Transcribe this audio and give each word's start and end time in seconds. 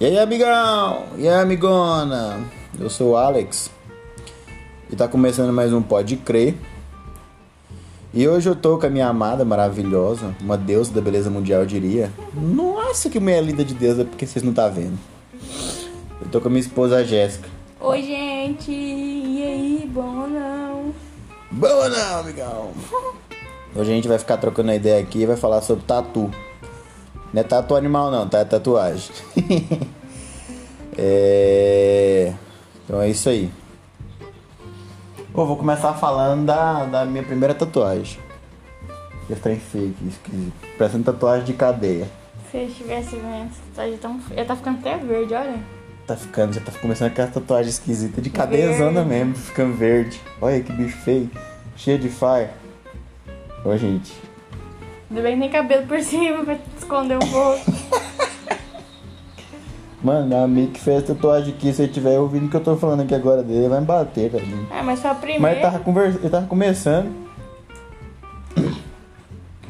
E 0.00 0.06
aí, 0.06 0.18
amigão? 0.18 1.04
E 1.18 1.28
aí, 1.28 1.42
amigona? 1.42 2.42
Eu 2.78 2.88
sou 2.88 3.10
o 3.10 3.16
Alex 3.18 3.70
e 4.88 4.96
tá 4.96 5.06
começando 5.06 5.52
mais 5.52 5.74
um 5.74 5.82
Pode 5.82 6.16
Crer. 6.16 6.54
E 8.14 8.26
hoje 8.26 8.48
eu 8.48 8.56
tô 8.56 8.78
com 8.78 8.86
a 8.86 8.88
minha 8.88 9.08
amada 9.08 9.44
maravilhosa, 9.44 10.34
uma 10.40 10.56
deusa 10.56 10.90
da 10.90 11.02
beleza 11.02 11.28
mundial, 11.28 11.60
eu 11.60 11.66
diria. 11.66 12.10
Nossa, 12.32 13.10
que 13.10 13.20
mulher 13.20 13.44
linda 13.44 13.62
de 13.62 13.74
deusa, 13.74 14.06
porque 14.06 14.26
vocês 14.26 14.42
não 14.42 14.54
tá 14.54 14.68
vendo. 14.68 14.98
Eu 16.18 16.30
tô 16.32 16.40
com 16.40 16.48
a 16.48 16.50
minha 16.50 16.62
esposa 16.62 17.04
Jéssica. 17.04 17.50
Oi, 17.78 18.02
gente! 18.02 18.72
E 18.72 19.42
aí, 19.42 19.90
bom 19.92 20.22
ou 20.22 20.28
não? 20.28 20.94
Boa 21.50 21.90
não, 21.90 22.20
amigão! 22.20 22.70
Hoje 23.76 23.92
a 23.92 23.94
gente 23.94 24.08
vai 24.08 24.18
ficar 24.18 24.38
trocando 24.38 24.70
a 24.70 24.74
ideia 24.74 24.98
aqui 24.98 25.20
e 25.20 25.26
vai 25.26 25.36
falar 25.36 25.60
sobre 25.60 25.84
tatu. 25.84 26.30
Não 27.32 27.40
é 27.40 27.44
tatu 27.44 27.74
animal 27.74 28.10
não, 28.10 28.28
tá? 28.28 28.40
É 28.40 28.44
tatuagem. 28.44 29.10
é... 30.98 32.32
Então 32.84 33.00
é 33.00 33.08
isso 33.08 33.28
aí. 33.28 33.50
Pô, 35.32 35.46
vou 35.46 35.56
começar 35.56 35.94
falando 35.94 36.44
da, 36.44 36.84
da 36.86 37.04
minha 37.04 37.22
primeira 37.22 37.54
tatuagem. 37.54 38.18
Esse 39.28 39.40
trem 39.40 39.60
fake, 39.60 40.08
esquisito. 40.08 40.52
Parece 40.76 40.96
uma 40.96 41.04
tatuagem 41.04 41.44
de 41.44 41.52
cadeia. 41.52 42.08
Se 42.50 42.56
eu 42.56 42.66
estivesse 42.66 43.14
vendo 43.14 43.46
essa 43.46 43.60
tatuagem 43.68 43.98
tão. 43.98 44.20
Eu 44.36 44.44
tá 44.44 44.56
ficando 44.56 44.78
até 44.80 44.96
verde, 44.96 45.34
olha. 45.34 45.58
Tá 46.04 46.16
ficando, 46.16 46.52
já 46.52 46.60
tá 46.60 46.72
começando 46.72 47.12
aquela 47.12 47.28
tatuagem 47.28 47.70
esquisita 47.70 48.20
de 48.20 48.28
cadeiazona 48.28 49.04
mesmo, 49.04 49.36
ficando 49.36 49.76
verde. 49.76 50.20
Olha 50.40 50.60
que 50.60 50.72
bicho 50.72 50.96
feio, 50.96 51.30
cheio 51.76 51.98
de 52.00 52.08
fire. 52.08 52.50
Ô, 53.64 53.76
gente. 53.76 54.12
Ainda 55.08 55.22
bem 55.22 55.34
que 55.34 55.40
tem 55.42 55.50
cabelo 55.50 55.86
por 55.86 56.00
cima 56.00 56.44
pra 56.44 56.58
esconder 56.90 57.16
um 57.16 57.30
pouco. 57.30 57.60
Mano, 60.02 60.42
amigo 60.42 60.72
que 60.72 60.80
fez 60.80 61.04
tatuagem 61.04 61.52
aqui, 61.54 61.72
se 61.72 61.82
ele 61.82 61.90
estiver 61.90 62.18
ouvindo 62.18 62.46
o 62.46 62.50
que 62.50 62.56
eu 62.56 62.62
tô 62.62 62.74
falando 62.76 63.02
aqui 63.02 63.14
agora 63.14 63.42
dele, 63.42 63.60
ele 63.60 63.68
vai 63.68 63.80
me 63.80 63.86
bater, 63.86 64.30
velho. 64.30 64.66
É, 64.72 64.82
mas 64.82 65.04
a 65.04 65.14
primeira. 65.14 65.42
Mas 65.42 65.52
ele 65.52 65.60
tava, 65.62 65.78
conversa... 65.80 66.18
ele 66.18 66.30
tava 66.30 66.46
começando. 66.46 67.30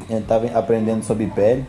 Ele 0.09 0.21
tava 0.25 0.47
aprendendo 0.57 1.03
sobre 1.03 1.27
pele. 1.27 1.65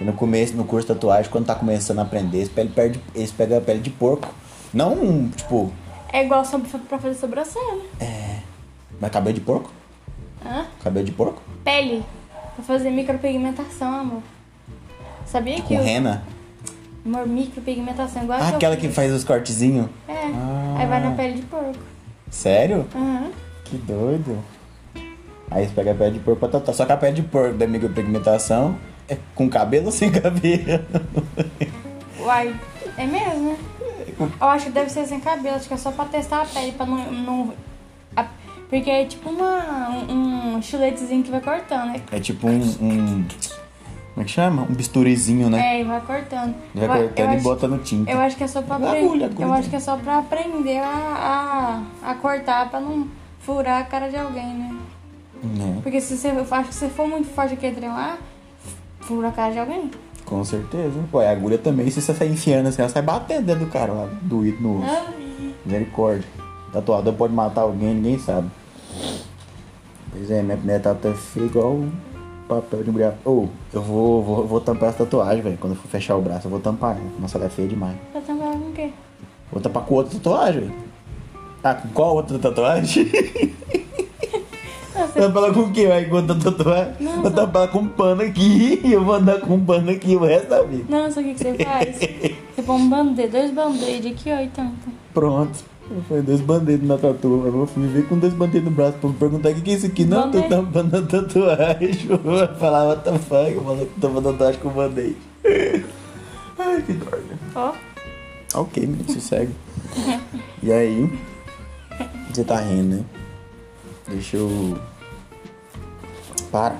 E 0.00 0.04
no 0.04 0.12
começo, 0.12 0.56
no 0.56 0.64
curso 0.64 0.86
de 0.88 0.94
tatuagem, 0.94 1.30
quando 1.30 1.46
tá 1.46 1.54
começando 1.54 1.98
a 1.98 2.02
aprender, 2.02 2.38
eles 2.38 2.48
pegam, 2.48 2.72
perde- 2.72 3.00
eles 3.14 3.30
pegam 3.32 3.58
a 3.58 3.60
pele 3.60 3.80
de 3.80 3.90
porco. 3.90 4.28
Não, 4.72 5.28
tipo, 5.30 5.72
É 6.12 6.24
igual 6.24 6.44
pra 6.88 6.98
fazer 6.98 7.14
sobrancelha. 7.18 7.82
mas 9.00 9.10
cabelo 9.10 9.34
de 9.34 9.40
porco? 9.40 9.70
Hã? 10.44 10.66
Cabelo 10.82 11.04
de 11.06 11.12
porco? 11.12 11.42
Pele. 11.64 12.04
Pra 12.56 12.64
fazer 12.64 12.90
micropigmentação, 12.90 13.92
amor. 14.00 14.22
Sabia 15.34 15.56
que 15.56 15.62
Com 15.62 15.80
o. 15.80 15.82
rena? 15.82 16.22
Micropigmentação, 17.04 18.22
igual 18.22 18.38
Ah, 18.40 18.44
a 18.44 18.48
aquela 18.50 18.76
que 18.76 18.88
faz 18.88 19.12
os 19.12 19.24
cortezinhos? 19.24 19.88
É. 20.06 20.12
Ah. 20.32 20.76
Aí 20.78 20.86
vai 20.86 21.02
na 21.02 21.10
pele 21.10 21.34
de 21.34 21.42
porco. 21.42 21.74
Sério? 22.30 22.86
Aham. 22.94 23.30
Que 23.64 23.76
doido. 23.78 24.38
Aí 25.50 25.62
eles 25.64 25.72
pegam 25.72 25.92
a 25.92 25.96
pele 25.96 26.12
de 26.12 26.18
porco 26.20 26.38
pra 26.38 26.48
tatuar. 26.48 26.72
Só 26.76 26.86
que 26.86 26.92
a 26.92 26.96
pele 26.96 27.14
de 27.16 27.22
porco 27.22 27.54
da 27.58 27.66
micropigmentação 27.66 28.76
é 29.08 29.18
com 29.34 29.48
cabelo 29.50 29.86
ou 29.86 29.92
sem 29.92 30.08
cabelo? 30.12 30.84
Uai, 32.20 32.54
é 32.96 33.04
mesmo, 33.04 33.50
né? 33.50 33.56
Eu 34.40 34.46
acho 34.46 34.66
que 34.66 34.70
deve 34.72 34.88
ser 34.90 35.04
sem 35.04 35.18
cabelo, 35.18 35.56
acho 35.56 35.66
que 35.66 35.74
é 35.74 35.76
só 35.76 35.90
pra 35.90 36.04
testar 36.04 36.42
a 36.42 36.46
pele, 36.46 36.70
pra 36.72 36.86
não. 36.86 37.10
não 37.12 37.52
a- 38.16 38.28
porque 38.70 38.88
é 38.88 39.04
tipo 39.04 39.28
uma, 39.30 39.90
um, 40.08 40.54
um 40.56 40.62
chiletezinho 40.62 41.24
que 41.24 41.30
vai 41.32 41.40
cortando, 41.40 41.86
né? 41.92 42.00
É 42.12 42.20
tipo 42.20 42.46
um. 42.48 42.60
um- 42.80 43.24
como 44.14 44.22
é 44.22 44.24
que 44.24 44.30
chama? 44.30 44.62
Um 44.62 44.74
bisturizinho, 44.74 45.50
né? 45.50 45.76
É, 45.76 45.80
e 45.80 45.84
vai 45.84 46.00
cortando. 46.00 46.54
Vai 46.74 46.86
cortando 46.88 47.32
e 47.32 47.34
acho- 47.34 47.42
bota 47.44 47.66
no 47.68 47.78
tinta. 47.78 48.10
Eu 48.10 48.20
acho 48.20 48.36
que 48.36 48.44
é 48.44 48.46
só 48.46 48.62
pra 48.62 48.76
Agulha, 48.76 48.90
aprender. 48.92 49.24
agulha. 49.24 49.44
Eu 49.46 49.52
acho 49.52 49.68
que 49.70 49.76
é 49.76 49.80
só 49.80 49.96
pra 49.96 50.18
aprender 50.18 50.78
a, 50.78 51.82
a, 52.04 52.10
a 52.10 52.14
cortar 52.14 52.70
pra 52.70 52.80
não 52.80 53.08
furar 53.40 53.80
a 53.82 53.84
cara 53.84 54.08
de 54.08 54.16
alguém, 54.16 54.46
né? 54.46 54.76
Né? 55.42 55.78
Porque 55.82 56.00
se 56.00 56.16
você. 56.16 56.28
Eu 56.30 56.46
acho 56.50 56.68
que 56.68 56.74
se 56.74 56.88
for 56.88 57.06
muito 57.08 57.28
forte 57.28 57.54
aquele 57.54 57.74
trem 57.76 57.88
lá, 57.90 58.16
fura 59.00 59.28
a 59.28 59.32
cara 59.32 59.52
de 59.52 59.58
alguém. 59.58 59.90
Com 60.24 60.42
certeza. 60.44 60.98
Pô, 61.10 61.18
a 61.18 61.28
agulha 61.30 61.58
também, 61.58 61.90
se 61.90 62.00
você 62.00 62.14
sair 62.14 62.30
enfiando 62.32 62.68
assim, 62.68 62.80
ela 62.80 62.88
sai 62.90 63.02
batendo 63.02 63.44
dentro 63.46 63.66
do 63.66 63.70
cara 63.70 63.92
lá, 63.92 64.08
doído 64.22 64.62
no 64.62 64.78
osso. 64.82 65.04
Misericórdia. 65.66 66.24
Tatuador 66.72 67.12
pode 67.14 67.34
matar 67.34 67.60
alguém, 67.62 67.94
ninguém 67.94 68.18
sabe. 68.18 68.48
Pois 70.10 70.30
é, 70.30 70.42
minha 70.42 70.56
primeira 70.56 70.80
tatu 70.82 71.08
é 71.08 71.12
feia 71.14 71.44
igual 71.46 71.84
papel 72.48 72.82
de 72.82 72.90
mulher. 72.90 73.16
Ou, 73.24 73.48
eu 73.72 73.82
vou, 73.82 74.22
vou, 74.22 74.46
vou 74.46 74.60
tampar 74.60 74.90
essa 74.90 74.98
tatuagem, 75.04 75.42
velho. 75.42 75.58
Quando 75.58 75.72
eu 75.74 75.78
for 75.78 75.88
fechar 75.88 76.16
o 76.16 76.22
braço, 76.22 76.46
eu 76.46 76.50
vou 76.50 76.60
tampar. 76.60 76.92
ela. 76.96 77.04
Nossa, 77.20 77.38
ela 77.38 77.46
é 77.46 77.50
feia 77.50 77.68
demais. 77.68 77.96
Tá 78.12 78.20
tampando 78.20 78.60
com 78.60 78.68
o 78.70 78.72
quê? 78.72 78.90
Vou 79.52 79.60
tampar 79.60 79.82
com 79.84 79.94
outra 79.94 80.14
tatuagem, 80.18 80.60
velho. 80.62 80.74
Tá, 81.62 81.74
com 81.74 81.88
qual 81.88 82.14
outra 82.16 82.38
tatuagem? 82.38 83.06
Você- 84.94 85.20
Tampar 85.20 85.44
ela 85.44 85.52
com 85.54 85.60
o 85.60 85.72
quê, 85.72 85.86
velho? 85.86 86.08
Com 86.10 86.16
outra 86.16 86.34
tatuagem? 86.36 86.94
Não, 87.00 87.22
Vou 87.22 87.30
tampar 87.30 87.62
ela 87.62 87.68
com 87.72 87.78
um 87.80 87.88
pano 87.88 88.22
aqui 88.22 88.80
e 88.84 88.92
eu 88.92 89.04
vou 89.04 89.14
andar 89.14 89.40
com 89.40 89.54
um 89.54 89.64
pano 89.64 89.90
aqui 89.90 90.14
o 90.14 90.20
resto 90.20 90.48
da 90.48 90.62
vida. 90.62 90.84
Não, 90.88 91.10
sabe 91.10 91.30
o 91.30 91.34
que, 91.34 91.44
que 91.44 91.56
você 91.56 91.64
faz? 91.64 91.96
Você 92.54 92.62
põe 92.62 92.76
um 92.76 92.88
band-aid, 92.88 93.32
dois 93.32 93.50
band-aid 93.50 94.06
aqui, 94.08 94.30
ó, 94.30 94.38
e 94.40 94.46
tampa. 94.48 94.88
Pronto. 95.12 95.58
Foi 96.08 96.22
dois 96.22 96.40
band-aids 96.40 96.86
na 96.86 96.96
tatu. 96.96 97.44
Eu 97.46 97.68
me 97.76 97.88
ver 97.88 98.08
com 98.08 98.18
dois 98.18 98.32
band-aids 98.32 98.64
no 98.64 98.70
braço 98.70 98.98
pra 98.98 99.10
me 99.10 99.16
perguntar 99.16 99.50
o 99.50 99.54
que, 99.54 99.60
que 99.60 99.70
é 99.70 99.74
isso 99.74 99.86
aqui. 99.86 100.04
Não, 100.04 100.30
tô 100.30 100.42
tampando 100.42 100.96
a 100.96 101.02
tatuagem. 101.02 101.90
Eu 102.08 102.56
falar, 102.58 102.84
what 102.84 103.04
the 103.04 103.18
fuck? 103.18 103.52
Que 103.52 104.00
tampando 104.00 104.28
a 104.28 104.32
tatuagem 104.32 104.60
com 104.60 104.70
band-aid. 104.70 105.16
Ai, 106.58 106.82
que 106.82 106.92
droga. 106.94 107.38
Ó, 107.54 107.72
Ok, 108.54 108.86
menino, 108.86 109.12
sossega. 109.12 109.50
E 110.62 110.72
aí? 110.72 111.10
Você 112.30 112.44
tá 112.44 112.60
rindo, 112.60 112.96
né? 112.96 113.04
Deixa 114.06 114.36
eu. 114.36 114.78
Para. 116.52 116.76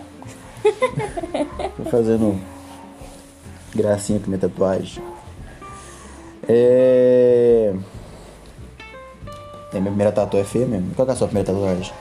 Tô 1.77 1.85
fazendo 1.91 2.41
gracinha 3.75 4.21
com 4.21 4.29
minha 4.29 4.39
tatuagem. 4.39 5.03
É. 6.49 7.75
É, 9.75 9.81
minha 9.81 9.91
primeira 9.91 10.13
tatuagem 10.13 10.41
é 10.41 10.45
feia 10.45 10.67
mesmo. 10.67 10.95
Qual 10.95 11.05
que 11.05 11.11
é 11.11 11.15
a 11.15 11.17
sua 11.17 11.27
primeira 11.27 11.53
tatuagem? 11.53 11.93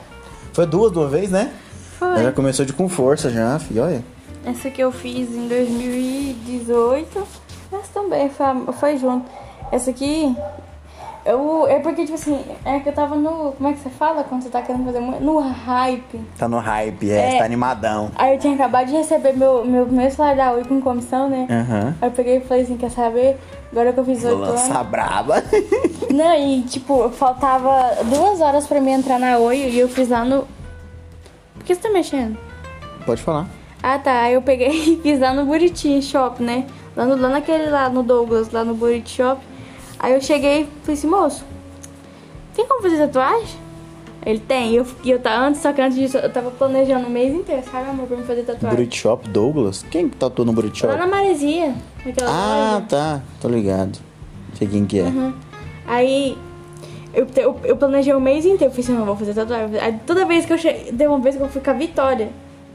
Foi 0.52 0.66
duas 0.66 0.92
de 0.92 0.98
uma 0.98 1.08
vez, 1.08 1.30
né? 1.30 1.52
Ela 2.00 2.16
já 2.16 2.22
foi. 2.24 2.32
começou 2.32 2.64
de 2.64 2.72
com 2.72 2.88
força 2.88 3.28
já, 3.30 3.58
filho. 3.58 3.82
Olha. 3.82 4.04
Essa 4.44 4.70
que 4.70 4.80
eu 4.80 4.92
fiz 4.92 5.28
em 5.30 5.48
2018. 5.48 7.26
Essa 7.72 7.92
também 7.92 8.30
foi, 8.30 8.46
foi 8.74 8.96
junto. 8.98 9.28
Essa 9.72 9.90
aqui. 9.90 10.34
Eu, 11.24 11.66
é 11.66 11.78
porque, 11.78 12.02
tipo 12.02 12.14
assim, 12.16 12.38
é 12.66 12.80
que 12.80 12.88
eu 12.88 12.92
tava 12.92 13.14
no. 13.16 13.52
Como 13.52 13.68
é 13.68 13.72
que 13.72 13.78
você 13.78 13.88
fala 13.88 14.22
quando 14.24 14.42
você 14.42 14.50
tá 14.50 14.60
querendo 14.60 14.84
fazer 14.84 15.00
muito? 15.00 15.22
No 15.24 15.38
hype. 15.38 16.20
Tá 16.38 16.46
no 16.46 16.58
hype, 16.58 17.10
é, 17.10 17.36
É. 17.36 17.38
tá 17.38 17.44
animadão. 17.44 18.10
Aí 18.14 18.34
eu 18.34 18.38
tinha 18.38 18.54
acabado 18.54 18.88
de 18.88 18.92
receber 18.96 19.32
meu, 19.34 19.64
meu 19.64 19.86
primeiro 19.86 20.14
salário 20.14 20.36
da 20.36 20.52
Oi 20.52 20.64
com 20.64 20.82
comissão, 20.82 21.30
né? 21.30 21.46
Aham. 21.50 21.94
Aí 22.02 22.08
eu 22.08 22.12
peguei 22.12 22.36
e 22.36 22.40
falei 22.40 22.64
assim, 22.64 22.76
quer 22.76 22.90
saber? 22.90 23.38
Agora 23.72 23.92
que 23.92 24.00
eu 24.00 24.04
fiz 24.04 24.22
oito 24.22 24.34
anos. 24.36 24.48
lançar 24.50 24.84
braba. 24.84 25.42
Não, 26.12 26.34
e 26.34 26.60
tipo, 26.62 27.08
faltava 27.08 28.04
duas 28.04 28.40
horas 28.42 28.66
pra 28.66 28.78
mim 28.80 28.92
entrar 28.92 29.18
na 29.18 29.38
Oi 29.38 29.56
e 29.70 29.78
eu 29.80 29.88
fiz 29.88 30.10
lá 30.10 30.24
no. 30.26 30.46
Por 31.54 31.64
que 31.64 31.74
você 31.74 31.80
tá 31.80 31.90
mexendo? 31.90 32.36
Pode 33.06 33.22
falar. 33.22 33.46
Ah 33.82 33.98
tá, 33.98 34.12
aí 34.22 34.34
eu 34.34 34.42
peguei 34.42 34.68
e 34.92 35.00
fiz 35.02 35.20
lá 35.20 35.32
no 35.32 35.46
Buriti 35.46 36.02
Shop, 36.02 36.42
né? 36.42 36.66
Lá, 36.94 37.06
no, 37.06 37.16
lá 37.16 37.28
naquele 37.30 37.70
lá 37.70 37.88
no 37.88 38.02
Douglas, 38.02 38.50
lá 38.52 38.62
no 38.62 38.74
Buriti 38.74 39.16
Shop. 39.16 39.40
Aí 40.04 40.12
eu 40.12 40.20
cheguei 40.20 40.62
e 40.62 40.68
falei 40.82 40.98
assim, 40.98 41.06
moço, 41.06 41.44
tem 42.54 42.66
como 42.68 42.82
fazer 42.82 42.98
tatuagem? 42.98 43.56
Ele 44.26 44.38
tem, 44.38 44.72
e 44.72 44.76
eu, 44.76 44.86
eu 45.04 45.18
tá, 45.18 45.38
antes, 45.38 45.62
só 45.62 45.72
que 45.72 45.80
antes 45.80 45.96
disso 45.98 46.18
eu 46.18 46.30
tava 46.30 46.50
planejando 46.50 47.06
o 47.06 47.10
mês 47.10 47.34
inteiro, 47.34 47.62
sabe, 47.70 47.88
amor, 47.88 48.06
pra 48.06 48.16
me 48.18 48.24
fazer 48.24 48.42
tatuagem. 48.42 48.76
Burrito 48.76 48.96
Shop 48.96 49.26
Douglas? 49.30 49.82
Quem 49.90 50.08
que 50.10 50.16
tatuou 50.16 50.44
no 50.44 50.52
Burrito 50.52 50.76
Shop? 50.76 50.92
Lá 50.92 50.98
na 50.98 51.06
Maresia, 51.06 51.74
naquela 52.04 52.30
Ah, 52.30 52.74
loja. 52.74 52.86
tá. 52.86 53.22
Tô 53.40 53.48
ligado. 53.48 53.98
Sei 54.58 54.68
quem 54.68 54.84
que 54.84 54.98
é. 55.00 55.04
Uhum. 55.04 55.32
Aí 55.86 56.36
eu, 57.14 57.26
eu, 57.36 57.60
eu 57.64 57.76
planejei 57.76 58.12
o 58.14 58.20
mês 58.20 58.44
inteiro. 58.44 58.64
Eu 58.66 58.70
falei 58.70 58.84
assim, 58.84 58.92
não, 58.92 59.06
vou 59.06 59.16
fazer 59.16 59.32
tatuagem. 59.32 59.78
Aí 59.80 59.98
toda 60.06 60.26
vez 60.26 60.44
que 60.44 60.52
eu 60.52 60.58
cheguei. 60.58 60.92
Deu 60.92 61.10
uma 61.12 61.18
vez 61.20 61.34
que 61.36 61.42
eu 61.42 61.48
fui 61.48 61.60
com 61.62 61.70
a 61.70 61.74
Vitória. 61.74 62.28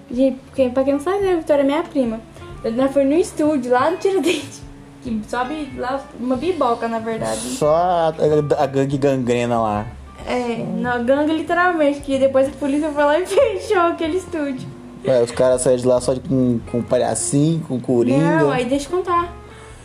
Porque, 0.07 0.69
pra 0.69 0.83
quem 0.83 0.93
não 0.93 0.99
sabe, 0.99 1.27
a 1.29 1.35
Vitória 1.35 1.61
é 1.61 1.65
minha 1.65 1.83
prima. 1.83 2.19
Ela 2.63 2.89
foi 2.89 3.05
no 3.05 3.13
estúdio, 3.13 3.71
lá 3.71 3.89
no 3.91 3.97
Tiradentes. 3.97 4.61
Que 5.01 5.21
sobe 5.27 5.71
lá 5.77 6.01
uma 6.19 6.35
biboca, 6.35 6.87
na 6.87 6.99
verdade. 6.99 7.39
Só 7.39 7.73
a, 7.75 8.07
a- 8.57 8.65
gangue 8.65 8.97
gangrena 8.97 9.59
lá. 9.61 9.85
É, 10.27 10.63
na 10.77 10.97
gangue 10.97 11.31
literalmente, 11.33 12.01
que 12.01 12.19
depois 12.19 12.47
a 12.49 12.51
polícia 12.51 12.89
foi 12.91 13.03
lá 13.03 13.17
e 13.19 13.25
fechou 13.27 13.79
aquele 13.81 14.17
estúdio. 14.17 14.67
Ué, 15.07 15.21
os 15.23 15.31
caras 15.31 15.61
saem 15.61 15.77
de 15.77 15.87
lá 15.87 16.01
só 16.01 16.13
de- 16.13 16.19
com, 16.19 16.59
com 16.69 16.81
palhacinho, 16.81 17.61
com 17.67 17.79
coringa. 17.79 18.19
Não, 18.43 18.51
aí 18.51 18.65
deixa 18.65 18.87
eu 18.89 18.97
contar. 18.97 19.33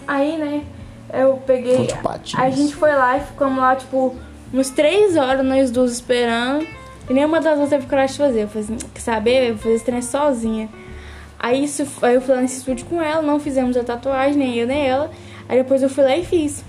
Aí, 0.06 0.37
né, 0.37 0.62
eu 1.12 1.40
peguei. 1.46 1.88
A 2.37 2.50
gente 2.50 2.75
foi 2.75 2.93
lá 2.93 3.16
e 3.16 3.20
ficamos 3.20 3.58
lá, 3.58 3.76
tipo, 3.76 4.16
uns 4.52 4.70
três 4.70 5.16
horas 5.16 5.46
nós 5.46 5.70
duas 5.70 5.93
esperando. 5.93 6.66
E 7.08 7.12
nenhuma 7.12 7.40
das 7.40 7.56
duas 7.56 7.70
teve 7.70 7.87
coragem 7.87 8.12
de 8.16 8.19
fazer. 8.19 8.43
Eu 8.43 8.49
falei 8.49 8.64
assim, 8.64 8.76
quer 8.93 9.00
saber? 9.00 9.49
Eu 9.50 9.55
vou 9.55 9.62
fazer 9.62 9.75
esse 9.76 9.84
trem 9.84 10.02
sozinha. 10.02 10.69
Aí, 11.39 11.65
isso, 11.65 11.87
aí 12.03 12.15
eu 12.15 12.21
fui 12.21 12.35
lá 12.35 12.41
nesse 12.41 12.59
estúdio 12.59 12.87
com 12.87 13.01
ela, 13.03 13.21
não 13.23 13.39
fizemos 13.39 13.77
a 13.77 13.85
tatuagem, 13.85 14.37
nem 14.37 14.55
eu 14.57 14.67
nem 14.67 14.87
ela. 14.87 15.11
Aí 15.49 15.59
depois 15.59 15.83
eu 15.83 15.91
fui 15.91 16.05
lá 16.05 16.17
e 16.17 16.25
fiz. 16.25 16.65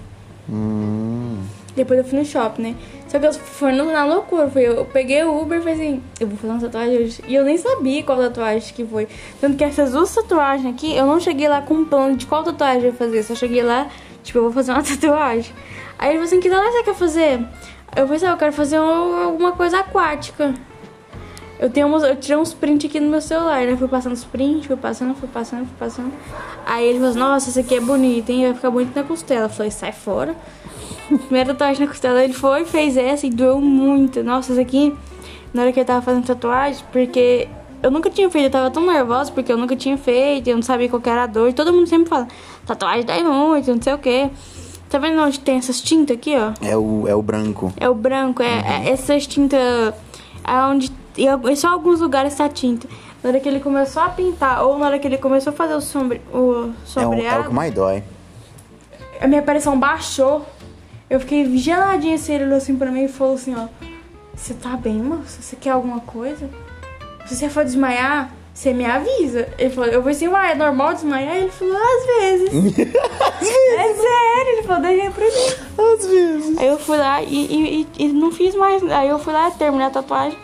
Hum. 0.50 1.42
Depois 1.76 2.00
eu 2.00 2.06
fui 2.06 2.20
no 2.20 2.26
shopping, 2.26 2.62
né? 2.62 2.76
Só 3.08 3.20
que 3.20 3.26
eu 3.26 3.34
fui 3.34 3.72
na 3.72 4.06
loucura. 4.06 4.50
Foi, 4.50 4.64
eu 4.66 4.86
peguei 4.86 5.24
o 5.24 5.42
Uber 5.42 5.58
e 5.60 5.62
falei 5.62 5.74
assim, 5.76 6.04
eu 6.20 6.28
vou 6.28 6.38
fazer 6.38 6.54
uma 6.54 6.62
tatuagem 6.62 6.98
hoje. 6.98 7.24
E 7.28 7.36
eu 7.36 7.44
nem 7.44 7.58
sabia 7.58 8.02
qual 8.04 8.18
tatuagem 8.18 8.74
que 8.74 8.86
foi. 8.86 9.08
Tanto 9.42 9.58
que 9.58 9.64
essas 9.64 9.92
duas 9.92 10.14
tatuagens 10.14 10.74
aqui, 10.74 10.96
eu 10.96 11.06
não 11.06 11.20
cheguei 11.20 11.48
lá 11.48 11.62
com 11.62 11.74
um 11.74 11.86
plano 11.86 12.16
de 12.16 12.26
qual 12.26 12.44
tatuagem 12.44 12.82
eu 12.84 12.88
ia 12.88 12.94
fazer. 12.94 13.24
Só 13.24 13.36
cheguei 13.36 13.62
lá, 13.62 13.88
tipo, 14.24 14.40
eu 14.40 14.44
vou 14.44 14.52
fazer 14.54 14.72
uma 14.72 14.84
tatuagem. 14.84 15.54
Aí 16.00 16.10
ele 16.10 16.16
falou 16.20 16.24
assim, 16.28 16.40
que 16.40 16.50
tatuagem 16.50 16.72
você 16.74 16.84
quer 16.84 16.96
fazer? 16.96 17.40
Eu 17.96 18.04
falei 18.04 18.16
assim, 18.18 18.26
ah, 18.26 18.32
eu 18.32 18.38
quero 18.38 18.54
fazer 18.54 18.80
um- 18.80 19.24
alguma 19.24 19.52
coisa 19.52 19.80
aquática. 19.80 20.54
Eu 21.60 21.69
tenho 21.69 21.88
uns, 21.88 22.04
eu 22.04 22.16
tirei 22.16 22.38
uns 22.38 22.54
prints 22.54 22.90
aqui 22.90 23.00
no 23.00 23.10
meu 23.10 23.22
celular, 23.22 23.66
né? 23.66 23.78
Fui 23.78 23.88
passando 23.88 24.13
os 24.13 24.24
fui 24.24 24.75
passando, 24.75 25.16
fui 25.16 25.30
passando, 25.30 25.66
fui 25.66 25.78
passando. 25.80 26.12
Aí 26.66 26.86
ele 26.88 26.96
falou 26.96 27.10
assim, 27.12 27.19
nossa, 27.19 27.50
esse 27.50 27.60
aqui 27.60 27.75
é 27.75 27.80
bonito, 27.80 28.30
hein? 28.30 28.46
Vai 28.48 28.54
ficar 28.56 28.72
bonito 28.72 28.96
na 28.96 29.04
costela. 29.04 29.46
Eu 29.46 29.50
falei, 29.50 29.72
sai 29.72 29.92
fora. 29.94 30.36
Primeira 31.07 31.54
tatuagem 31.54 31.86
na 31.86 31.92
costela, 31.92 32.24
ele 32.24 32.34
foi, 32.34 32.66
fez 32.66 32.98
essa 32.98 33.25
e 33.25 33.30
doeu 33.30 33.62
muito. 33.62 34.22
Nossa, 34.24 34.52
essa 34.52 34.62
aqui, 34.62 34.94
na 35.54 35.62
hora 35.62 35.72
que 35.72 35.80
ele 35.80 35.86
tava 35.86 36.02
fazendo 36.02 36.25
tatuagem, 36.25 36.84
porque 36.92 37.48
eu 37.81 37.92
nunca 37.92 38.10
tinha 38.10 38.30
feito, 38.30 38.46
eu 38.46 38.52
tava 38.52 38.72
tão 38.72 38.86
nervosa 38.86 39.31
porque 39.31 39.52
eu 39.52 39.57
nunca 39.57 39.75
tinha 39.75 39.98
feito, 39.98 40.50
eu 40.50 40.56
não 40.56 40.63
sabia 40.63 40.90
qual 40.90 41.02
que 41.02 41.10
era 41.10 41.24
a 41.24 41.28
dor. 41.28 41.54
Todo 41.54 41.72
mundo 41.72 41.88
sempre 41.88 42.10
fala, 42.10 42.28
tatuagem 42.66 43.06
dói 43.06 43.24
muito, 43.24 43.74
não 43.74 43.81
sei 43.81 43.94
o 43.94 43.98
quê. 43.98 44.30
Tá 44.90 45.00
vendo 45.00 45.22
onde 45.22 45.40
tem 45.40 45.57
essas 45.57 45.81
tintas 45.81 46.18
aqui, 46.18 46.36
ó? 46.36 46.54
É 46.66 46.75
o, 46.75 47.07
é 47.07 47.16
o 47.16 47.22
branco. 47.22 47.74
É 47.78 47.90
o 47.90 47.96
branco, 47.96 48.42
é, 48.44 48.86
é 48.86 48.90
essas 48.90 49.25
tintas. 49.25 49.94
Aonde. 50.44 50.88
Em 50.88 51.05
em 51.18 51.56
só 51.56 51.70
alguns 51.70 52.00
lugares 52.02 52.36
tá 52.36 52.48
tinta. 52.50 52.88
Na 53.24 53.30
hora 53.30 53.40
que 53.40 53.48
ele 53.50 53.60
começou 53.60 54.02
a 54.04 54.10
pintar, 54.10 54.64
ou 54.64 54.78
na 54.78 54.86
hora 54.86 55.00
que 55.00 55.08
ele 55.08 55.18
começou 55.18 55.52
a 55.52 55.56
fazer 55.56 55.74
o, 55.74 55.82
sombre, 55.82 56.22
o 56.32 56.36
É 56.38 56.38
o, 56.38 56.66
é 56.66 56.70
o 56.70 56.74
sombreado, 56.86 57.44
que 57.50 57.54
mais 57.54 57.74
dói. 57.74 58.04
a 59.20 59.28
minha 59.28 59.42
pressão 59.42 59.80
baixou. 59.80 60.46
Eu 61.10 61.20
fiquei 61.20 61.58
geladinha 61.58 62.16
assim, 62.16 62.34
ele 62.34 62.46
olhou 62.46 62.58
assim 62.58 62.76
pra 62.76 62.92
mim 62.92 63.06
e 63.06 63.08
falou 63.08 63.36
assim, 63.36 63.56
ó. 63.56 63.68
Você 64.36 64.54
tá 64.54 64.70
bem, 64.76 64.96
moça? 64.96 65.42
Você 65.42 65.56
quer 65.56 65.70
alguma 65.72 66.00
coisa? 66.02 66.50
Se 67.26 67.36
você 67.36 67.48
for 67.50 67.64
desmaiar, 67.64 68.32
você 68.54 68.74
me 68.74 68.86
avisa. 68.86 69.48
Ele 69.58 69.70
falou, 69.70 69.90
eu 69.90 70.08
assim, 70.08 70.28
uai, 70.28 70.52
é 70.52 70.56
normal 70.56 70.94
desmaiar? 70.94 71.36
Ele 71.38 71.50
falou, 71.50 71.76
às 71.76 72.06
vezes. 72.06 72.50
é 72.80 73.94
sério, 73.94 74.50
ele 74.54 74.64
falou, 74.64 74.82
deixa 74.82 75.12
pra 75.12 75.26
mim. 75.26 75.94
Às 75.94 76.06
vezes. 76.06 76.58
Aí 76.58 76.68
eu 76.68 76.78
fui 76.80 76.98
lá 76.98 77.22
e, 77.22 77.28
e, 77.46 77.82
e- 77.82 77.88
e 78.06 78.08
não 78.10 78.32
fiz 78.32 78.54
mais. 78.56 78.84
Aí 78.92 79.08
eu 79.10 79.18
fui 79.20 79.34
lá, 79.34 79.50
terminei 79.52 79.88
a 79.88 79.90
tatuagem. 79.90 80.38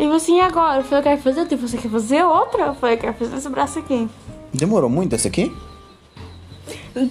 Ele 0.00 0.06
falou 0.06 0.16
assim, 0.16 0.38
e 0.38 0.40
agora? 0.40 0.78
Eu 0.78 0.84
falei, 0.84 0.98
eu 0.98 1.02
quero 1.02 1.20
fazer 1.20 1.40
outra. 1.40 1.56
Falou, 1.58 1.68
você 1.68 1.76
quer 1.76 1.90
fazer 1.90 2.24
outra? 2.24 2.62
Eu 2.62 2.74
falei, 2.74 2.96
eu 2.96 3.00
quero 3.00 3.12
fazer 3.12 3.36
esse 3.36 3.48
braço 3.50 3.78
aqui. 3.78 4.08
Demorou 4.50 4.88
muito 4.88 5.14
essa 5.14 5.28
aqui? 5.28 5.54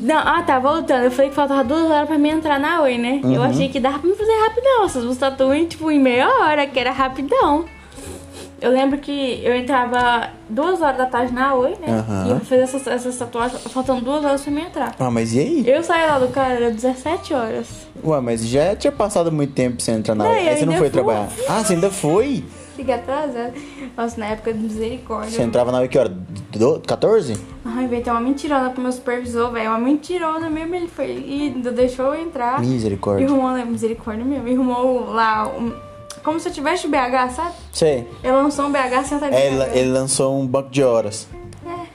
Não, 0.01 0.17
ah, 0.17 0.41
tá, 0.41 0.57
voltando. 0.57 1.03
Eu 1.03 1.11
falei 1.11 1.29
que 1.29 1.35
faltava 1.35 1.63
duas 1.63 1.83
horas 1.89 2.07
pra 2.07 2.17
mim 2.17 2.29
entrar 2.29 2.59
na 2.59 2.81
Oi, 2.81 2.97
né? 2.97 3.21
Eu 3.23 3.43
achei 3.43 3.69
que 3.69 3.79
dava 3.79 3.99
pra 3.99 4.09
me 4.09 4.15
fazer 4.15 4.33
rapidão. 4.43 4.85
Essas 4.85 5.03
duas 5.03 5.17
tatuagens, 5.17 5.69
tipo, 5.69 5.91
em 5.91 5.99
meia 5.99 6.27
hora, 6.27 6.65
que 6.65 6.79
era 6.79 6.91
rapidão. 6.91 7.65
Eu 8.59 8.71
lembro 8.71 8.97
que 8.97 9.39
eu 9.43 9.55
entrava 9.55 10.31
duas 10.49 10.81
horas 10.81 10.97
da 10.97 11.05
tarde 11.05 11.31
na 11.31 11.53
Oi, 11.53 11.75
né? 11.79 11.87
Aham. 11.99 12.27
E 12.27 12.29
eu 12.31 12.39
fazia 12.39 12.63
essas, 12.63 12.87
essas 12.87 13.15
tatuagens, 13.17 13.61
faltando 13.71 14.01
duas 14.01 14.25
horas 14.25 14.41
pra 14.41 14.51
mim 14.51 14.61
entrar. 14.63 14.95
Ah, 14.99 15.11
mas 15.11 15.31
e 15.33 15.39
aí? 15.39 15.63
Eu 15.67 15.83
saí 15.83 16.07
lá 16.07 16.17
do 16.17 16.27
cara, 16.29 16.55
era 16.55 16.71
17 16.71 17.35
horas. 17.35 17.67
Ué, 18.03 18.19
mas 18.19 18.45
já 18.47 18.75
tinha 18.75 18.91
passado 18.91 19.31
muito 19.31 19.53
tempo 19.53 19.79
você 19.79 19.91
entrar 19.91 20.15
na 20.15 20.25
aula. 20.25 20.39
eu 20.39 20.49
Aí 20.49 20.57
você 20.57 20.65
não 20.65 20.73
foi 20.73 20.81
fui. 20.81 20.89
trabalhar. 20.89 21.29
Ah, 21.47 21.63
você 21.63 21.73
ainda 21.73 21.91
foi? 21.91 22.43
Fiquei 22.79 22.93
atrasada. 22.93 23.53
Nossa, 23.97 24.17
na 24.17 24.27
época 24.27 24.53
de 24.53 24.59
misericórdia. 24.59 25.31
Você 25.31 25.41
entrava 25.43 25.69
na 25.69 25.79
aula 25.79 25.87
que 25.89 25.97
hora? 25.97 26.07
Do- 26.07 26.79
14? 26.87 27.37
Ai, 27.65 27.83
inventei 27.83 28.09
uma 28.11 28.21
mentirona 28.21 28.69
pro 28.69 28.81
meu 28.81 28.91
supervisor, 28.93 29.51
velho. 29.51 29.69
Uma 29.71 29.79
mentirona 29.79 30.49
mesmo. 30.49 30.75
Ele 30.75 30.87
foi 30.87 31.07
e 31.11 31.49
deixou 31.73 32.13
eu 32.13 32.21
entrar. 32.21 32.63
E 32.63 32.67
Misericórdia. 32.67 33.27
arrumou, 33.27 33.51
né, 33.51 33.65
misericórdia 33.65 34.23
mesmo. 34.23 34.47
E 34.47 34.53
arrumou 34.53 35.11
lá, 35.11 35.45
um- 35.49 35.73
como 36.23 36.39
se 36.39 36.47
eu 36.47 36.53
tivesse 36.53 36.87
BH, 36.87 37.29
sabe? 37.31 37.51
Sei. 37.73 38.07
Ele 38.23 38.31
lançou 38.33 38.65
um 38.67 38.71
BH 38.71 39.03
sentado 39.03 39.33
É, 39.33 39.47
ele, 39.47 39.77
ele 39.77 39.91
lançou 39.91 40.39
um 40.39 40.47
banco 40.47 40.69
de 40.69 40.81
horas. 40.81 41.27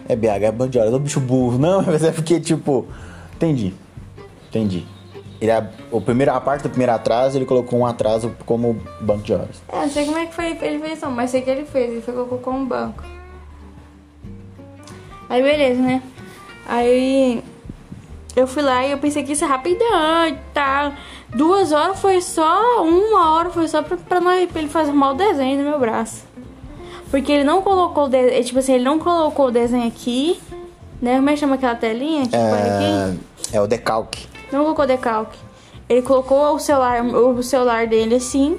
É 0.07 0.15
BH, 0.15 0.45
é 0.45 0.53
banco 0.53 0.71
de 0.71 0.79
horas. 0.79 0.93
Ô 0.93 0.99
bicho 0.99 1.19
burro. 1.19 1.57
Não, 1.59 1.81
mas 1.87 2.05
é 2.05 2.13
porque, 2.13 2.39
tipo. 2.41 2.87
Entendi. 3.37 3.73
Entendi. 4.51 4.87
Ele, 5.41 5.51
a, 5.51 5.69
o 5.91 6.01
primeiro, 6.01 6.33
a 6.33 6.41
parte 6.41 6.63
do 6.63 6.71
primeiro 6.71 6.93
atraso, 6.93 7.37
ele 7.37 7.45
colocou 7.45 7.79
um 7.79 7.87
atraso 7.87 8.35
como 8.47 8.81
banco 9.01 9.23
de 9.23 9.33
horas. 9.33 9.63
É, 9.69 9.81
não 9.81 9.91
sei 9.91 10.07
como 10.07 10.19
é 10.19 10.27
que 10.27 10.35
foi, 10.35 10.47
ele 10.47 10.79
fez 10.79 10.99
isso, 10.99 11.11
mas 11.11 11.31
sei 11.31 11.43
que 11.43 11.51
ele 11.51 11.65
fez. 11.65 11.91
Ele 11.91 12.01
foi 12.01 12.15
colocou 12.15 12.53
um 12.53 12.65
banco. 12.65 13.03
Aí 15.29 15.43
beleza, 15.43 15.81
né? 15.81 16.03
Aí 16.67 17.43
eu 18.37 18.47
fui 18.47 18.63
lá 18.63 18.85
e 18.85 18.93
eu 18.93 18.99
pensei 18.99 19.23
que 19.23 19.33
isso 19.33 19.45
é 19.45 19.47
rapidão 19.47 20.29
e 20.29 20.37
tal. 20.53 20.93
Duas 21.35 21.73
horas 21.73 21.99
foi 22.01 22.21
só, 22.21 22.83
uma 22.85 23.35
hora 23.35 23.51
foi 23.51 23.67
só 23.69 23.83
pra, 23.83 23.97
pra, 23.97 24.21
nós, 24.21 24.49
pra 24.51 24.61
ele 24.61 24.71
fazer 24.71 24.93
mal 24.93 25.15
o 25.15 25.17
desenho 25.17 25.63
no 25.63 25.71
meu 25.71 25.79
braço. 25.79 26.25
Porque 27.11 27.31
ele 27.31 27.45
não 27.45 27.63
colocou 27.63 28.05
o 28.05 28.09
desenho, 28.09 28.45
tipo 28.45 28.59
assim, 28.59 28.75
ele 28.75 28.85
não 28.85 28.99
colocou 28.99 29.47
o 29.47 29.51
desenho 29.51 29.87
aqui, 29.87 30.41
né? 31.01 31.17
Como 31.17 31.31
é 31.31 31.35
que 31.35 31.41
chama 31.41 31.55
aquela 31.55 31.75
telinha 31.75 32.25
que 32.25 32.31
põe 32.31 32.61
aqui? 32.61 33.21
É, 33.53 33.57
é 33.57 33.61
o 33.61 33.67
decalque. 33.67 34.34
Não 34.55 34.63
colocou 34.63 34.87
decalque. 34.87 35.39
Ele 35.89 36.01
colocou 36.03 36.55
o 36.55 36.59
celular, 36.59 37.05
o 37.05 37.43
celular 37.43 37.87
dele 37.87 38.15
assim, 38.15 38.59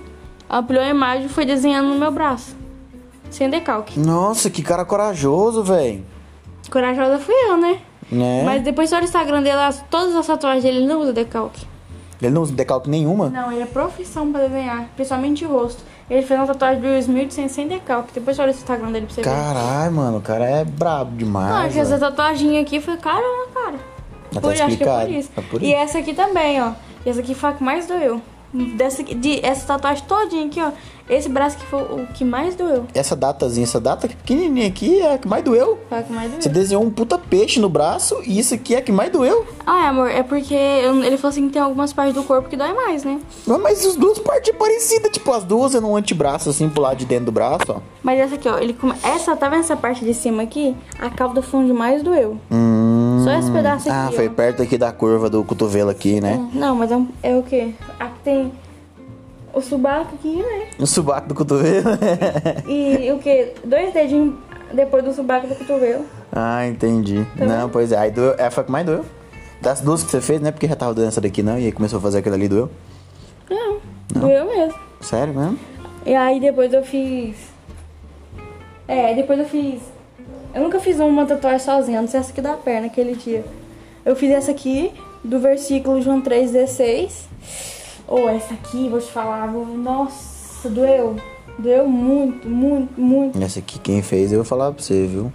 ampliou 0.49 0.83
a 0.83 0.89
imagem 0.89 1.25
e 1.25 1.29
foi 1.29 1.45
desenhando 1.45 1.87
no 1.89 1.95
meu 1.95 2.11
braço. 2.11 2.55
Sem 3.31 3.49
decalque. 3.49 3.99
Nossa, 3.99 4.49
que 4.49 4.61
cara 4.61 4.85
corajoso, 4.85 5.63
velho. 5.63 6.05
Corajosa 6.69 7.17
fui 7.19 7.33
eu, 7.49 7.57
né? 7.57 7.79
Né? 8.11 8.43
Mas 8.45 8.61
depois 8.63 8.89
você 8.89 8.95
olha 8.95 9.03
o 9.03 9.07
Instagram 9.07 9.41
dele, 9.41 9.57
as- 9.57 9.83
todas 9.89 10.15
as 10.15 10.27
tatuagens 10.27 10.63
dele, 10.63 10.77
ele 10.79 10.87
não 10.87 11.01
usa 11.01 11.11
decalque. 11.13 11.65
Ele 12.21 12.33
não 12.33 12.43
usa 12.43 12.53
decalque 12.53 12.89
nenhuma? 12.89 13.29
Não, 13.29 13.51
ele 13.51 13.63
é 13.63 13.65
profissão 13.65 14.31
pra 14.31 14.41
desenhar, 14.41 14.87
principalmente 14.95 15.43
o 15.45 15.49
rosto. 15.51 15.83
Ele 16.09 16.21
fez 16.21 16.39
uma 16.39 16.45
tatuagem 16.47 16.79
de 16.81 16.87
2000 16.87 17.29
sem 17.49 17.67
decalque. 17.67 18.13
Depois 18.13 18.35
você 18.37 18.43
olha 18.43 18.51
o 18.51 18.55
Instagram 18.55 18.91
dele 18.91 19.05
pra 19.07 19.15
você 19.15 19.21
ver. 19.21 19.29
Caralho, 19.29 19.91
mano, 19.91 20.17
o 20.19 20.21
cara 20.21 20.45
é 20.45 20.63
brabo 20.63 21.11
Não, 21.11 21.17
demais. 21.17 21.73
que 21.73 21.79
essa 21.79 21.97
tatuagem 21.97 22.59
aqui 22.59 22.79
foi 22.79 22.95
caramba, 22.97 23.47
cara. 23.53 23.54
Tá 24.35 24.41
Por, 24.41 24.51
acho 24.51 24.77
que 24.77 24.83
é 24.83 24.87
por 25.05 25.09
isso. 25.09 25.29
É 25.37 25.41
por 25.41 25.63
E 25.63 25.73
essa 25.73 25.97
aqui 25.99 26.13
também, 26.13 26.61
ó. 26.61 26.71
E 27.05 27.09
essa 27.09 27.19
aqui 27.21 27.33
foi 27.35 27.49
a 27.49 27.53
que 27.53 27.63
mais 27.63 27.87
doeu. 27.87 28.21
Dessa, 28.53 29.03
de, 29.03 29.45
essa 29.45 29.65
tatuagem 29.67 30.05
todinha 30.07 30.45
aqui, 30.45 30.61
ó. 30.61 30.71
Esse 31.07 31.29
braço 31.29 31.57
que 31.57 31.65
foi 31.65 31.81
o 31.83 32.07
que 32.15 32.23
mais 32.25 32.55
doeu. 32.55 32.85
Essa 32.93 33.15
datazinha, 33.15 33.63
essa 33.65 33.79
data 33.79 34.07
pequenininha 34.07 34.67
aqui 34.67 35.01
é 35.01 35.13
a 35.13 35.17
que 35.19 35.27
mais 35.27 35.43
doeu. 35.43 35.77
Foi 35.89 35.99
a 35.99 36.03
que 36.03 36.11
mais 36.11 36.29
doeu. 36.31 36.41
Você 36.41 36.49
desenhou 36.49 36.83
um 36.83 36.89
puta 36.89 37.17
peixe 37.19 37.59
no 37.59 37.69
braço 37.69 38.17
e 38.25 38.39
isso 38.39 38.55
aqui 38.55 38.73
é 38.73 38.77
a 38.79 38.81
que 38.81 38.91
mais 38.93 39.11
doeu. 39.11 39.45
Ah, 39.67 39.89
amor, 39.89 40.09
é 40.09 40.23
porque 40.23 40.55
eu- 40.55 41.03
ele 41.03 41.17
falou 41.17 41.29
assim 41.31 41.45
que 41.47 41.53
tem 41.53 41.61
algumas 41.61 41.91
partes 41.93 42.15
do 42.15 42.23
corpo 42.23 42.49
que 42.49 42.55
dói 42.57 42.73
mais, 42.73 43.03
né? 43.03 43.19
Mas- 43.45 43.59
Mas 43.61 43.85
as 43.85 43.95
duas 43.97 44.17
partes 44.17 44.55
parecidas, 44.55 45.11
tipo, 45.11 45.31
as 45.31 45.43
duas 45.43 45.75
é 45.75 45.79
no 45.79 45.95
antebraço, 45.95 46.49
assim, 46.49 46.67
pro 46.69 46.81
lado 46.81 46.97
de 46.97 47.05
dentro 47.05 47.25
do 47.25 47.31
braço, 47.31 47.65
ó. 47.69 47.75
Mas 48.01 48.19
essa 48.19 48.33
aqui, 48.35 48.47
ó, 48.49 48.57
ele 48.57 48.73
come... 48.73 48.93
essa, 49.03 49.35
tá 49.35 49.47
vendo 49.49 49.59
essa 49.59 49.75
parte 49.75 50.03
de 50.03 50.13
cima 50.13 50.41
aqui? 50.43 50.75
A 50.97 51.09
cauda 51.11 51.41
funde 51.41 51.71
mais 51.73 52.01
doeu. 52.01 52.39
Hum. 52.49 52.84
Só 53.25 53.39
esse 53.39 53.51
pedaço 53.51 53.89
aqui, 53.89 53.97
Ah, 53.97 54.09
ó. 54.09 54.15
foi 54.15 54.29
perto 54.29 54.61
aqui 54.61 54.77
da 54.77 54.91
curva 54.91 55.29
do 55.29 55.43
cotovelo 55.43 55.89
aqui, 55.89 56.21
né? 56.21 56.49
Não, 56.53 56.75
mas 56.75 56.91
é, 56.91 56.95
um- 56.95 57.07
é 57.23 57.35
o 57.35 57.43
quê? 57.43 57.73
Aqui 57.99 58.19
tem 58.23 58.51
o 59.53 59.61
subaco 59.61 60.15
aqui, 60.15 60.35
né? 60.37 60.67
No 60.79 60.87
subaco 60.87 61.27
do 61.27 61.35
cotovelo. 61.35 61.89
E 62.67 63.11
o 63.11 63.19
quê? 63.19 63.53
Dois 63.63 63.93
dedinhos 63.93 64.35
depois 64.73 65.03
do 65.03 65.13
subaco 65.13 65.47
do 65.47 65.55
cotovelo. 65.55 66.05
ah, 66.31 66.67
entendi. 66.67 67.25
Tá 67.37 67.45
não, 67.45 67.69
pois 67.69 67.91
é. 67.91 67.97
Aí 67.97 68.11
doeu, 68.11 68.35
é, 68.37 68.49
foi 68.49 68.63
que 68.63 68.71
mais 68.71 68.85
doeu. 68.85 69.03
Das 69.61 69.81
duas 69.81 70.03
que 70.03 70.11
você 70.11 70.21
fez, 70.21 70.39
não 70.41 70.49
é 70.49 70.51
porque 70.51 70.67
já 70.67 70.75
tava 70.75 70.93
doendo 70.93 71.07
essa 71.09 71.21
daqui, 71.21 71.41
não. 71.41 71.57
E 71.57 71.65
aí 71.65 71.71
começou 71.71 71.97
a 71.99 72.01
fazer 72.01 72.19
aquilo 72.19 72.35
ali, 72.35 72.47
doeu? 72.47 72.69
Não, 73.49 73.77
doeu 74.13 74.45
mesmo. 74.45 74.77
Sério 75.01 75.33
mesmo? 75.33 75.57
E 76.05 76.13
aí 76.13 76.39
depois 76.39 76.71
eu 76.73 76.83
fiz. 76.83 77.35
É, 78.87 79.13
depois 79.15 79.39
eu 79.39 79.45
fiz. 79.45 79.81
Eu 80.55 80.61
nunca 80.61 80.79
fiz 80.79 80.99
uma 80.99 81.25
tatuagem 81.25 81.59
sozinha, 81.59 82.01
não 82.01 82.07
sei 82.07 82.19
essa 82.21 82.31
aqui 82.31 82.41
da 82.41 82.53
perna 82.53 82.87
aquele 82.87 83.15
dia. 83.15 83.43
Eu 84.05 84.15
fiz 84.15 84.31
essa 84.31 84.51
aqui, 84.51 84.91
do 85.23 85.37
versículo 85.39 86.01
João 86.01 86.21
3,16. 86.21 87.11
Ou 88.07 88.29
essa 88.29 88.53
aqui, 88.53 88.87
vou 88.87 88.99
te 88.99 89.11
falar, 89.11 89.47
vou- 89.47 89.65
nossa, 89.65 90.69
doeu. 90.69 91.17
Doeu 91.59 91.87
muito, 91.87 92.47
muito, 92.47 92.99
muito. 92.99 93.41
Essa 93.43 93.59
aqui 93.59 93.79
quem 93.79 94.01
fez, 94.01 94.31
eu 94.31 94.39
vou 94.39 94.45
falar 94.45 94.71
pra 94.71 94.81
você, 94.83 95.05
viu? 95.05 95.31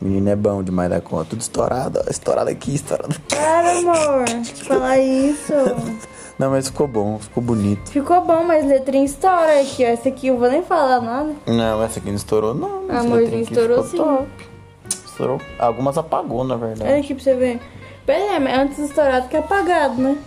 O 0.00 0.04
menino 0.04 0.28
é 0.28 0.36
bom 0.36 0.62
demais 0.62 0.90
da 0.90 1.00
conta. 1.00 1.26
Tudo 1.30 1.40
estourado, 1.40 2.00
ó. 2.04 2.10
Estourado 2.10 2.50
aqui, 2.50 2.74
estourado 2.74 3.14
aqui. 3.14 3.36
Para, 3.36 3.70
amor, 3.78 4.24
falar 4.66 4.98
isso. 4.98 5.52
Não, 6.38 6.50
mas 6.50 6.68
ficou 6.68 6.88
bom, 6.88 7.18
ficou 7.18 7.42
bonito. 7.42 7.90
Ficou 7.90 8.20
bom, 8.22 8.42
mas 8.44 8.66
letrinha 8.66 9.04
estoura 9.04 9.60
aqui, 9.60 9.84
ó. 9.84 9.88
Essa 9.88 10.08
aqui 10.08 10.28
eu 10.28 10.38
vou 10.38 10.50
nem 10.50 10.62
falar 10.62 11.00
nada. 11.00 11.32
Não, 11.46 11.82
essa 11.82 12.00
aqui 12.00 12.08
não 12.08 12.16
estourou, 12.16 12.54
não. 12.54 12.84
Essa 12.88 13.00
Amorzinho, 13.00 13.42
estourou 13.42 13.84
sim. 13.84 13.96
top. 13.96 14.26
Estourou. 15.06 15.40
Algumas 15.58 15.96
apagou, 15.96 16.42
na 16.42 16.56
verdade. 16.56 16.90
Olha 16.90 17.00
aqui 17.00 17.14
pra 17.14 17.22
você 17.22 17.34
ver. 17.34 17.60
Pera 18.04 18.32
aí, 18.32 18.40
mas 18.40 18.58
antes 18.58 18.78
estourado 18.78 19.28
que 19.28 19.36
apagado, 19.36 20.00
né? 20.00 20.18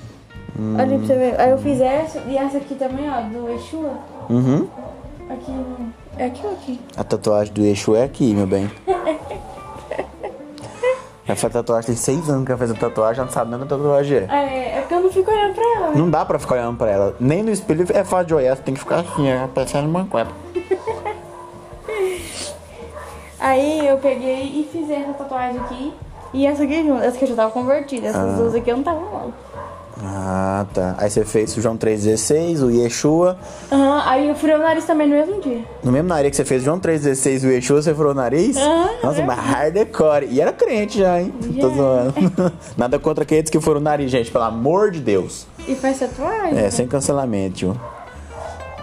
Olha 0.57 0.83
aí 0.83 0.97
pra 0.97 1.07
você 1.07 1.15
ver. 1.15 1.39
Aí 1.41 1.51
eu 1.51 1.57
fiz 1.57 1.81
essa 1.81 2.19
e 2.27 2.37
essa 2.37 2.57
aqui 2.57 2.75
também, 2.75 3.09
ó, 3.09 3.21
do 3.21 3.51
Exu. 3.51 3.85
Uhum. 4.29 4.67
Aqui, 5.29 5.51
é 6.17 6.25
aqui 6.25 6.41
ou 6.45 6.53
aqui? 6.53 6.79
A 6.95 7.03
tatuagem 7.03 7.53
do 7.53 7.61
eixo 7.63 7.95
é 7.95 8.03
aqui, 8.03 8.33
meu 8.33 8.47
bem. 8.47 8.71
Ela 11.27 11.35
faz 11.35 11.51
tatuagem, 11.51 11.87
tem 11.87 11.95
seis 11.95 12.29
anos 12.29 12.45
que 12.45 12.51
ela 12.51 12.57
faz 12.57 12.71
a 12.71 12.73
tatuagem, 12.73 13.15
já 13.17 13.23
não 13.25 13.31
sabe 13.31 13.51
nem 13.51 13.59
onde 13.59 13.73
a 13.73 13.77
tatuagem 13.77 14.17
é. 14.17 14.27
É, 14.29 14.77
é 14.77 14.81
porque 14.81 14.93
eu 14.93 15.01
não 15.01 15.11
fico 15.11 15.29
olhando 15.29 15.53
pra 15.55 15.63
ela, 15.75 15.89
né? 15.89 15.93
Não 15.95 16.09
dá 16.09 16.23
pra 16.23 16.39
ficar 16.39 16.55
olhando 16.55 16.77
pra 16.77 16.89
ela. 16.89 17.15
Nem 17.19 17.43
no 17.43 17.51
espelho 17.51 17.85
é 17.93 18.03
fácil 18.05 18.27
de 18.27 18.35
olhar, 18.35 18.55
você 18.55 18.63
tem 18.63 18.73
que 18.73 18.79
ficar 18.79 18.99
assim, 18.99 19.27
ó, 19.33 19.47
parecendo 19.47 19.89
uma 19.89 20.05
cueca. 20.05 20.31
Aí 23.39 23.87
eu 23.87 23.97
peguei 23.97 24.43
e 24.43 24.69
fiz 24.71 24.89
essa 24.89 25.13
tatuagem 25.13 25.59
aqui. 25.59 25.93
E 26.33 26.45
essa 26.45 26.63
aqui. 26.63 26.75
Essa 26.75 27.15
aqui 27.15 27.23
eu 27.23 27.29
já 27.29 27.35
tava 27.35 27.51
convertida. 27.51 28.07
Essas 28.07 28.35
duas 28.35 28.55
aqui 28.55 28.69
eu 28.69 28.77
não 28.77 28.83
tava 28.83 28.99
não. 28.99 29.33
Ah, 30.03 30.65
tá. 30.73 30.95
Aí 30.99 31.09
você 31.09 31.25
fez 31.25 31.57
o 31.57 31.61
João 31.61 31.75
316, 31.75 32.61
o 32.61 32.69
Yeshua. 32.69 33.37
Aham, 33.71 34.03
aí 34.05 34.27
eu 34.29 34.35
furei 34.35 34.55
o 34.55 34.59
nariz 34.59 34.85
também 34.85 35.07
no 35.07 35.15
mesmo 35.15 35.41
dia. 35.41 35.63
No 35.83 35.91
mesmo 35.91 36.07
nariz 36.07 36.29
que 36.31 36.35
você 36.37 36.45
fez 36.45 36.61
o 36.61 36.65
João 36.65 36.79
316 36.79 37.43
e 37.43 37.47
o 37.47 37.51
Yeshua, 37.51 37.81
você 37.81 37.93
furou 37.95 38.11
o 38.11 38.15
nariz? 38.15 38.57
Aham, 38.57 38.89
Nossa, 39.03 39.21
é. 39.21 39.25
mas 39.25 39.39
hardcore. 39.39 40.27
E 40.29 40.39
era 40.39 40.51
crente 40.53 40.99
já, 40.99 41.19
hein? 41.19 41.33
Tô 41.59 41.69
Já. 41.69 41.75
zoando. 41.75 42.13
Nada 42.77 42.99
contra 42.99 43.23
aqueles 43.23 43.49
que 43.49 43.59
foram 43.59 43.79
o 43.79 43.83
nariz, 43.83 44.11
gente, 44.11 44.29
pelo 44.31 44.43
amor 44.43 44.91
de 44.91 44.99
Deus. 44.99 45.47
E 45.67 45.73
faz 45.75 45.99
tatuagem? 45.99 46.57
É, 46.57 46.69
sem 46.69 46.87
cancelamento, 46.87 47.55
tio. 47.55 47.81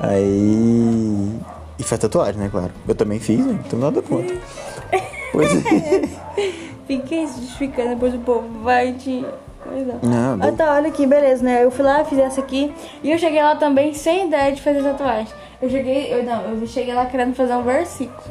Aí. 0.00 1.30
E 1.78 1.82
faz 1.82 2.00
tatuagem, 2.00 2.40
né, 2.40 2.48
claro. 2.50 2.70
Eu 2.86 2.94
também 2.94 3.18
fiz, 3.20 3.38
né? 3.44 3.58
Tenho 3.68 3.82
nada 3.82 4.02
contra. 4.02 4.34
Pois 5.32 5.50
é. 5.52 6.02
Fiquei 6.86 7.26
se 7.26 7.40
justificando, 7.40 7.88
depois 7.90 8.14
o 8.14 8.18
povo 8.18 8.46
vai 8.62 8.92
te. 8.92 9.24
Pois 9.24 9.43
não. 9.82 10.36
Não, 10.36 10.48
Ah, 10.48 10.52
tá, 10.52 10.74
olha 10.74 10.88
aqui, 10.88 11.06
beleza, 11.06 11.42
né? 11.44 11.64
Eu 11.64 11.70
fui 11.70 11.84
lá, 11.84 12.04
fiz 12.04 12.18
essa 12.18 12.40
aqui. 12.40 12.72
E 13.02 13.10
eu 13.10 13.18
cheguei 13.18 13.42
lá 13.42 13.56
também 13.56 13.92
sem 13.94 14.26
ideia 14.26 14.52
de 14.52 14.60
fazer 14.62 14.82
tatuagem. 14.82 15.26
Eu 15.60 15.70
cheguei, 15.70 16.12
eu 16.12 16.22
não, 16.24 16.42
eu 16.60 16.66
cheguei 16.66 16.94
lá 16.94 17.06
querendo 17.06 17.34
fazer 17.34 17.54
um 17.54 17.62
versículo. 17.62 18.22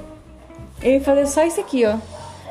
Ia 0.83 0.99
fazer 1.01 1.25
só 1.27 1.43
isso 1.45 1.59
aqui, 1.59 1.85
ó. 1.85 1.95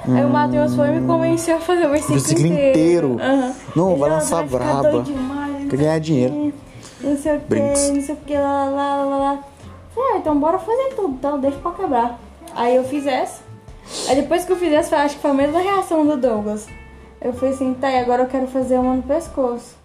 Aí 0.04 0.24
o 0.24 0.28
Matheus 0.28 0.74
foi 0.74 0.88
e 0.88 0.90
me 0.92 1.06
convenceu 1.06 1.56
a 1.56 1.60
fazer 1.60 1.86
o 1.86 1.90
versículo, 1.90 2.18
Versículo 2.18 2.46
inteiro. 2.48 3.16
Aham. 3.20 3.54
Não, 3.76 3.90
Ele, 3.90 4.00
vai 4.00 4.10
"Nossa, 4.10 4.36
lançar 4.36 4.48
braba. 4.58 5.02
demais, 5.02 5.52
não 5.62 5.68
Quer 5.68 5.76
ganhar 5.76 6.00
dinheiro. 6.00 6.52
Não 7.00 7.16
sei 7.16 7.36
o 7.36 7.40
que, 7.40 7.54
não 7.54 8.02
sei 8.02 8.14
o 8.14 8.18
que, 8.26 8.34
lá, 8.34 8.64
lá, 8.64 8.96
lá, 9.04 9.16
lá. 9.16 9.38
Falei, 9.94 10.10
ah, 10.14 10.18
então 10.18 10.38
bora 10.40 10.58
fazer 10.58 10.94
tudo, 10.96 11.14
então 11.14 11.38
deixa 11.38 11.58
pra 11.58 11.70
quebrar. 11.72 12.18
Aí 12.54 12.74
eu 12.74 12.84
fiz 12.84 13.06
essa. 13.06 13.42
Aí 14.08 14.16
depois 14.16 14.44
que 14.44 14.52
eu 14.52 14.56
fiz 14.56 14.72
essa, 14.72 14.96
acho 14.96 15.16
que 15.16 15.20
foi 15.22 15.30
a 15.30 15.34
mesma 15.34 15.60
reação 15.60 16.04
do 16.06 16.16
Douglas. 16.16 16.66
Eu 17.24 17.32
falei 17.32 17.54
assim, 17.54 17.74
tá, 17.74 17.90
e 17.90 17.98
agora 17.98 18.24
eu 18.24 18.28
quero 18.28 18.46
fazer 18.48 18.78
uma 18.78 18.96
no 18.96 19.02
pescoço. 19.02 19.76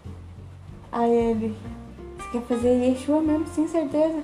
Aí 0.92 1.12
ele, 1.12 1.56
você 2.18 2.30
quer 2.32 2.42
fazer 2.42 2.70
Yeshua 2.70 3.22
mesmo, 3.22 3.46
sem 3.54 3.68
certeza? 3.68 4.24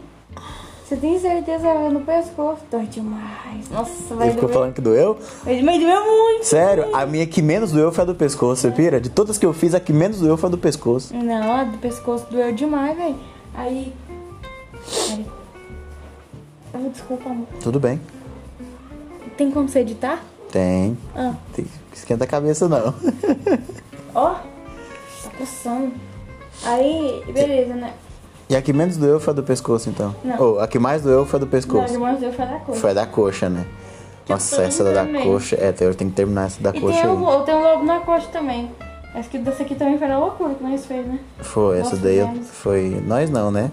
Você 0.84 0.98
tem 0.98 1.20
certeza 1.20 1.68
é 1.68 1.90
no 1.90 2.02
pescoço? 2.02 2.62
Dói 2.70 2.86
demais. 2.86 3.70
Nossa, 3.70 4.16
vai 4.16 4.28
Ele 4.28 4.34
ficou 4.34 4.50
doer. 4.50 4.54
falando 4.54 4.74
que 4.74 4.82
doeu? 4.82 5.18
Mas 5.46 5.80
doeu 5.80 6.06
muito. 6.06 6.46
Sério, 6.46 6.96
a 6.96 7.06
minha 7.06 7.26
que 7.26 7.42
menos 7.42 7.72
doeu 7.72 7.92
foi 7.92 8.04
a 8.04 8.06
do 8.06 8.16
pescoço, 8.16 8.62
você 8.62 8.72
pira? 8.72 9.00
De 9.00 9.10
todas 9.10 9.38
que 9.38 9.46
eu 9.46 9.54
fiz, 9.54 9.74
a 9.74 9.80
que 9.80 9.94
menos 9.94 10.20
doeu 10.20 10.36
foi 10.36 10.50
a 10.50 10.52
do 10.52 10.58
pescoço. 10.58 11.16
Não, 11.16 11.56
a 11.56 11.64
do 11.64 11.78
pescoço 11.78 12.26
doeu 12.30 12.52
demais, 12.52 12.98
velho. 12.98 13.16
Aí. 13.56 13.94
Oh, 16.74 16.90
desculpa, 16.90 17.30
amor. 17.30 17.48
Tudo 17.62 17.80
bem. 17.80 18.02
Tem 19.38 19.52
como 19.52 19.70
você 19.70 19.80
editar? 19.80 20.22
Tem. 20.54 20.96
Ah, 21.16 21.34
Tem- 21.52 21.66
Esquenta 21.92 22.26
a 22.26 22.28
cabeça, 22.28 22.70
não. 22.70 22.94
ó. 24.14 24.30
Tá 24.36 25.30
coçando. 25.36 25.92
Aí, 26.64 27.24
beleza, 27.34 27.74
né? 27.74 27.94
E 28.48 28.56
a 28.56 28.62
que 28.62 28.72
menos 28.72 28.96
doeu 28.98 29.20
foi 29.20 29.32
a 29.34 29.36
do 29.36 29.42
pescoço, 29.44 29.90
então? 29.90 30.16
Não. 30.24 30.40
Ou 30.40 30.60
a 30.60 30.68
que 30.68 30.78
mais 30.78 31.02
doeu 31.02 31.26
foi 31.26 31.38
a 31.38 31.40
do 31.40 31.46
Não, 31.48 31.52
pescoço? 31.52 31.92
de 31.92 31.98
mãos 31.98 32.22
eu 32.22 32.32
foi 32.32 32.46
da 32.46 32.60
coisa. 32.60 32.80
Foi 32.82 32.92
a 32.92 32.94
da 32.94 33.06
coxa, 33.08 33.50
né? 33.50 33.66
Nossa, 34.30 34.62
essa 34.62 34.84
da 34.84 34.94
também. 35.06 35.24
coxa. 35.26 35.56
É, 35.56 35.70
eu 35.80 35.96
tenho 35.96 36.12
que 36.12 36.16
terminar 36.16 36.46
essa 36.46 36.62
da 36.62 36.70
E 36.70 36.80
coxa 36.80 37.02
tem 37.02 37.10
aí. 37.10 37.16
um, 37.18 37.42
tem 37.44 37.56
um 37.56 37.62
lobo 37.64 37.84
na 37.84 38.00
coxa 38.02 38.28
também. 38.32 38.70
Essa 39.16 39.28
aqui, 39.28 39.38
dessa 39.40 39.64
aqui 39.64 39.74
também 39.76 39.98
foi 39.98 40.08
na 40.08 40.20
loucura 40.20 40.54
que 40.54 40.64
nós 40.64 40.86
fez, 40.86 41.06
né? 41.08 41.20
Foi, 41.40 41.80
essa 41.80 41.92
Nós 41.92 42.00
daí 42.00 42.18
eu- 42.18 42.44
foi. 42.44 43.02
Nós 43.08 43.30
não, 43.32 43.50
né? 43.50 43.72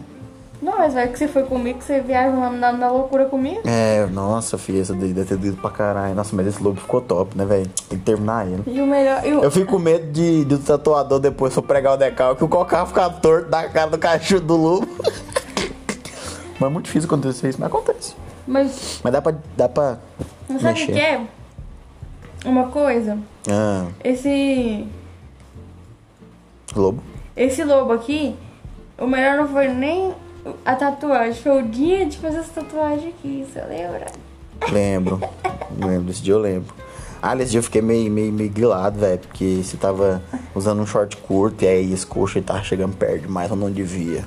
Não, 0.62 0.76
mas 0.76 0.92
vai 0.92 1.08
que 1.08 1.18
você 1.18 1.26
foi 1.26 1.44
comigo, 1.44 1.78
que 1.78 1.84
você 1.84 2.00
viaja 2.00 2.30
na, 2.50 2.72
na, 2.72 2.90
loucura 2.90 3.24
comigo. 3.24 3.62
É, 3.64 4.06
nossa, 4.06 4.58
filha, 4.58 4.80
essa 4.80 4.94
daí 4.94 5.12
deve 5.12 5.28
ter 5.28 5.36
doído 5.36 5.56
pra 5.56 5.70
caralho. 5.70 6.14
Nossa, 6.14 6.36
mas 6.36 6.46
esse 6.46 6.62
lobo 6.62 6.78
ficou 6.78 7.00
top, 7.00 7.36
né, 7.36 7.46
velho? 7.46 7.70
Tem 7.88 7.98
que 7.98 8.04
terminar 8.04 8.46
ele. 8.46 8.62
E 8.66 8.80
o 8.80 8.86
melhor. 8.86 9.24
E 9.24 9.32
o, 9.32 9.42
Eu 9.42 9.50
fico 9.50 9.72
com 9.72 9.78
medo 9.78 10.12
de, 10.12 10.44
de 10.44 10.54
o 10.54 10.58
tatuador 10.58 11.18
depois 11.18 11.54
for 11.54 11.62
pregar 11.62 11.94
o 11.94 11.96
decalque, 11.96 12.44
o 12.44 12.48
cocar 12.48 12.86
ficar 12.86 13.08
torto 13.08 13.48
da 13.48 13.68
cara 13.68 13.90
do 13.90 13.98
cachorro 13.98 14.42
do 14.42 14.56
lobo. 14.56 14.88
mas 16.60 16.62
é 16.62 16.72
muito 16.72 16.84
difícil 16.86 17.06
acontecer 17.06 17.48
isso, 17.48 17.58
mas 17.58 17.68
acontece. 17.68 18.14
Mas 18.46 19.00
Mas 19.02 19.12
dá 19.12 19.22
pra. 19.22 19.34
Dá 19.56 19.68
pra 19.68 19.98
não 20.50 20.58
sabe 20.58 20.82
o 20.82 20.86
que 20.86 20.92
é? 20.92 21.26
Uma 22.44 22.68
coisa. 22.68 23.18
Ah, 23.48 23.86
Esse. 24.02 24.86
lobo. 26.74 27.02
Esse 27.36 27.62
lobo 27.64 27.92
aqui, 27.92 28.36
o 28.98 29.06
melhor 29.06 29.36
não 29.36 29.48
foi 29.48 29.68
nem 29.68 30.12
a 30.64 30.74
tatuagem, 30.74 31.42
foi 31.42 31.62
o 31.62 31.66
dia 31.66 32.06
de 32.06 32.18
fazer 32.18 32.38
essa 32.38 32.60
tatuagem 32.62 33.08
aqui, 33.10 33.46
você 33.50 33.60
lembra? 33.62 34.06
Lembro. 34.70 35.20
lembro, 35.78 36.02
desse 36.02 36.22
dia 36.22 36.34
eu 36.34 36.38
lembro. 36.38 36.74
Ah, 37.22 37.34
nesse 37.34 37.50
dia 37.50 37.58
eu 37.58 37.64
fiquei 37.64 37.82
meio, 37.82 38.10
meio, 38.10 38.32
meio 38.32 38.50
grilado, 38.50 38.98
velho, 38.98 39.18
porque 39.18 39.60
você 39.62 39.76
tava 39.76 40.22
usando 40.54 40.80
um 40.80 40.86
short 40.86 41.16
curto 41.18 41.64
e 41.64 41.68
aí 41.68 41.92
esse 41.92 42.06
coxa 42.06 42.38
ele 42.38 42.46
tava 42.46 42.62
chegando 42.62 42.96
perto 42.96 43.22
demais 43.22 43.50
onde 43.50 43.60
não 43.60 43.70
devia. 43.70 44.24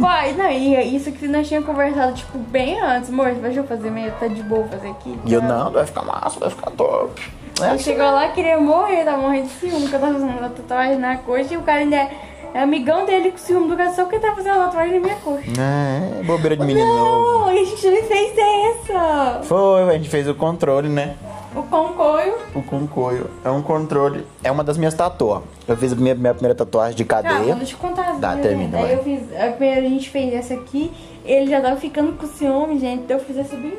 Pai, 0.00 0.32
não, 0.32 0.50
e 0.50 0.74
é 0.74 0.82
isso 0.82 1.12
que 1.12 1.28
nós 1.28 1.46
tínhamos 1.46 1.68
conversado, 1.68 2.14
tipo, 2.14 2.38
bem 2.38 2.80
antes, 2.80 3.10
amor, 3.10 3.32
deixa 3.34 3.60
eu 3.60 3.64
fazer 3.64 3.90
meio, 3.90 4.10
tá 4.12 4.26
de 4.26 4.42
boa 4.42 4.66
fazer 4.66 4.88
aqui. 4.88 5.16
E 5.26 5.32
eu, 5.32 5.40
tá? 5.40 5.46
não, 5.46 5.70
vai 5.70 5.84
ficar 5.84 6.02
massa, 6.02 6.40
vai 6.40 6.50
ficar 6.50 6.70
top. 6.70 7.20
É 7.60 7.70
assim. 7.70 7.84
chegou 7.84 8.06
lá, 8.06 8.28
queria 8.28 8.58
morrer, 8.58 9.04
tava 9.04 9.18
morrendo 9.18 9.48
de 9.48 9.52
ciúme, 9.54 9.88
que 9.88 9.94
eu 9.94 10.00
tava 10.00 10.14
fazendo 10.14 10.38
uma 10.38 10.48
tatuagem 10.48 10.98
na 10.98 11.18
coxa 11.18 11.52
e 11.52 11.56
o 11.58 11.62
cara 11.62 11.80
ainda 11.80 11.96
é, 11.96 12.10
é 12.54 12.60
amigão 12.60 13.06
dele 13.06 13.30
com 13.30 13.38
ciúme 13.38 13.68
do 13.74 13.76
só 13.94 14.02
porque 14.02 14.16
ele 14.16 14.22
tá 14.26 14.34
fazendo 14.34 14.56
tatuagem 14.56 14.94
na 14.94 15.00
minha 15.00 15.16
coxa. 15.16 15.50
É, 15.60 16.22
bobeira 16.22 16.56
de 16.56 16.64
menino 16.64 16.86
novo. 16.86 17.38
Não, 17.40 17.48
a 17.48 17.54
gente 17.54 17.88
não 17.90 18.02
fez 18.02 18.32
essa. 18.38 19.40
Foi, 19.44 19.82
a 19.88 19.92
gente 19.94 20.08
fez 20.08 20.28
o 20.28 20.34
controle, 20.34 20.88
né? 20.88 21.16
O 21.54 21.62
concoio. 21.64 22.34
O 22.54 22.62
concoio. 22.62 23.28
É 23.44 23.50
um 23.50 23.60
controle. 23.62 24.24
É 24.42 24.50
uma 24.52 24.62
das 24.62 24.78
minhas 24.78 24.94
tatuas. 24.94 25.42
Eu 25.66 25.76
fiz 25.76 25.92
a 25.92 25.96
minha, 25.96 26.14
minha 26.14 26.32
primeira 26.32 26.54
tatuagem 26.54 26.96
de 26.96 27.04
Tá, 27.04 27.22
cadeia. 27.22 27.54
deixa 27.56 27.74
eu 27.74 27.78
contar 27.78 28.02
as 28.10 28.20
Tá, 28.20 28.30
minhas, 28.30 28.46
termina, 28.46 28.78
Aí 28.78 28.82
vai. 28.84 28.94
eu 28.94 29.02
fiz, 29.02 29.20
a 29.36 29.50
primeira 29.52 29.80
a 29.80 29.88
gente 29.88 30.08
fez 30.10 30.32
essa 30.34 30.54
aqui, 30.54 30.92
ele 31.24 31.50
já 31.50 31.60
tava 31.60 31.76
ficando 31.76 32.12
com 32.12 32.26
ciúme, 32.26 32.78
gente, 32.78 33.02
então 33.02 33.16
eu 33.18 33.24
fiz 33.24 33.36
essa 33.36 33.56
bem. 33.56 33.72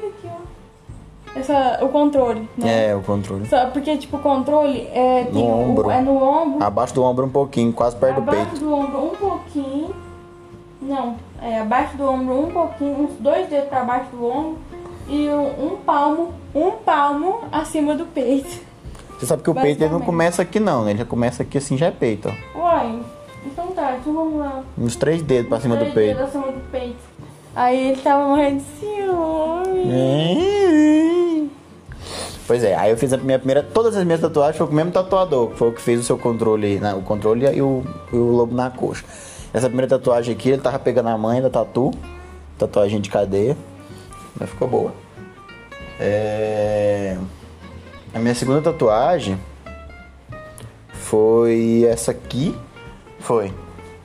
Essa, 1.35 1.79
o 1.81 1.87
controle, 1.89 2.47
né? 2.57 2.89
É, 2.89 2.95
o 2.95 3.01
controle. 3.01 3.45
Só 3.47 3.67
porque, 3.67 3.95
tipo, 3.97 4.17
o 4.17 4.19
controle 4.19 4.81
é, 4.93 5.27
No 5.31 5.39
o- 5.41 5.69
ombro. 5.69 5.89
é 5.91 6.01
no 6.01 6.21
ombro, 6.21 6.61
Abaixo 6.63 6.93
do 6.93 7.03
ombro 7.03 7.25
um 7.25 7.29
pouquinho, 7.29 7.71
quase 7.71 7.95
perto 7.95 8.15
do 8.15 8.21
abaixo 8.29 8.45
peito. 8.51 8.59
do 8.65 8.73
ombro 8.73 9.05
um 9.05 9.09
pouquinho, 9.15 9.95
não, 10.81 11.15
é 11.41 11.59
abaixo 11.61 11.95
do 11.95 12.03
ombro 12.09 12.37
um 12.37 12.51
pouquinho, 12.51 13.03
uns 13.05 13.11
dois 13.19 13.47
dedos 13.47 13.69
pra 13.69 13.83
baixo 13.83 14.09
do 14.11 14.25
ombro 14.25 14.57
e 15.07 15.29
um, 15.29 15.67
um 15.67 15.77
palmo, 15.77 16.33
um 16.53 16.71
palmo 16.71 17.39
acima 17.51 17.95
do 17.95 18.05
peito. 18.05 18.59
Você 19.17 19.25
sabe 19.25 19.41
que 19.43 19.49
o 19.49 19.53
peito 19.55 19.81
ele 19.83 19.93
não 19.93 20.01
começa 20.01 20.41
aqui 20.41 20.59
não, 20.59 20.83
né? 20.83 20.91
Ele 20.91 20.99
já 20.99 21.05
começa 21.05 21.43
aqui 21.43 21.57
assim, 21.59 21.77
já 21.77 21.85
é 21.87 21.91
peito, 21.91 22.27
ó. 22.55 22.59
Uai, 22.59 22.99
então 23.45 23.67
tá, 23.67 23.95
então 24.01 24.13
vamos 24.13 24.39
lá. 24.39 24.63
Uns 24.77 24.95
três 24.97 25.21
dedos 25.21 25.47
pra 25.47 25.59
cima 25.61 25.75
do 25.75 25.79
Três 25.81 25.93
peito. 25.93 26.17
dedos 26.17 26.29
acima 26.35 26.51
do 26.51 26.71
peito. 26.71 27.10
Aí 27.55 27.89
ele 27.89 28.01
tava 28.01 28.27
morrendo 28.27 28.57
de 28.57 28.79
ciúme. 28.79 29.91
É. 29.91 30.61
Pois 32.47 32.63
é, 32.63 32.75
aí 32.75 32.91
eu 32.91 32.97
fiz 32.97 33.13
a 33.13 33.17
minha 33.17 33.37
primeira. 33.37 33.63
Todas 33.63 33.95
as 33.95 34.03
minhas 34.03 34.19
tatuagens 34.19 34.57
foi 34.57 34.67
com 34.67 34.73
o 34.73 34.75
mesmo 34.75 34.91
tatuador, 34.91 35.49
que 35.49 35.57
foi 35.57 35.69
o 35.69 35.71
que 35.71 35.81
fez 35.81 35.99
o 35.99 36.03
seu 36.03 36.17
controle, 36.17 36.79
né, 36.79 36.93
o 36.93 37.01
controle 37.01 37.45
e 37.45 37.61
o, 37.61 37.83
e 38.11 38.15
o 38.15 38.31
lobo 38.31 38.53
na 38.53 38.69
coxa. 38.69 39.05
Essa 39.53 39.67
primeira 39.67 39.87
tatuagem 39.87 40.33
aqui, 40.33 40.49
ele 40.49 40.61
tava 40.61 40.79
pegando 40.79 41.09
a 41.09 41.17
mãe 41.17 41.41
da 41.41 41.49
tatu, 41.49 41.91
tatuagem 42.57 42.99
de 43.01 43.09
cadeia, 43.09 43.57
mas 44.39 44.49
ficou 44.49 44.67
boa. 44.67 44.93
É... 45.99 47.17
A 48.13 48.19
minha 48.19 48.35
segunda 48.35 48.61
tatuagem 48.61 49.37
foi 50.91 51.85
essa 51.89 52.11
aqui. 52.11 52.55
Foi. 53.19 53.53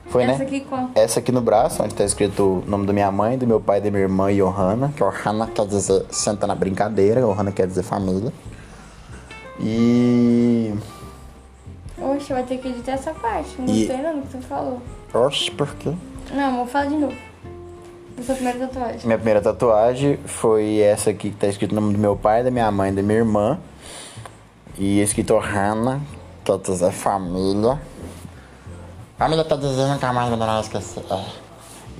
Foi, 0.09 0.23
Essa 0.23 0.37
né? 0.39 0.45
aqui 0.45 0.61
qual? 0.61 0.89
Essa 0.95 1.19
aqui 1.19 1.31
no 1.31 1.41
braço, 1.41 1.83
onde 1.83 1.93
tá 1.93 2.03
escrito 2.05 2.63
o 2.65 2.69
nome 2.69 2.85
da 2.87 2.93
minha 2.93 3.11
mãe, 3.11 3.37
do 3.37 3.45
meu 3.45 3.59
pai, 3.59 3.81
da 3.81 3.89
minha 3.91 4.03
irmã, 4.03 4.33
Johanna. 4.33 4.93
Que 4.95 5.03
Johanna 5.03 5.47
quer 5.47 5.65
dizer 5.67 6.05
senta 6.09 6.47
na 6.47 6.55
brincadeira, 6.55 7.19
Johanna 7.21 7.51
quer 7.51 7.67
dizer 7.67 7.83
família. 7.83 8.31
E. 9.59 10.73
Oxe, 11.99 12.31
vai 12.31 12.43
ter 12.43 12.57
que 12.57 12.67
editar 12.69 12.93
essa 12.93 13.11
parte. 13.11 13.55
Não 13.59 13.65
E- 13.67 13.85
gostei 13.85 13.97
não 14.03 14.15
do 14.19 14.21
que 14.21 14.31
você 14.31 14.37
falou. 14.39 14.81
Oxe, 15.13 15.51
por 15.51 15.67
quê? 15.75 15.91
Não, 16.33 16.57
vou 16.57 16.67
falar 16.67 16.85
de 16.85 16.95
novo. 16.95 17.15
Essa 18.19 18.33
primeira 18.33 18.59
tatuagem. 18.59 19.01
Minha 19.05 19.17
primeira 19.17 19.41
tatuagem 19.41 20.17
foi 20.25 20.79
essa 20.79 21.09
aqui 21.11 21.29
que 21.31 21.35
tá 21.35 21.47
escrito 21.47 21.71
o 21.71 21.75
nome 21.75 21.93
do 21.93 21.99
meu 21.99 22.15
pai, 22.15 22.43
da 22.43 22.49
minha 22.51 22.71
mãe, 22.71 22.93
da 22.93 23.01
minha 23.01 23.19
irmã. 23.19 23.59
E 24.77 25.01
escrito 25.01 25.33
Johanna, 25.33 26.01
quer 26.43 26.57
dizer 26.59 26.91
família. 26.91 27.79
Família 29.17 29.43
tá 29.43 29.55
dizendo 29.55 29.93
nunca 29.93 30.13
mais 30.13 30.29
vou 30.29 30.37
não 30.37 30.59
esquecer. 30.61 31.03
É. 31.09 31.23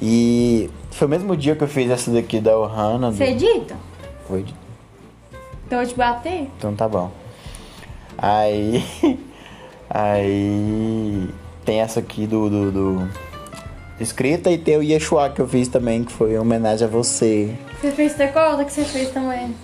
E 0.02 0.70
foi 0.92 1.08
o 1.08 1.10
mesmo 1.10 1.36
dia 1.36 1.56
que 1.56 1.64
eu 1.64 1.68
fiz 1.68 1.90
essa 1.90 2.12
daqui 2.12 2.40
da 2.40 2.52
Johanna. 2.52 3.10
do- 3.12 3.18
Você 3.18 3.24
edita? 3.26 3.76
Foi 4.28 4.46
Então 5.66 5.82
eu 5.82 5.88
te 5.88 5.96
bater? 5.96 6.50
Então 6.58 6.76
tá 6.76 6.88
bom. 6.88 7.10
Aí. 8.18 8.84
Aí. 9.90 11.30
Tem 11.66 11.82
essa 11.82 12.00
aqui 12.00 12.26
do, 12.28 12.50
do, 12.50 12.72
do 12.72 13.10
escrita 14.00 14.50
e 14.52 14.58
tem 14.58 14.78
o 14.78 14.84
Yeshua 14.84 15.30
que 15.30 15.42
eu 15.42 15.48
fiz 15.48 15.68
também, 15.68 16.04
que 16.04 16.12
foi 16.12 16.34
em 16.34 16.38
homenagem 16.38 16.88
a 16.88 16.90
você. 16.90 17.54
Você 17.82 17.92
fez 17.92 18.14
até 18.14 18.28
qual 18.28 18.52
outra 18.52 18.66
que 18.66 18.72
você 18.72 18.84
fez 18.86 19.10
também? 19.12 19.56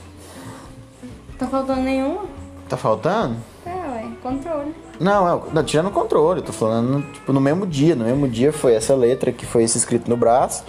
Tá 1.38 1.48
faltando 1.48 1.82
nenhuma? 1.82 2.26
Tá 2.68 2.76
faltando? 2.76 3.38
É, 3.66 3.70
ué, 3.70 4.08
controle. 4.22 4.74
Não, 5.00 5.28
é, 5.28 5.42
não, 5.52 5.64
tirando 5.64 5.88
o 5.88 5.92
controle, 5.92 6.42
tô 6.42 6.54
falando 6.54 7.02
tipo, 7.14 7.34
no 7.34 7.42
mesmo 7.42 7.66
dia. 7.66 7.96
No 7.96 8.06
mesmo 8.06 8.28
dia 8.28 8.54
foi 8.54 8.76
essa 8.76 8.96
letra 8.96 9.32
que 9.32 9.46
foi 9.46 9.64
esse 9.64 9.78
escrito 9.78 10.10
no 10.10 10.16
braço. 10.16 10.64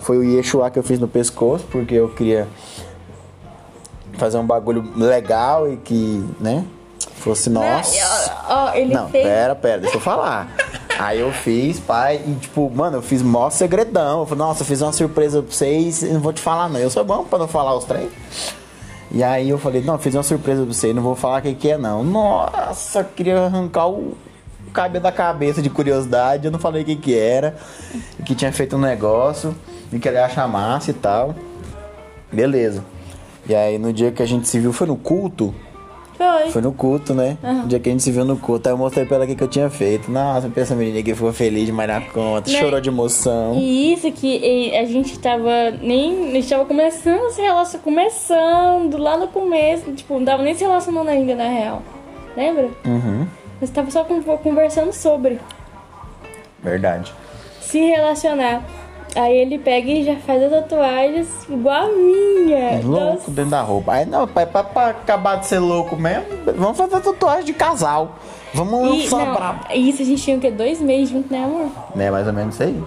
Foi 0.00 0.18
o 0.18 0.24
Yeshua 0.24 0.70
que 0.70 0.78
eu 0.78 0.82
fiz 0.82 0.98
no 0.98 1.08
pescoço, 1.08 1.64
porque 1.70 1.94
eu 1.94 2.08
queria 2.08 2.46
fazer 4.14 4.38
um 4.38 4.46
bagulho 4.46 4.84
legal 4.96 5.70
e 5.70 5.76
que, 5.76 6.24
né, 6.40 6.64
fosse 7.16 7.48
nosso. 7.50 7.96
Ó, 8.48 8.72
ele 8.74 8.92
Não, 8.94 9.08
fez. 9.08 9.24
pera, 9.24 9.54
pera, 9.54 9.80
deixa 9.80 9.96
eu 9.96 10.00
falar. 10.00 10.48
Aí 10.98 11.20
eu 11.20 11.30
fiz, 11.32 11.78
pai, 11.78 12.20
e 12.26 12.34
tipo, 12.34 12.68
mano, 12.74 12.96
eu 12.98 13.02
fiz 13.02 13.22
mó 13.22 13.48
segredão. 13.50 14.20
Eu 14.20 14.26
falei, 14.26 14.44
nossa, 14.44 14.62
eu 14.62 14.66
fiz 14.66 14.80
uma 14.82 14.92
surpresa 14.92 15.40
pra 15.42 15.52
vocês, 15.52 16.02
eu 16.02 16.14
não 16.14 16.20
vou 16.20 16.32
te 16.32 16.40
falar 16.40 16.68
não. 16.68 16.80
Eu 16.80 16.90
sou 16.90 17.04
bom 17.04 17.22
pra 17.24 17.38
não 17.38 17.46
falar 17.46 17.76
os 17.76 17.84
trem. 17.84 18.10
E 19.10 19.22
aí 19.22 19.48
eu 19.48 19.58
falei, 19.58 19.82
não, 19.82 19.98
fiz 19.98 20.14
uma 20.14 20.22
surpresa 20.22 20.62
pra 20.62 20.72
você, 20.72 20.92
não 20.92 21.02
vou 21.02 21.14
falar 21.14 21.38
o 21.38 21.42
que, 21.42 21.54
que 21.54 21.70
é 21.70 21.78
não. 21.78 22.04
Nossa, 22.04 23.02
queria 23.02 23.40
arrancar 23.40 23.88
o 23.88 24.16
cabelo 24.72 25.02
da 25.02 25.12
cabeça 25.12 25.62
de 25.62 25.70
curiosidade, 25.70 26.44
eu 26.44 26.50
não 26.50 26.58
falei 26.58 26.82
o 26.82 26.84
que, 26.84 26.96
que 26.96 27.18
era, 27.18 27.56
que 28.24 28.34
tinha 28.34 28.52
feito 28.52 28.76
um 28.76 28.80
negócio, 28.80 29.54
e 29.92 29.98
que 29.98 30.08
ele 30.08 30.18
massa 30.46 30.90
e 30.90 30.94
tal. 30.94 31.34
Beleza. 32.30 32.84
E 33.48 33.54
aí 33.54 33.78
no 33.78 33.92
dia 33.92 34.12
que 34.12 34.22
a 34.22 34.26
gente 34.26 34.46
se 34.46 34.60
viu, 34.60 34.72
foi 34.72 34.86
no 34.86 34.96
culto, 34.96 35.54
Foi. 36.18 36.50
foi 36.50 36.60
no 36.62 36.72
culto, 36.72 37.14
né? 37.14 37.38
No 37.42 37.68
dia 37.68 37.78
que 37.78 37.88
a 37.88 37.92
gente 37.92 38.02
se 38.02 38.10
viu 38.10 38.24
no 38.24 38.36
culto, 38.36 38.68
aí 38.68 38.72
eu 38.74 38.76
mostrei 38.76 39.06
pra 39.06 39.14
ela 39.16 39.24
o 39.24 39.28
que, 39.28 39.36
que 39.36 39.42
eu 39.44 39.48
tinha 39.48 39.70
feito. 39.70 40.10
Nossa, 40.10 40.48
pensa 40.48 40.74
a 40.74 40.76
menina 40.76 41.00
que 41.00 41.14
ficou 41.14 41.32
feliz 41.32 41.64
demais 41.64 41.88
na 41.88 42.00
conta, 42.00 42.50
Né? 42.50 42.58
chorou 42.58 42.80
de 42.80 42.88
emoção. 42.88 43.54
E 43.54 43.92
isso 43.94 44.10
que 44.10 44.74
a 44.76 44.84
gente 44.84 45.16
tava 45.20 45.70
nem. 45.80 46.30
A 46.30 46.32
gente 46.32 46.48
tava 46.48 46.64
começando 46.64 47.24
a 47.26 47.30
se 47.30 47.40
relacionar, 47.40 47.84
começando 47.84 48.98
lá 48.98 49.16
no 49.16 49.28
começo, 49.28 49.92
tipo, 49.92 50.14
não 50.18 50.24
tava 50.24 50.42
nem 50.42 50.54
se 50.54 50.64
relacionando 50.64 51.08
ainda, 51.08 51.36
na 51.36 51.48
real. 51.48 51.82
Lembra? 52.36 52.68
Uhum, 52.84 53.26
Mas 53.60 53.70
tava 53.70 53.88
só 53.90 54.02
con- 54.04 54.20
conversando 54.38 54.92
sobre 54.92 55.38
verdade. 56.62 57.12
se 57.60 57.78
relacionar. 57.78 58.62
Aí 59.16 59.36
ele 59.36 59.58
pega 59.58 59.90
e 59.90 60.04
já 60.04 60.16
faz 60.16 60.42
as 60.42 60.50
tatuagens 60.50 61.28
igual 61.48 61.86
a 61.86 61.88
minha. 61.88 62.80
Louco 62.84 63.14
Nossa. 63.14 63.30
dentro 63.30 63.50
da 63.50 63.62
roupa. 63.62 63.92
Aí 63.92 64.04
não, 64.06 64.28
pai, 64.28 64.46
pra, 64.46 64.62
pra 64.62 64.88
acabar 64.88 65.36
de 65.36 65.46
ser 65.46 65.58
louco 65.58 65.96
mesmo, 65.96 66.24
vamos 66.56 66.76
fazer 66.76 67.00
tatuagem 67.00 67.44
de 67.44 67.52
casal. 67.52 68.16
Vamos 68.54 68.80
E, 68.80 69.08
lançar 69.10 69.26
não, 69.26 69.76
isso 69.76 70.02
a 70.02 70.04
gente 70.04 70.22
tinha 70.22 70.36
o 70.36 70.40
quê? 70.40 70.50
Dois 70.50 70.80
meses 70.80 71.10
junto, 71.10 71.32
né, 71.32 71.44
amor? 71.44 71.68
Né, 71.94 72.10
mais 72.10 72.26
ou 72.26 72.32
menos 72.32 72.54
isso 72.54 72.62
aí. 72.62 72.82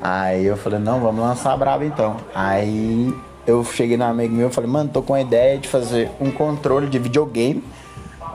Aí 0.00 0.44
eu 0.44 0.56
falei, 0.56 0.78
não, 0.78 1.00
vamos 1.00 1.20
lançar 1.24 1.56
brabo 1.56 1.84
então. 1.84 2.16
Aí 2.34 3.12
eu 3.46 3.64
cheguei 3.64 3.96
no 3.96 4.04
amigo 4.04 4.34
meu 4.34 4.48
e 4.48 4.52
falei, 4.52 4.68
mano, 4.70 4.90
tô 4.92 5.02
com 5.02 5.14
a 5.14 5.20
ideia 5.20 5.58
de 5.58 5.68
fazer 5.68 6.10
um 6.20 6.30
controle 6.30 6.86
de 6.88 6.98
videogame. 6.98 7.62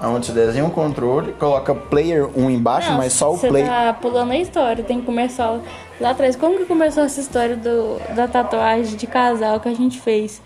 Onde 0.02 0.28
você 0.28 0.32
desenha 0.32 0.64
um 0.64 0.70
controle, 0.70 1.34
coloca 1.34 1.76
player 1.76 2.30
1 2.34 2.50
embaixo, 2.50 2.90
mas 2.94 3.12
só 3.12 3.34
o 3.34 3.38
você 3.38 3.50
play. 3.50 3.66
tá 3.66 3.94
pulando 4.02 4.32
a 4.32 4.38
história, 4.38 4.82
tem 4.82 5.02
que 5.02 5.06
começar 5.06 5.60
lá 6.00 6.12
atrás. 6.12 6.36
Como 6.36 6.58
que 6.58 6.66
começou 6.66 7.04
essa 7.04 7.20
história 7.20 7.56
do, 7.56 8.00
da 8.16 8.28
tatuagem 8.28 8.96
de 8.96 9.08
casal 9.08 9.60
que 9.60 9.70
a 9.70 9.74
gente 9.74 10.00
fez? 10.00 10.42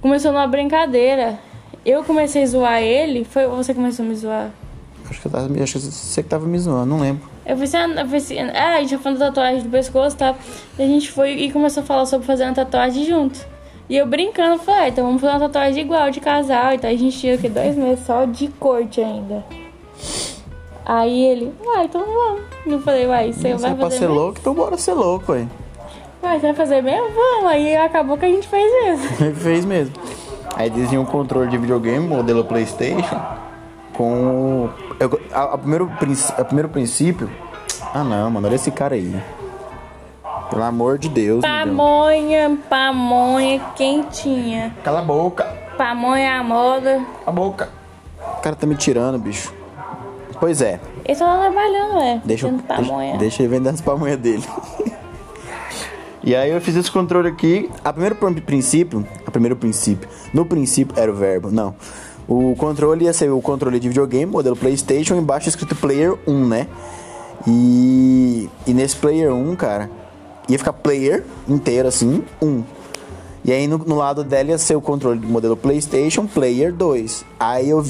Começou 0.00 0.32
numa 0.32 0.46
brincadeira. 0.46 1.38
Eu 1.84 2.04
comecei 2.04 2.42
a 2.42 2.46
zoar 2.46 2.82
ele, 2.82 3.24
foi 3.24 3.46
você 3.46 3.72
que 3.72 3.80
começou 3.80 4.04
a 4.04 4.08
me 4.08 4.14
zoar? 4.14 4.50
Acho 5.08 5.20
que, 5.20 5.26
eu 5.28 5.32
tava, 5.32 5.62
acho 5.62 5.72
que 5.74 5.78
você 5.78 6.22
que 6.22 6.28
tava 6.28 6.46
me 6.46 6.58
zoando, 6.58 6.86
não 6.86 7.00
lembro. 7.00 7.28
Eu 7.46 7.54
ah, 7.54 8.00
eu 8.00 8.16
assim, 8.16 8.40
ah, 8.40 8.74
a 8.74 8.80
gente 8.80 8.90
já 8.90 8.98
falando 8.98 9.18
da 9.20 9.26
tatuagem 9.26 9.62
do 9.62 9.70
pescoço 9.70 10.16
e 10.16 10.18
tal. 10.18 10.36
E 10.76 10.82
a 10.82 10.86
gente 10.86 11.12
foi 11.12 11.32
e 11.34 11.52
começou 11.52 11.84
a 11.84 11.86
falar 11.86 12.04
sobre 12.06 12.26
fazer 12.26 12.42
uma 12.42 12.54
tatuagem 12.54 13.04
junto. 13.04 13.46
E 13.88 13.96
eu 13.96 14.04
brincando, 14.04 14.60
falei, 14.60 14.80
ah, 14.80 14.88
então 14.88 15.06
vamos 15.06 15.20
fazer 15.20 15.34
uma 15.34 15.40
tatuagem 15.48 15.84
igual, 15.84 16.10
de 16.10 16.18
casal. 16.18 16.72
Então 16.72 16.90
a 16.90 16.96
gente 16.96 17.16
tinha 17.16 17.36
o 17.36 17.38
quê? 17.38 17.48
Dois 17.48 17.76
meses 17.76 18.04
só 18.04 18.24
de 18.24 18.48
corte 18.48 19.00
ainda. 19.00 19.44
Aí 20.86 21.24
ele, 21.24 21.52
uai, 21.64 21.84
então 21.86 22.00
vamos. 22.04 22.42
Eu 22.64 22.80
falei, 22.80 23.06
uai, 23.06 23.32
você 23.32 23.54
vai 23.54 23.72
é 23.72 23.74
pra 23.74 23.84
fazer 23.86 23.98
ser 23.98 24.08
mesmo? 24.08 24.14
louco, 24.20 24.38
então 24.40 24.54
bora 24.54 24.78
ser 24.78 24.92
louco, 24.92 25.32
ué. 25.32 25.46
Uai, 26.22 26.38
você 26.40 26.46
vai 26.46 26.54
fazer 26.54 26.82
mesmo? 26.82 27.08
Vamos. 27.12 27.50
Aí 27.50 27.76
acabou 27.76 28.16
que 28.16 28.24
a 28.24 28.28
gente 28.28 28.46
fez 28.46 29.00
isso. 29.00 29.22
Ele 29.24 29.34
fez 29.34 29.64
mesmo. 29.64 29.94
Aí 30.54 30.70
desenhou 30.70 31.02
um 31.04 31.06
controle 31.06 31.48
de 31.50 31.58
videogame, 31.58 32.06
modelo 32.06 32.44
Playstation, 32.44 33.20
com 33.92 34.66
o... 34.66 34.70
eu- 35.00 35.20
a, 35.32 35.42
a 35.54 35.58
primeiro, 35.58 35.90
a 36.38 36.44
primeiro 36.44 36.68
princípio... 36.68 37.28
Ah 37.92 38.04
não, 38.04 38.30
mano, 38.30 38.46
olha 38.46 38.54
esse 38.54 38.70
cara 38.70 38.94
aí. 38.94 39.14
Pelo 40.50 40.62
amor 40.62 40.98
de 40.98 41.08
Deus. 41.08 41.40
Pamonha, 41.42 42.56
pamonha 42.70 43.60
quentinha. 43.74 44.74
Cala 44.84 45.00
a 45.00 45.02
boca. 45.02 45.44
Pamonha 45.76 46.38
à 46.38 46.42
moda. 46.42 46.94
Cala 46.94 47.06
a 47.26 47.32
boca. 47.32 47.68
O 48.38 48.40
cara 48.40 48.54
tá 48.54 48.66
me 48.66 48.74
tirando, 48.76 49.18
bicho. 49.18 49.52
Pois 50.38 50.60
é. 50.60 50.80
Ele 51.04 51.18
tá 51.18 51.38
trabalhando, 51.38 51.98
é. 52.00 52.20
Deixa, 52.24 52.46
eu- 52.48 52.52
deixa, 52.52 53.16
deixa 53.18 53.42
ele 53.42 53.48
vender 53.48 53.70
as 53.70 53.80
pamonhas 53.80 54.18
dele. 54.18 54.44
e 56.22 56.34
aí 56.34 56.50
eu 56.50 56.60
fiz 56.60 56.76
esse 56.76 56.90
controle 56.90 57.28
aqui. 57.28 57.70
A 57.84 57.92
primeiro 57.92 58.16
prin- 58.16 58.34
princípio, 58.34 59.06
a 59.26 59.30
primeiro 59.30 59.56
princípio, 59.56 60.08
no 60.34 60.44
princípio 60.44 60.94
era 61.00 61.10
o 61.10 61.14
verbo, 61.14 61.50
não. 61.50 61.74
O 62.28 62.54
controle 62.56 63.04
ia 63.04 63.12
ser 63.12 63.30
o 63.30 63.40
controle 63.40 63.78
de 63.78 63.88
videogame, 63.88 64.26
modelo 64.26 64.56
PlayStation, 64.56 65.14
embaixo 65.14 65.48
escrito 65.48 65.76
Player 65.76 66.14
1, 66.26 66.46
né? 66.46 66.66
E, 67.46 68.48
e 68.66 68.74
nesse 68.74 68.96
Player 68.96 69.32
1, 69.32 69.54
cara, 69.54 69.88
ia 70.48 70.58
ficar 70.58 70.72
Player 70.72 71.24
inteiro 71.48 71.86
assim, 71.86 72.24
1. 72.42 72.64
E 73.44 73.52
aí 73.52 73.68
no, 73.68 73.78
no 73.78 73.94
lado 73.94 74.24
dela 74.24 74.50
ia 74.50 74.58
ser 74.58 74.74
o 74.74 74.80
controle 74.80 75.20
do 75.20 75.28
modelo 75.28 75.56
PlayStation 75.56 76.26
Player 76.26 76.72
2. 76.72 77.24
Aí 77.38 77.70
eu, 77.70 77.84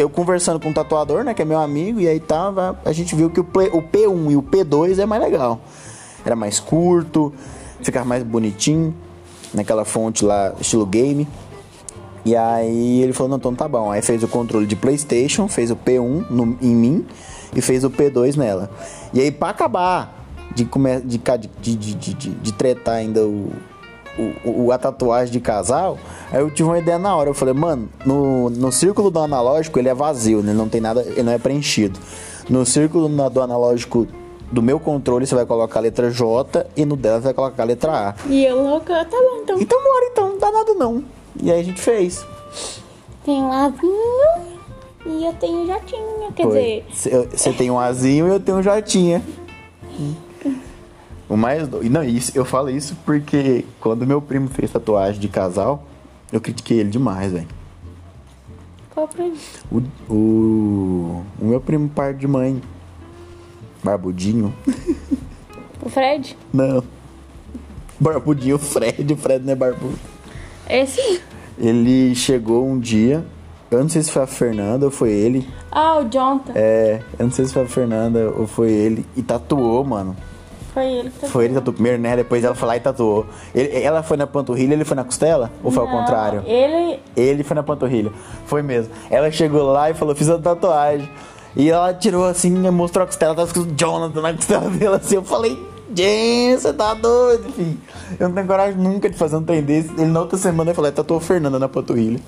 eu 0.00 0.08
conversando 0.10 0.58
com 0.60 0.70
o 0.70 0.72
tatuador, 0.72 1.22
né, 1.24 1.34
que 1.34 1.42
é 1.42 1.44
meu 1.44 1.58
amigo, 1.58 2.00
e 2.00 2.08
aí 2.08 2.18
tava, 2.20 2.78
a 2.84 2.92
gente 2.92 3.14
viu 3.14 3.30
que 3.30 3.40
o, 3.40 3.44
Play- 3.44 3.70
o 3.72 3.82
P1 3.82 4.30
e 4.32 4.36
o 4.36 4.42
P2 4.42 4.98
é 4.98 5.06
mais 5.06 5.22
legal. 5.22 5.60
Era 6.24 6.34
mais 6.36 6.58
curto, 6.60 7.32
ficava 7.82 8.04
mais 8.04 8.22
bonitinho, 8.22 8.94
naquela 9.54 9.84
fonte 9.84 10.24
lá, 10.24 10.54
estilo 10.60 10.84
game. 10.86 11.26
E 12.24 12.36
aí 12.36 13.00
ele 13.02 13.12
falou, 13.12 13.30
não, 13.30 13.36
então 13.38 13.54
tá 13.54 13.66
bom. 13.66 13.90
Aí 13.90 14.02
fez 14.02 14.22
o 14.22 14.28
controle 14.28 14.66
de 14.66 14.76
Playstation, 14.76 15.48
fez 15.48 15.70
o 15.70 15.76
P1 15.76 16.26
no- 16.30 16.56
em 16.60 16.74
mim 16.74 17.06
e 17.54 17.60
fez 17.62 17.82
o 17.84 17.90
P2 17.90 18.36
nela. 18.36 18.70
E 19.14 19.20
aí 19.20 19.30
pra 19.30 19.48
acabar 19.48 20.26
de, 20.54 20.64
de, 20.64 21.18
de, 21.18 21.94
de, 21.94 21.94
de, 22.14 22.30
de 22.30 22.52
tretar 22.52 22.96
ainda 22.96 23.24
o, 23.24 23.50
o, 24.44 24.66
o- 24.66 24.72
a 24.72 24.78
tatuagem 24.78 25.32
de 25.32 25.40
casal, 25.40 25.98
aí 26.32 26.40
eu 26.40 26.50
tive 26.50 26.68
uma 26.68 26.78
ideia 26.78 26.98
na 26.98 27.14
hora. 27.16 27.30
Eu 27.30 27.34
falei, 27.34 27.54
mano, 27.54 27.88
no, 28.04 28.50
no 28.50 28.70
círculo 28.72 29.10
do 29.10 29.18
analógico 29.18 29.78
ele 29.78 29.88
é 29.88 29.94
vazio, 29.94 30.42
né? 30.42 30.50
ele 30.50 30.58
não 30.58 30.68
tem 30.68 30.80
nada, 30.80 31.02
ele 31.02 31.22
não 31.22 31.32
é 31.32 31.38
preenchido. 31.38 31.98
No 32.48 32.64
círculo 32.66 33.08
do 33.08 33.40
analógico 33.42 34.06
do 34.50 34.60
meu 34.62 34.80
controle 34.80 35.26
você 35.26 35.34
vai 35.34 35.46
colocar 35.46 35.78
a 35.78 35.82
letra 35.82 36.10
J 36.10 36.66
e 36.76 36.84
no 36.84 36.96
dela 36.96 37.18
você 37.18 37.24
vai 37.26 37.34
colocar 37.34 37.62
a 37.62 37.66
letra 37.66 37.92
A. 38.10 38.14
E 38.28 38.44
eu 38.44 38.60
louca, 38.62 39.04
tá 39.04 39.16
bom, 39.16 39.42
então. 39.42 39.60
Então 39.60 39.82
bora 39.82 40.06
então, 40.10 40.28
não 40.30 40.38
dá 40.38 40.50
nada 40.50 40.74
não. 40.74 41.04
E 41.40 41.50
aí 41.52 41.60
a 41.60 41.62
gente 41.64 41.80
fez. 41.80 42.26
Tem 43.24 43.40
um 43.40 43.52
azinho 43.52 44.50
e 45.06 45.24
eu 45.24 45.32
tenho 45.34 45.66
jatinho. 45.66 46.32
Quer 46.34 46.46
dizer, 46.46 46.86
Você 47.32 47.52
tem 47.52 47.70
um 47.70 47.78
Azinho 47.78 48.26
e 48.26 48.30
eu 48.30 48.40
tenho 48.40 48.58
um 48.58 48.62
Jotinha. 48.62 49.22
O 51.30 51.36
mais 51.36 51.66
Não, 51.88 52.02
isso, 52.04 52.32
eu 52.34 52.44
falo 52.44 52.68
isso 52.68 52.94
porque 53.06 53.64
quando 53.80 54.04
meu 54.06 54.20
primo 54.20 54.48
fez 54.48 54.70
tatuagem 54.70 55.18
de 55.20 55.28
casal, 55.28 55.84
eu 56.32 56.40
critiquei 56.40 56.80
ele 56.80 56.90
demais, 56.90 57.32
velho. 57.32 57.46
qual 58.92 59.06
pra 59.08 59.24
mim? 59.24 59.38
O, 59.70 60.12
o, 60.12 61.24
o 61.40 61.44
meu 61.46 61.60
primo 61.60 61.88
par 61.88 62.12
de 62.14 62.26
mãe, 62.26 62.60
barbudinho, 63.82 64.52
O 65.82 65.88
Fred? 65.88 66.36
não. 66.52 66.82
Barbudinho 67.98 68.58
Fred, 68.58 69.12
o 69.12 69.16
Fred 69.16 69.44
não 69.44 69.52
é 69.52 69.56
barbudo. 69.56 69.98
Esse? 70.68 71.20
Ele 71.58 72.14
chegou 72.14 72.66
um 72.66 72.78
dia, 72.78 73.24
eu 73.70 73.80
não 73.82 73.88
sei 73.90 74.02
se 74.02 74.10
foi 74.10 74.22
a 74.22 74.26
Fernanda 74.26 74.86
ou 74.86 74.90
foi 74.90 75.10
ele, 75.10 75.46
Ah, 75.70 75.98
o 75.98 76.08
Jonathan. 76.08 76.52
é, 76.54 77.02
eu 77.18 77.26
não 77.26 77.32
sei 77.32 77.44
se 77.44 77.52
foi 77.52 77.62
a 77.64 77.68
Fernanda 77.68 78.30
ou 78.36 78.46
foi 78.46 78.70
ele, 78.72 79.06
e 79.16 79.22
tatuou, 79.22 79.84
mano. 79.84 80.16
Foi 80.72 80.84
ele 80.84 81.10
que 81.10 81.18
tá 81.20 81.26
Foi 81.28 81.44
ele 81.44 81.54
que 81.54 81.58
tatuou 81.60 81.74
primeiro, 81.74 81.98
né? 82.00 82.16
Depois 82.16 82.44
ela 82.44 82.54
foi 82.54 82.68
lá 82.68 82.76
e 82.76 82.80
tatuou. 82.80 83.26
Ele- 83.54 83.82
ela 83.82 84.02
foi 84.02 84.16
na 84.16 84.26
panturrilha, 84.26 84.74
ele 84.74 84.84
foi 84.84 84.94
na 84.96 85.04
costela? 85.04 85.50
Ou 85.64 85.70
foi 85.70 85.82
ao 85.82 85.88
Não, 85.90 85.98
contrário? 85.98 86.42
Ele. 86.46 86.98
Ele 87.16 87.42
foi 87.42 87.54
na 87.54 87.62
panturrilha. 87.62 88.12
Foi 88.46 88.62
mesmo. 88.62 88.92
Ela 89.10 89.30
chegou 89.30 89.62
lá 89.64 89.90
e 89.90 89.94
falou, 89.94 90.14
fiz 90.14 90.28
a 90.28 90.38
tatuagem. 90.38 91.08
E 91.56 91.68
ela 91.70 91.92
tirou 91.92 92.24
assim, 92.24 92.50
mostrou 92.70 93.02
a 93.02 93.06
costela, 93.06 93.34
tava 93.34 93.48
escrito 93.48 93.74
Jonathan 93.76 94.20
na 94.20 94.32
costela 94.34 94.70
dela 94.70 94.96
assim. 94.98 95.16
Eu 95.16 95.24
falei, 95.24 95.58
gente, 95.92 96.60
você 96.60 96.72
tá 96.72 96.94
doido, 96.94 97.48
enfim. 97.48 97.76
Eu 98.18 98.28
não 98.28 98.34
tenho 98.36 98.46
coragem 98.46 98.80
nunca 98.80 99.10
de 99.10 99.16
fazer 99.16 99.36
um 99.36 99.42
trem 99.42 99.62
desse. 99.62 99.90
Ele 99.94 100.06
na 100.06 100.20
outra 100.20 100.38
semana 100.38 100.70
eu 100.70 100.74
falei, 100.74 100.92
tatuou 100.92 101.18
Fernanda 101.18 101.58
na 101.58 101.68
panturrilha. 101.68 102.20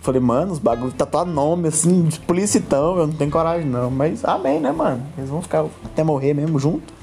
Falei, 0.00 0.22
mano, 0.22 0.52
os 0.52 0.58
bagulho 0.58 0.90
tatuar 0.92 1.26
nome, 1.26 1.68
assim, 1.68 2.06
explicitão, 2.08 2.96
eu 2.96 3.06
não 3.08 3.12
tenho 3.14 3.30
coragem 3.30 3.66
não. 3.68 3.90
Mas 3.90 4.24
amém, 4.24 4.58
né, 4.58 4.72
mano? 4.72 5.02
Eles 5.18 5.28
vão 5.28 5.42
ficar 5.42 5.66
até 5.84 6.02
morrer 6.02 6.32
mesmo 6.32 6.58
junto. 6.58 6.96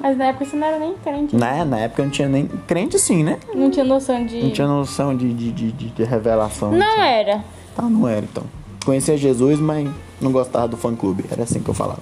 Mas 0.00 0.16
na 0.16 0.26
época 0.26 0.44
você 0.46 0.56
não 0.56 0.66
era 0.66 0.78
nem 0.78 0.94
crente. 0.94 1.36
Na, 1.36 1.64
na 1.64 1.78
época 1.80 2.00
eu 2.00 2.06
não 2.06 2.12
tinha 2.12 2.28
nem. 2.28 2.46
Crente 2.66 2.96
assim, 2.96 3.22
né? 3.22 3.38
Não 3.54 3.70
tinha 3.70 3.84
noção 3.84 4.24
de. 4.24 4.42
Não 4.42 4.50
tinha 4.50 4.66
noção 4.66 5.14
de, 5.16 5.32
de, 5.34 5.52
de, 5.52 5.72
de- 5.72 5.88
de 5.90 6.04
revelação. 6.04 6.72
Não 6.72 7.02
era. 7.02 7.44
Tá, 7.76 7.82
não 7.82 8.08
era 8.08 8.24
então. 8.24 8.44
Conhecia 8.84 9.16
Jesus, 9.16 9.60
mas 9.60 9.88
não 10.20 10.32
gostava 10.32 10.66
do 10.68 10.76
fã 10.76 10.94
clube. 10.96 11.24
Era 11.30 11.42
assim 11.42 11.60
que 11.60 11.68
eu 11.68 11.74
falava. 11.74 12.00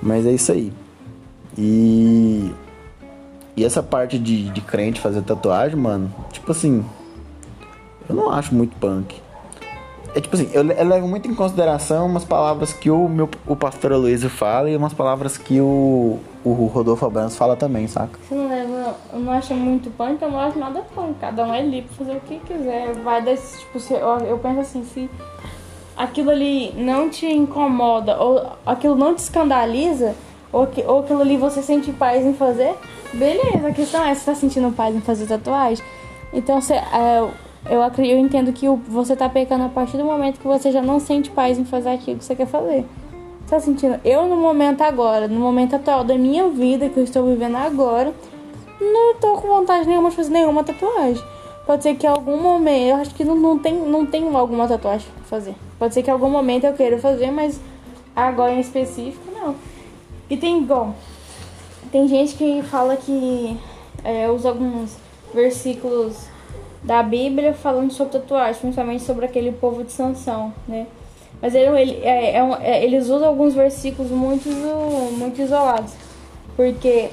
Mas 0.00 0.24
é 0.24 0.30
isso 0.32 0.52
aí. 0.52 0.72
E. 1.58 2.50
E 3.56 3.64
essa 3.64 3.82
parte 3.82 4.18
de, 4.18 4.48
de 4.48 4.60
crente 4.62 5.00
fazer 5.00 5.20
tatuagem, 5.22 5.76
mano, 5.76 6.12
tipo 6.32 6.50
assim. 6.52 6.84
Eu 8.08 8.14
não 8.14 8.30
acho 8.30 8.54
muito 8.54 8.74
punk. 8.76 9.20
É 10.14 10.20
tipo 10.20 10.36
assim, 10.36 10.50
eu, 10.52 10.62
eu 10.62 10.86
levo 10.86 11.08
muito 11.08 11.30
em 11.30 11.34
consideração 11.34 12.04
umas 12.06 12.24
palavras 12.24 12.72
que 12.72 12.90
o 12.90 13.08
meu 13.08 13.30
o 13.46 13.56
pastor 13.56 13.92
Aloysio 13.92 14.28
fala 14.28 14.68
e 14.68 14.76
umas 14.76 14.92
palavras 14.92 15.38
que 15.38 15.58
o, 15.58 16.18
o 16.44 16.52
Rodolfo 16.66 17.06
Abrantes 17.06 17.34
fala 17.34 17.56
também, 17.56 17.88
saca? 17.88 18.18
Você 18.28 18.34
não 18.34 18.46
leva. 18.46 18.94
Não 19.14 19.32
acho 19.32 19.54
muito 19.54 19.90
punk, 19.90 20.20
eu 20.20 20.30
não 20.30 20.38
acho 20.38 20.58
nada 20.58 20.82
punk. 20.94 21.14
Cada 21.18 21.46
um 21.46 21.54
é 21.54 21.62
livre 21.62 21.88
pra 21.96 22.04
fazer 22.04 22.18
o 22.18 22.20
que 22.20 22.38
quiser. 22.40 22.92
Vai 22.96 23.22
desse, 23.22 23.60
tipo, 23.60 23.80
se, 23.80 23.94
eu, 23.94 24.18
eu 24.18 24.38
penso 24.38 24.60
assim, 24.60 24.84
se 24.84 25.08
aquilo 25.96 26.30
ali 26.30 26.74
não 26.76 27.08
te 27.08 27.26
incomoda, 27.26 28.20
ou 28.20 28.52
aquilo 28.66 28.94
não 28.94 29.14
te 29.14 29.18
escandaliza, 29.18 30.14
ou, 30.52 30.66
que, 30.66 30.82
ou 30.82 31.00
aquilo 31.00 31.22
ali 31.22 31.38
você 31.38 31.62
sente 31.62 31.90
paz 31.90 32.22
em 32.26 32.34
fazer, 32.34 32.74
beleza. 33.14 33.66
A 33.66 33.72
questão 33.72 34.04
é 34.04 34.14
você 34.14 34.26
tá 34.26 34.34
sentindo 34.34 34.70
paz 34.72 34.94
em 34.94 35.00
fazer 35.00 35.26
tatuagem. 35.26 35.82
Então 36.34 36.60
você. 36.60 36.74
é, 36.74 37.28
eu, 37.68 37.82
acre- 37.82 38.10
eu 38.10 38.18
entendo 38.18 38.52
que 38.52 38.66
você 38.68 39.14
tá 39.16 39.28
pecando 39.28 39.64
a 39.64 39.68
partir 39.68 39.96
do 39.96 40.04
momento 40.04 40.38
que 40.40 40.46
você 40.46 40.70
já 40.72 40.82
não 40.82 40.98
sente 41.00 41.30
paz 41.30 41.58
em 41.58 41.64
fazer 41.64 41.90
aquilo 41.90 42.18
que 42.18 42.24
você 42.24 42.34
quer 42.34 42.46
fazer. 42.46 42.84
Tá 43.48 43.60
sentindo? 43.60 44.00
Eu, 44.04 44.26
no 44.26 44.36
momento 44.36 44.80
agora, 44.82 45.28
no 45.28 45.38
momento 45.38 45.76
atual 45.76 46.04
da 46.04 46.16
minha 46.16 46.48
vida 46.48 46.88
que 46.88 46.98
eu 46.98 47.04
estou 47.04 47.26
vivendo 47.26 47.56
agora, 47.56 48.14
não 48.80 49.14
tô 49.16 49.34
com 49.36 49.48
vontade 49.48 49.86
nenhuma 49.86 50.10
de 50.10 50.16
fazer 50.16 50.30
nenhuma 50.30 50.64
tatuagem. 50.64 51.22
Pode 51.66 51.82
ser 51.82 51.94
que 51.94 52.06
em 52.06 52.08
algum 52.08 52.40
momento, 52.40 52.90
eu 52.90 52.96
acho 52.96 53.14
que 53.14 53.24
não, 53.24 53.36
não, 53.36 53.58
tem, 53.58 53.74
não 53.74 54.04
tem 54.06 54.34
alguma 54.34 54.66
tatuagem 54.66 55.06
pra 55.14 55.24
fazer. 55.24 55.54
Pode 55.78 55.94
ser 55.94 56.02
que 56.02 56.10
em 56.10 56.12
algum 56.12 56.30
momento 56.30 56.64
eu 56.64 56.72
queira 56.72 56.98
fazer, 56.98 57.30
mas 57.30 57.60
agora 58.16 58.52
em 58.52 58.60
específico, 58.60 59.22
não. 59.32 59.54
E 60.28 60.36
tem 60.36 60.58
igual. 60.58 60.94
Tem 61.92 62.08
gente 62.08 62.34
que 62.34 62.62
fala 62.62 62.96
que 62.96 63.56
é, 64.02 64.30
usa 64.30 64.48
alguns 64.48 64.96
versículos 65.34 66.16
da 66.82 67.02
Bíblia 67.02 67.54
falando 67.54 67.92
sobre 67.92 68.12
tatuagem, 68.14 68.60
principalmente 68.60 69.02
sobre 69.02 69.24
aquele 69.26 69.52
povo 69.52 69.84
de 69.84 69.92
Sansão, 69.92 70.52
né? 70.66 70.86
Mas 71.40 71.54
ele, 71.54 71.76
ele- 71.80 72.00
é- 72.04 72.36
é 72.36 72.58
é- 72.62 72.84
eles 72.84 73.08
usam 73.08 73.28
alguns 73.28 73.54
versículos 73.54 74.10
muito, 74.10 74.48
muito 75.16 75.40
isolados. 75.40 75.92
Porque 76.56 77.10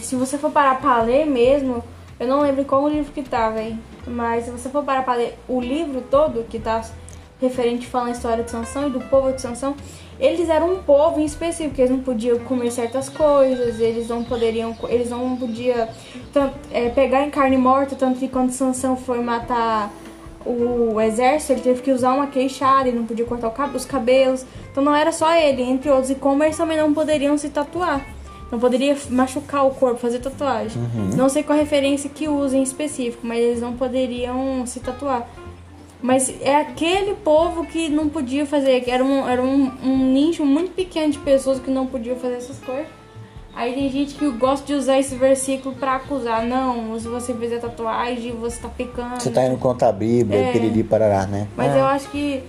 se 0.00 0.14
você 0.16 0.38
for 0.38 0.50
parar 0.50 0.80
pra 0.80 1.02
ler 1.02 1.26
mesmo, 1.26 1.82
eu 2.18 2.26
não 2.28 2.40
lembro 2.40 2.64
qual 2.64 2.82
o 2.84 2.88
livro 2.88 3.12
que 3.12 3.22
tava 3.22 3.58
aí, 3.58 3.76
mas 4.06 4.44
se 4.44 4.50
você 4.50 4.68
for 4.68 4.84
parar 4.84 5.02
pra 5.04 5.14
ler 5.14 5.38
o 5.48 5.60
livro 5.60 6.02
todo 6.10 6.44
que 6.48 6.58
tá 6.58 6.82
referente 7.42 7.86
falando 7.86 8.08
a 8.08 8.12
história 8.12 8.44
de 8.44 8.50
Sansão 8.50 8.86
e 8.86 8.90
do 8.90 9.00
povo 9.00 9.32
de 9.32 9.42
Sansão, 9.42 9.74
eles 10.18 10.48
eram 10.48 10.72
um 10.74 10.82
povo 10.82 11.20
em 11.20 11.24
específico, 11.24 11.78
eles 11.80 11.90
não 11.90 11.98
podiam 12.00 12.38
comer 12.40 12.70
certas 12.70 13.08
coisas, 13.08 13.80
eles 13.80 14.08
não 14.08 14.22
poderiam, 14.22 14.74
eles 14.88 15.10
não 15.10 15.36
podiam 15.36 15.88
tanto, 16.32 16.54
é, 16.72 16.88
pegar 16.90 17.26
em 17.26 17.30
carne 17.30 17.56
morta, 17.56 17.96
tanto 17.96 18.18
que 18.20 18.28
quando 18.28 18.50
Sansão 18.50 18.96
foi 18.96 19.20
matar 19.20 19.90
o 20.44 21.00
exército, 21.00 21.52
ele 21.52 21.60
teve 21.60 21.82
que 21.82 21.90
usar 21.92 22.12
uma 22.14 22.26
queixada, 22.26 22.88
ele 22.88 22.98
não 22.98 23.06
podia 23.06 23.24
cortar 23.24 23.48
o 23.48 23.52
cab- 23.52 23.74
os 23.76 23.84
cabelos. 23.84 24.44
Então 24.70 24.82
não 24.82 24.94
era 24.94 25.12
só 25.12 25.32
ele, 25.36 25.62
entre 25.62 25.88
outros. 25.90 26.10
E 26.10 26.14
como 26.16 26.42
eles 26.42 26.56
também 26.56 26.76
não 26.76 26.92
poderiam 26.92 27.38
se 27.38 27.48
tatuar. 27.48 28.04
Não 28.50 28.58
poderia 28.58 28.96
machucar 29.08 29.64
o 29.66 29.70
corpo, 29.70 29.98
fazer 30.00 30.18
tatuagem. 30.18 30.82
Não 31.16 31.28
sei 31.28 31.42
qual 31.42 31.56
referência 31.58 32.10
que 32.10 32.28
usa 32.28 32.56
em 32.56 32.62
específico, 32.62 33.24
mas 33.26 33.38
eles 33.38 33.60
não 33.60 33.72
poderiam 33.74 34.66
se 34.66 34.80
tatuar. 34.80 35.26
Mas 36.02 36.34
é 36.40 36.56
aquele 36.56 37.14
povo 37.14 37.64
que 37.64 37.88
não 37.88 38.08
podia 38.08 38.44
fazer, 38.44 38.80
que 38.80 38.90
era 38.90 39.04
um, 39.04 39.26
era 39.28 39.40
um, 39.40 39.70
um 39.84 40.12
nicho 40.12 40.44
muito 40.44 40.72
pequeno 40.74 41.12
de 41.12 41.18
pessoas 41.18 41.60
que 41.60 41.70
não 41.70 41.86
podiam 41.86 42.16
fazer 42.16 42.34
essas 42.34 42.58
coisas. 42.58 42.86
Aí 43.54 43.74
tem 43.74 43.88
gente 43.90 44.14
que 44.14 44.28
gosta 44.30 44.66
de 44.66 44.72
usar 44.74 44.98
esse 44.98 45.14
versículo 45.14 45.74
pra 45.76 45.96
acusar. 45.96 46.42
Não, 46.44 46.98
se 46.98 47.06
você 47.06 47.32
fizer 47.34 47.58
tatuagem, 47.60 48.32
você 48.32 48.60
tá 48.60 48.68
pecando. 48.68 49.20
Você 49.22 49.30
tá 49.30 49.44
indo 49.46 49.58
contra 49.58 49.88
a 49.88 49.92
Bíblia, 49.92 50.38
É. 50.40 50.52
piriri 50.52 50.82
parará, 50.82 51.26
né? 51.26 51.46
Mas 51.56 51.70
É. 51.74 51.78
eu 51.78 51.84
acho 51.84 52.08
que 52.08 52.42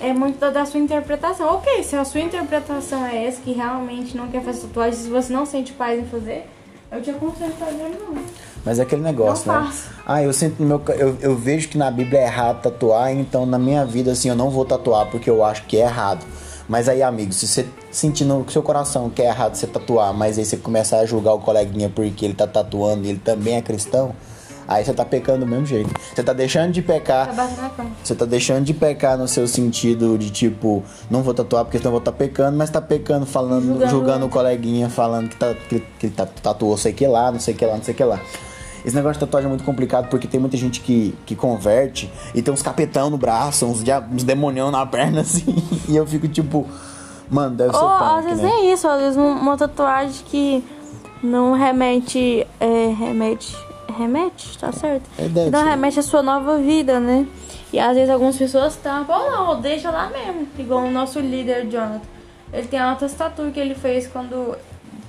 é 0.00 0.12
muito 0.12 0.38
da, 0.38 0.50
da 0.50 0.64
sua 0.64 0.80
interpretação. 0.80 1.54
Ok, 1.54 1.82
se 1.84 1.94
a 1.94 2.04
sua 2.04 2.20
interpretação 2.22 3.06
é 3.06 3.26
essa, 3.26 3.42
que 3.42 3.52
realmente 3.52 4.16
não 4.16 4.26
quer 4.28 4.42
fazer 4.42 4.62
tatuagem, 4.66 4.98
se 4.98 5.08
você 5.10 5.32
não 5.32 5.44
sente 5.46 5.72
paz 5.74 6.00
em 6.00 6.04
fazer, 6.04 6.46
eu 6.92 7.02
te 7.02 7.10
aconselho 7.10 7.52
a 7.52 7.64
fazer 7.64 7.98
não. 7.98 8.22
Mas 8.64 8.78
é 8.78 8.82
aquele 8.82 9.02
negócio, 9.02 9.50
Não 9.50 9.60
né? 9.60 9.66
faço. 9.66 9.90
Ah, 10.06 10.22
eu 10.22 10.32
sinto 10.32 10.62
no 10.62 10.68
meu. 10.68 10.82
Eu, 10.94 11.16
eu 11.20 11.36
vejo 11.36 11.68
que 11.68 11.76
na 11.76 11.90
Bíblia 11.90 12.20
é 12.20 12.24
errado 12.26 12.62
tatuar, 12.62 13.12
então 13.12 13.44
na 13.44 13.58
minha 13.58 13.84
vida, 13.84 14.12
assim, 14.12 14.28
eu 14.28 14.36
não 14.36 14.50
vou 14.50 14.64
tatuar 14.64 15.06
porque 15.10 15.28
eu 15.28 15.44
acho 15.44 15.64
que 15.64 15.76
é 15.78 15.80
errado. 15.80 16.24
Mas 16.68 16.88
aí, 16.88 17.02
amigo, 17.02 17.32
se 17.32 17.46
você 17.48 17.66
sentir 17.90 18.24
no 18.24 18.48
seu 18.48 18.62
coração 18.62 19.10
que 19.10 19.20
é 19.20 19.26
errado 19.26 19.56
você 19.56 19.66
tatuar, 19.66 20.14
mas 20.14 20.38
aí 20.38 20.44
você 20.44 20.56
começar 20.56 20.98
a 20.98 21.06
julgar 21.06 21.32
o 21.34 21.40
coleguinha 21.40 21.88
porque 21.88 22.24
ele 22.24 22.34
tá 22.34 22.46
tatuando 22.46 23.04
e 23.04 23.10
ele 23.10 23.18
também 23.18 23.56
é 23.56 23.62
cristão, 23.62 24.14
aí 24.74 24.84
você 24.84 24.92
tá 24.92 25.04
pecando 25.04 25.40
do 25.40 25.46
mesmo 25.46 25.66
jeito. 25.66 25.90
Você 26.14 26.22
tá 26.22 26.32
deixando 26.32 26.72
de 26.72 26.82
pecar. 26.82 27.34
Tá. 27.34 27.48
Você 28.02 28.14
tá 28.14 28.24
deixando 28.24 28.64
de 28.64 28.74
pecar 28.74 29.16
no 29.18 29.26
seu 29.28 29.46
sentido 29.46 30.16
de 30.18 30.30
tipo, 30.30 30.82
não 31.10 31.22
vou 31.22 31.34
tatuar 31.34 31.64
porque 31.64 31.78
senão 31.78 31.88
eu 31.88 31.92
vou 31.92 31.98
estar 32.00 32.12
pecando, 32.12 32.56
mas 32.56 32.70
tá 32.70 32.80
pecando 32.80 33.26
falando, 33.26 33.64
julgando, 33.66 33.90
Julgando 33.90 34.26
o 34.26 34.28
coleguinha, 34.28 34.88
falando 34.88 35.28
que, 35.28 35.36
tá, 35.36 35.54
que, 35.54 35.80
que 35.98 36.08
tá- 36.10 36.26
tatuou 36.26 36.76
sei 36.76 36.92
que 36.92 37.06
lá, 37.06 37.30
não 37.32 37.40
sei 37.40 37.54
que 37.54 37.64
lá, 37.64 37.76
não 37.76 37.82
sei 37.82 37.94
que 37.94 38.04
lá. 38.04 38.20
Esse 38.84 38.96
negócio 38.96 39.14
de 39.14 39.20
tatuagem 39.20 39.46
é 39.46 39.48
muito 39.48 39.62
complicado 39.64 40.08
porque 40.08 40.26
tem 40.26 40.40
muita 40.40 40.56
gente 40.56 40.80
que, 40.80 41.14
que 41.24 41.36
converte 41.36 42.10
e 42.34 42.42
tem 42.42 42.52
uns 42.52 42.62
capetão 42.62 43.10
no 43.10 43.16
braço, 43.16 43.64
uns, 43.64 43.82
uns 44.12 44.24
demonião 44.24 44.70
na 44.72 44.84
perna, 44.84 45.20
assim. 45.22 45.54
E 45.88 45.94
eu 45.96 46.04
fico 46.04 46.26
tipo, 46.26 46.66
mano, 47.30 47.54
deve 47.54 47.72
ser 47.72 47.78
Ou 47.82 47.88
punk, 47.90 48.02
às 48.18 48.24
vezes 48.24 48.42
né? 48.42 48.48
nem 48.48 48.72
isso, 48.72 48.88
às 48.88 49.00
vezes 49.00 49.16
um- 49.16 49.36
uma 49.38 49.56
tatuagem 49.56 50.24
que 50.26 50.64
não 51.22 51.52
remete. 51.52 52.44
É, 52.58 52.88
remete. 52.98 53.56
Remete, 53.98 54.58
tá 54.58 54.72
certo? 54.72 55.08
É, 55.18 55.22
deve 55.28 55.46
que 55.46 55.50
não 55.50 55.62
ser. 55.62 55.68
remete 55.70 56.00
à 56.00 56.02
sua 56.02 56.22
nova 56.22 56.58
vida, 56.58 56.98
né? 57.00 57.26
E 57.72 57.78
às 57.80 57.94
vezes 57.94 58.10
algumas 58.10 58.36
pessoas 58.36 58.76
tampam, 58.76 59.16
ou 59.16 59.30
não, 59.30 59.48
ou 59.50 59.56
deixa 59.56 59.90
lá 59.90 60.08
mesmo. 60.10 60.46
Igual 60.58 60.84
o 60.84 60.90
nosso 60.90 61.18
líder, 61.20 61.66
Jonathan. 61.68 62.00
Ele 62.52 62.66
tem 62.66 62.78
altas 62.78 63.14
tatuas 63.14 63.52
que 63.52 63.58
ele 63.60 63.74
fez 63.74 64.06
quando. 64.06 64.56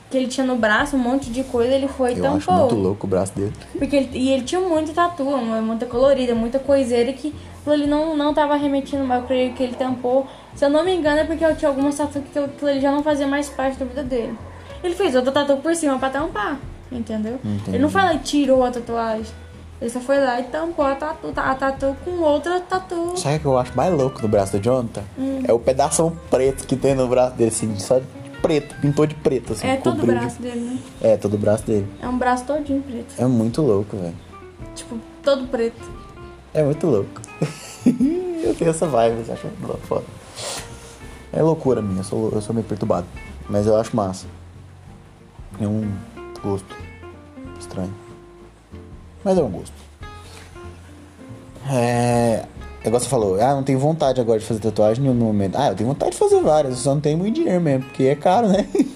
Que 0.10 0.18
ele 0.18 0.28
tinha 0.28 0.46
no 0.46 0.56
braço, 0.56 0.96
um 0.96 1.00
monte 1.00 1.32
de 1.32 1.44
coisa, 1.44 1.74
ele 1.74 1.88
foi 1.88 2.14
e 2.14 2.20
Eu 2.20 2.28
acho 2.36 2.46
tampou. 2.46 2.56
muito 2.70 2.76
louco 2.76 3.08
o 3.08 3.10
braço 3.10 3.34
dele. 3.36 3.52
Porque 3.78 3.96
ele, 3.96 4.10
e 4.14 4.30
ele 4.30 4.44
tinha 4.44 4.62
muita 4.62 4.94
tatu, 4.94 5.24
muita 5.26 5.88
colorida, 5.88 6.36
muita 6.36 6.60
coiseira 6.60 7.12
que 7.12 7.34
ali 7.66 7.88
não, 7.88 8.16
não 8.16 8.32
tava 8.34 8.56
remetindo, 8.56 9.04
mas 9.04 9.22
eu 9.22 9.28
creio 9.28 9.54
que 9.54 9.64
ele 9.64 9.74
tampou. 9.74 10.28
Se 10.54 10.64
eu 10.66 10.70
não 10.70 10.84
me 10.86 10.94
engano 10.94 11.18
é 11.20 11.24
porque 11.24 11.44
eu 11.44 11.56
tinha 11.56 11.68
algumas 11.68 11.98
tatu 11.98 12.22
que 12.22 12.38
aquilo 12.38 12.70
ali 12.70 12.80
já 12.80 12.92
não 12.92 13.02
fazia 13.02 13.26
mais 13.26 13.50
parte 13.50 13.78
da 13.80 13.86
vida 13.86 14.04
dele. 14.04 14.38
Ele 14.84 14.94
fez 14.94 15.16
outra 15.16 15.32
tatu 15.32 15.58
por 15.58 15.74
cima 15.76 15.98
pra 15.98 16.10
tampar, 16.12 16.60
entendeu? 16.94 17.40
Ele 17.68 17.80
não 17.80 17.90
foi 17.90 18.02
lá 18.02 18.14
e 18.14 18.20
tirou 18.20 18.64
a 18.64 18.72
tatuagem. 18.72 19.26
Ele 19.82 19.90
só 19.90 20.00
foi 20.00 20.18
lá 20.20 20.40
e 20.40 20.44
tampou 20.44 20.86
a 20.86 20.96
tatu, 20.96 21.34
a 21.36 21.56
tatu 21.56 21.96
com 22.06 22.12
outra 22.22 22.60
tatu. 22.62 23.14
Sabe 23.18 23.36
o 23.36 23.40
que 23.42 23.46
eu 23.46 23.58
acho 23.58 23.76
mais 23.76 23.94
louco 23.94 24.22
no 24.22 24.30
braço 24.30 24.58
do 24.58 24.64
Jonathan? 24.64 25.04
Hum. 25.18 25.42
É 25.46 25.52
o 25.52 25.60
pedaço 25.60 26.12
preto 26.30 26.66
que 26.66 26.78
tem 26.78 26.96
no 26.96 27.08
braço 27.08 27.36
dele, 27.36 27.50
assim, 27.50 27.78
só 27.80 28.00
de 28.00 28.06
preto, 28.42 28.76
pintou 28.80 29.06
de 29.06 29.16
preto, 29.16 29.52
assim. 29.54 29.68
É 29.68 29.76
todo 29.76 29.96
o 29.96 30.00
cobriu 30.00 30.16
de- 30.16 30.22
braço 30.22 30.42
dele, 30.42 30.60
né? 30.62 30.80
É, 31.02 31.18
todo 31.18 31.34
o 31.34 31.38
braço 31.38 31.66
dele. 31.66 31.88
É 32.02 32.08
um 32.08 32.18
braço 32.18 32.46
todinho 32.46 32.82
preto. 32.82 33.14
É 33.18 33.26
muito 33.26 33.62
louco, 33.62 33.98
velho. 33.98 34.16
Tipo, 34.74 34.98
todo 35.22 35.48
preto. 35.48 35.92
É 36.54 36.64
muito 36.64 36.88
louco. 36.88 37.22
eu 38.44 38.56
tenho 38.56 38.70
essa 38.72 38.86
vibe, 38.88 39.30
acho 39.32 39.48
muito 39.48 39.88
foda. 39.88 40.06
É 41.34 41.42
loucura 41.42 41.82
minha, 41.82 42.00
eu 42.00 42.04
sou, 42.06 42.32
eu 42.32 42.42
sou 42.42 42.54
meio 42.54 42.66
perturbado. 42.66 43.08
Mas 43.50 43.68
eu 43.68 43.76
acho 43.76 43.94
massa. 43.96 44.28
É 45.60 45.68
um 45.68 45.92
gosto 46.44 46.76
estranho. 47.60 47.94
Mas 49.24 49.38
é 49.38 49.42
um 49.42 49.50
gosto. 49.50 49.74
É. 51.72 52.46
É 52.84 52.88
igual 52.88 53.00
você 53.00 53.08
falou, 53.08 53.42
ah, 53.42 53.56
não 53.56 53.64
tenho 53.64 53.80
vontade 53.80 54.20
agora 54.20 54.38
de 54.40 54.46
fazer 54.46 54.60
tatuagem 54.60 55.02
em 55.02 55.08
nenhum 55.08 55.18
momento. 55.18 55.56
Ah, 55.56 55.70
eu 55.70 55.76
tenho 55.76 55.88
vontade 55.88 56.12
de 56.12 56.18
fazer 56.18 56.42
várias, 56.42 56.80
só 56.80 56.94
não 56.94 57.00
tenho 57.00 57.18
muito 57.18 57.36
dinheiro 57.36 57.62
mesmo, 57.62 57.86
porque 57.86 58.04
é 58.04 58.16
caro, 58.16 58.50
né? 58.50 58.68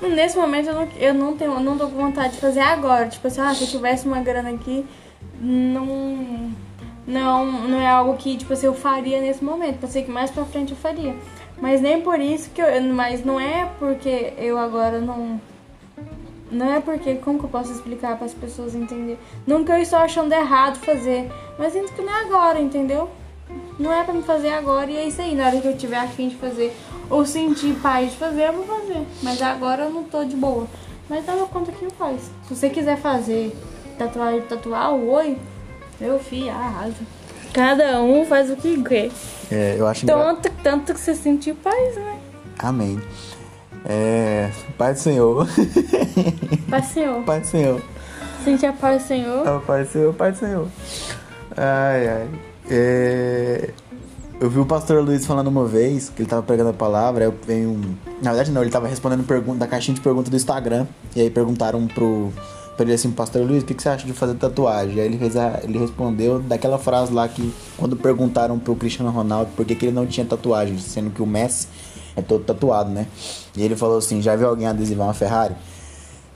Nesse 0.00 0.38
momento 0.38 0.68
eu 0.68 0.74
não, 0.74 0.88
eu 0.98 1.14
não 1.14 1.36
tenho, 1.36 1.52
eu 1.52 1.60
não 1.60 1.76
tô 1.76 1.88
com 1.88 1.96
vontade 1.96 2.34
de 2.34 2.40
fazer 2.40 2.60
agora. 2.60 3.06
Tipo 3.08 3.26
assim, 3.26 3.40
ah, 3.40 3.54
se 3.54 3.64
eu 3.64 3.68
tivesse 3.68 4.06
uma 4.06 4.20
grana 4.20 4.50
aqui, 4.50 4.86
não. 5.40 6.50
Não, 7.06 7.46
não 7.46 7.80
é 7.80 7.86
algo 7.86 8.16
que, 8.18 8.36
tipo 8.36 8.52
assim, 8.52 8.66
eu 8.66 8.74
faria 8.74 9.20
nesse 9.20 9.42
momento. 9.42 9.80
Pensei 9.80 10.02
que 10.02 10.10
mais 10.10 10.30
pra 10.30 10.44
frente 10.44 10.72
eu 10.72 10.76
faria. 10.76 11.16
Mas 11.60 11.80
nem 11.80 12.00
por 12.00 12.20
isso 12.20 12.50
que 12.50 12.60
eu. 12.60 12.66
Mas 12.94 13.24
não 13.24 13.40
é 13.40 13.68
porque 13.78 14.34
eu 14.38 14.58
agora 14.58 15.00
não. 15.00 15.40
Não 16.50 16.72
é 16.72 16.80
porque. 16.80 17.14
Como 17.16 17.38
que 17.38 17.44
eu 17.44 17.50
posso 17.50 17.72
explicar 17.72 18.16
para 18.16 18.26
as 18.26 18.34
pessoas 18.34 18.74
entenderem? 18.74 19.18
Não 19.46 19.64
que 19.64 19.72
eu 19.72 19.76
estou 19.78 19.98
achando 19.98 20.32
errado 20.32 20.78
fazer. 20.78 21.30
Mas 21.58 21.72
sinto 21.72 21.92
que 21.92 22.02
não 22.02 22.12
é 22.12 22.20
agora, 22.22 22.60
entendeu? 22.60 23.10
Não 23.78 23.92
é 23.92 24.02
pra 24.04 24.12
me 24.14 24.22
fazer 24.22 24.50
agora 24.50 24.90
e 24.90 24.96
é 24.96 25.04
isso 25.06 25.20
aí. 25.22 25.34
Na 25.34 25.46
hora 25.46 25.60
que 25.60 25.68
eu 25.68 25.76
tiver 25.76 25.98
afim 25.98 26.28
de 26.28 26.36
fazer 26.36 26.74
ou 27.08 27.24
sentir 27.24 27.74
paz 27.80 28.10
de 28.10 28.16
fazer, 28.16 28.48
eu 28.48 28.52
vou 28.52 28.64
fazer. 28.66 29.06
Mas 29.22 29.40
agora 29.40 29.84
eu 29.84 29.90
não 29.90 30.04
tô 30.04 30.24
de 30.24 30.36
boa. 30.36 30.66
Mas 31.08 31.24
dá 31.24 31.32
conta 31.50 31.72
que 31.72 31.88
faz. 31.90 32.20
Se 32.46 32.54
você 32.54 32.68
quiser 32.68 32.98
fazer 32.98 33.56
tatuagem, 33.96 34.42
tatuar 34.42 34.92
o 34.94 35.10
oi, 35.10 35.38
meu 36.00 36.18
filho, 36.18 36.50
arrasa. 36.50 36.94
Cada 37.52 38.02
um 38.02 38.24
faz 38.26 38.50
o 38.50 38.56
que 38.56 38.82
quer. 38.82 39.10
É, 39.50 39.76
eu 39.78 39.86
acho 39.86 40.04
engra- 40.04 40.16
Tanto, 40.34 40.50
tanto 40.62 40.94
que 40.94 41.00
você 41.00 41.14
sentir 41.14 41.54
paz, 41.54 41.96
né? 41.96 42.18
Amém. 42.58 43.00
É. 43.84 44.50
Pai 44.76 44.92
do 44.94 44.98
Senhor. 45.00 45.46
Paz, 46.70 46.86
Senhor. 46.86 47.22
Pai 47.24 47.40
do 47.40 47.46
Senhor. 47.46 47.80
Sentir 48.44 48.66
a 48.66 48.72
paz 48.72 49.02
do 49.02 49.08
Senhor. 49.08 49.46
É 49.46 49.50
o 49.50 49.60
Pai 49.60 49.84
do 49.84 49.90
Senhor, 49.90 50.14
Pai 50.14 50.32
do 50.32 50.38
Senhor. 50.38 50.68
Ai, 51.56 52.08
ai. 52.08 52.28
É... 52.70 53.70
Eu 54.40 54.48
vi 54.48 54.60
o 54.60 54.64
pastor 54.66 55.02
Luiz 55.02 55.26
falando 55.26 55.48
uma 55.48 55.64
vez 55.66 56.10
que 56.10 56.22
ele 56.22 56.28
tava 56.28 56.42
pregando 56.42 56.70
a 56.70 56.72
palavra, 56.72 57.24
aí 57.24 57.28
eu 57.30 57.34
venho. 57.46 57.70
um- 57.70 57.94
Na 58.22 58.30
verdade 58.30 58.52
não, 58.52 58.62
ele 58.62 58.70
tava 58.70 58.86
respondendo 58.86 59.24
pergunta 59.26 59.58
da 59.58 59.66
caixinha 59.66 59.94
de 59.96 60.00
pergunta 60.00 60.30
do 60.30 60.36
Instagram. 60.36 60.86
E 61.16 61.20
aí 61.20 61.30
perguntaram 61.30 61.86
pro. 61.88 62.32
Pra 62.76 62.84
ele 62.84 62.94
assim, 62.94 63.10
pastor 63.10 63.42
Luiz, 63.44 63.64
o 63.64 63.66
que, 63.66 63.74
que 63.74 63.82
você 63.82 63.88
acha 63.88 64.06
de 64.06 64.12
fazer 64.12 64.34
tatuagem? 64.34 65.00
Aí 65.00 65.06
ele, 65.06 65.18
fez 65.18 65.36
a- 65.36 65.58
ele 65.64 65.76
respondeu 65.78 66.38
daquela 66.38 66.78
frase 66.78 67.12
lá 67.12 67.26
que 67.26 67.52
quando 67.76 67.96
perguntaram 67.96 68.56
pro 68.56 68.76
Cristiano 68.76 69.10
Ronaldo 69.10 69.50
por 69.56 69.66
que, 69.66 69.74
que 69.74 69.86
ele 69.86 69.94
não 69.96 70.06
tinha 70.06 70.24
tatuagem, 70.24 70.78
sendo 70.78 71.10
que 71.10 71.20
o 71.20 71.26
Messi 71.26 71.66
é 72.18 72.22
todo 72.22 72.44
tatuado, 72.44 72.90
né? 72.90 73.06
E 73.56 73.62
ele 73.62 73.76
falou 73.76 73.98
assim, 73.98 74.20
já 74.20 74.34
viu 74.36 74.48
alguém 74.48 74.66
adesivar 74.66 75.06
uma 75.06 75.14
Ferrari? 75.14 75.54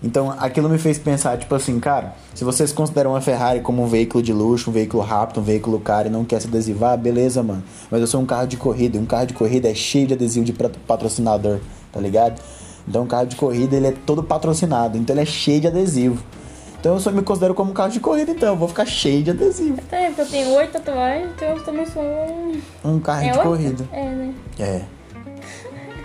Então 0.04 0.34
aquilo 0.36 0.68
me 0.68 0.78
fez 0.78 0.98
pensar, 0.98 1.38
tipo 1.38 1.54
assim, 1.54 1.78
cara, 1.78 2.14
se 2.34 2.42
vocês 2.42 2.72
consideram 2.72 3.10
uma 3.12 3.20
Ferrari 3.20 3.60
como 3.60 3.82
um 3.84 3.86
veículo 3.86 4.20
de 4.22 4.32
luxo, 4.32 4.68
um 4.68 4.72
veículo 4.72 5.00
rápido, 5.02 5.40
um 5.40 5.44
veículo 5.44 5.78
caro 5.78 6.08
e 6.08 6.10
não 6.10 6.24
quer 6.24 6.40
se 6.40 6.48
adesivar, 6.48 6.98
beleza, 6.98 7.40
mano. 7.42 7.62
Mas 7.88 8.00
eu 8.00 8.06
sou 8.08 8.20
um 8.20 8.26
carro 8.26 8.46
de 8.48 8.56
corrida, 8.56 8.96
e 8.96 9.00
um 9.00 9.06
carro 9.06 9.26
de 9.26 9.34
corrida 9.34 9.68
é 9.70 9.74
cheio 9.74 10.08
de 10.08 10.14
adesivo 10.14 10.44
de 10.44 10.52
pat- 10.52 10.76
patrocinador, 10.88 11.60
tá 11.92 12.00
ligado? 12.00 12.42
Então 12.88 13.02
um 13.04 13.06
carro 13.06 13.26
de 13.26 13.36
corrida 13.36 13.76
ele 13.76 13.86
é 13.86 13.94
todo 14.04 14.24
patrocinado, 14.24 14.98
então 14.98 15.14
ele 15.14 15.22
é 15.22 15.26
cheio 15.26 15.60
de 15.60 15.68
adesivo. 15.68 16.20
Então 16.80 16.94
eu 16.94 17.00
só 17.00 17.12
me 17.12 17.22
considero 17.22 17.54
como 17.54 17.70
um 17.70 17.74
carro 17.74 17.90
de 17.92 18.00
corrida, 18.00 18.32
então 18.32 18.48
eu 18.48 18.56
vou 18.56 18.66
ficar 18.66 18.84
cheio 18.86 19.22
de 19.22 19.30
adesivo. 19.30 19.78
Até 19.78 20.06
porque 20.08 20.20
eu 20.22 20.26
tenho 20.26 20.50
oito 20.56 20.72
tatuagens, 20.72 21.30
então 21.36 21.48
eu 21.50 21.62
também 21.62 21.86
sou 21.86 22.02
um. 22.02 22.60
Um 22.84 22.98
carro 22.98 23.20
É 23.20 23.30
de 23.30 23.38
oito? 23.38 23.42
corrida. 23.48 23.84
É, 23.92 24.04
né? 24.04 24.34
É. 24.58 24.80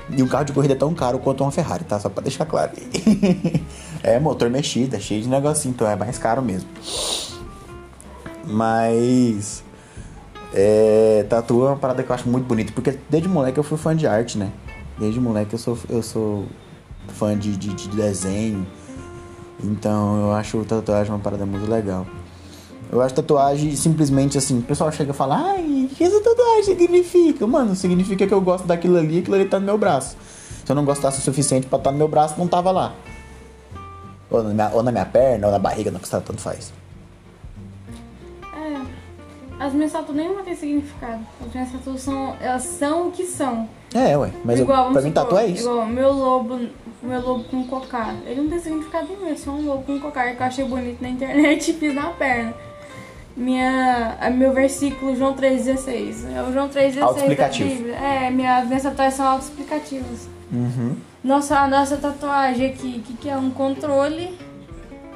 E 0.10 0.24
um 0.24 0.28
carro 0.28 0.46
de 0.46 0.54
corrida 0.54 0.74
é 0.74 0.78
tão 0.78 0.94
caro 0.94 1.20
quanto 1.20 1.44
uma 1.44 1.52
Ferrari, 1.52 1.84
tá? 1.84 2.00
Só 2.00 2.10
pra 2.10 2.24
deixar 2.24 2.46
claro 2.46 2.72
é 4.02 4.20
motor 4.20 4.50
mexido, 4.50 4.96
é 4.96 5.00
cheio 5.00 5.22
de 5.22 5.28
negocinho, 5.28 5.74
então 5.74 5.90
é 5.90 5.96
mais 5.96 6.18
caro 6.18 6.42
mesmo. 6.42 6.70
Mas. 8.46 9.64
É, 10.54 11.26
tatu 11.30 11.66
é 11.66 11.70
uma 11.70 11.76
parada 11.76 12.02
que 12.02 12.10
eu 12.10 12.16
acho 12.16 12.28
muito 12.30 12.46
bonita, 12.46 12.72
porque 12.74 12.98
desde 13.10 13.28
moleque 13.28 13.58
eu 13.60 13.64
fui 13.64 13.78
fã 13.78 13.96
de 13.96 14.08
arte, 14.08 14.38
né? 14.38 14.50
Desde 14.98 15.20
moleque 15.20 15.54
eu 15.54 15.60
sou, 15.60 15.78
eu 15.90 16.02
sou 16.02 16.46
fã 17.10 17.38
de, 17.38 17.56
de, 17.58 17.74
de 17.74 17.90
desenho. 17.90 18.66
Então 19.62 20.22
eu 20.22 20.32
acho 20.34 20.64
tatuagem 20.64 21.12
uma 21.12 21.20
parada 21.20 21.46
muito 21.46 21.70
legal. 21.70 22.06
Eu 22.92 23.02
acho 23.02 23.16
tatuagem 23.16 23.76
simplesmente 23.76 24.38
assim, 24.38 24.60
o 24.60 24.62
pessoal 24.62 24.92
chega 24.92 25.12
e 25.12 25.14
fala, 25.14 25.36
ai, 25.36 25.90
o 25.92 25.94
que 25.94 26.04
essa 26.04 26.22
tatuagem 26.22 26.78
significa? 26.78 27.46
Mano, 27.46 27.76
significa 27.76 28.26
que 28.26 28.34
eu 28.34 28.40
gosto 28.40 28.66
daquilo 28.66 28.98
ali 28.98 29.18
e 29.18 29.20
aquilo 29.20 29.36
ali 29.36 29.46
tá 29.46 29.60
no 29.60 29.66
meu 29.66 29.78
braço. 29.78 30.16
Se 30.66 30.72
eu 30.72 30.76
não 30.76 30.86
gostasse 30.86 31.20
o 31.20 31.22
suficiente 31.22 31.68
pra 31.68 31.78
estar 31.78 31.92
no 31.92 31.98
meu 31.98 32.08
braço, 32.08 32.36
não 32.38 32.48
tava 32.48 32.72
lá. 32.72 32.94
Ou 34.30 34.44
na 34.44 34.50
minha, 34.50 34.70
ou 34.74 34.84
na 34.84 34.92
minha 34.92 35.06
perna, 35.06 35.48
ou 35.48 35.54
na 35.54 35.60
barriga, 35.60 35.92
não 35.92 36.00
custa 36.00 36.22
tanto 36.22 36.42
faz. 36.42 36.74
É. 38.54 38.82
As 39.64 39.74
minhas 39.74 39.92
tatuas 39.92 40.18
nenhuma 40.18 40.44
tem 40.44 40.56
significado. 40.56 41.22
As 41.46 41.54
minhas 41.54 41.72
tatuas 41.72 42.02
são. 42.02 42.36
Elas 42.40 42.64
são 42.64 43.08
o 43.08 43.12
que 43.12 43.26
são. 43.26 43.68
É, 43.94 44.18
ué, 44.18 44.32
mas 44.44 44.60
eu, 44.60 44.66
igual, 44.66 44.92
pra 44.92 44.94
vamos 44.94 45.04
mim 45.06 45.12
tatu 45.12 45.38
é 45.38 45.48
isso. 45.48 45.64
Igual 45.64 45.86
meu 45.86 46.12
lobo, 46.12 46.60
meu 47.02 47.22
lobo 47.22 47.44
com 47.46 47.66
cocar. 47.68 48.16
Ele 48.26 48.42
não 48.42 48.50
tem 48.50 48.60
significado 48.60 49.08
nenhum, 49.08 49.28
é 49.28 49.36
só 49.36 49.52
um 49.52 49.66
lobo 49.66 49.84
com 49.84 50.00
cocar 50.00 50.36
que 50.36 50.42
eu 50.42 50.46
achei 50.46 50.66
bonito 50.66 51.02
na 51.02 51.10
internet 51.10 51.72
e 51.72 51.74
fiz 51.74 51.96
na 51.96 52.10
perna. 52.10 52.54
Minha, 53.38 54.18
meu 54.34 54.52
versículo 54.52 55.16
João 55.16 55.36
3,16. 55.36 56.26
É 56.36 56.42
o 56.42 56.52
João 56.52 56.68
3,16 56.68 56.96
da. 56.96 57.66
Bíblia. 57.76 57.96
É, 57.96 58.30
minha, 58.32 58.66
minhas 58.66 58.82
tatuagens 58.84 59.14
são 59.14 59.28
autoexplicativas. 59.28 60.28
Uhum. 60.52 60.96
Nossa, 61.24 61.60
a 61.60 61.68
nossa 61.68 61.98
tatuagem 61.98 62.68
aqui, 62.72 63.04
que, 63.06 63.14
que 63.14 63.30
é 63.30 63.38
um 63.38 63.52
controle. 63.52 64.36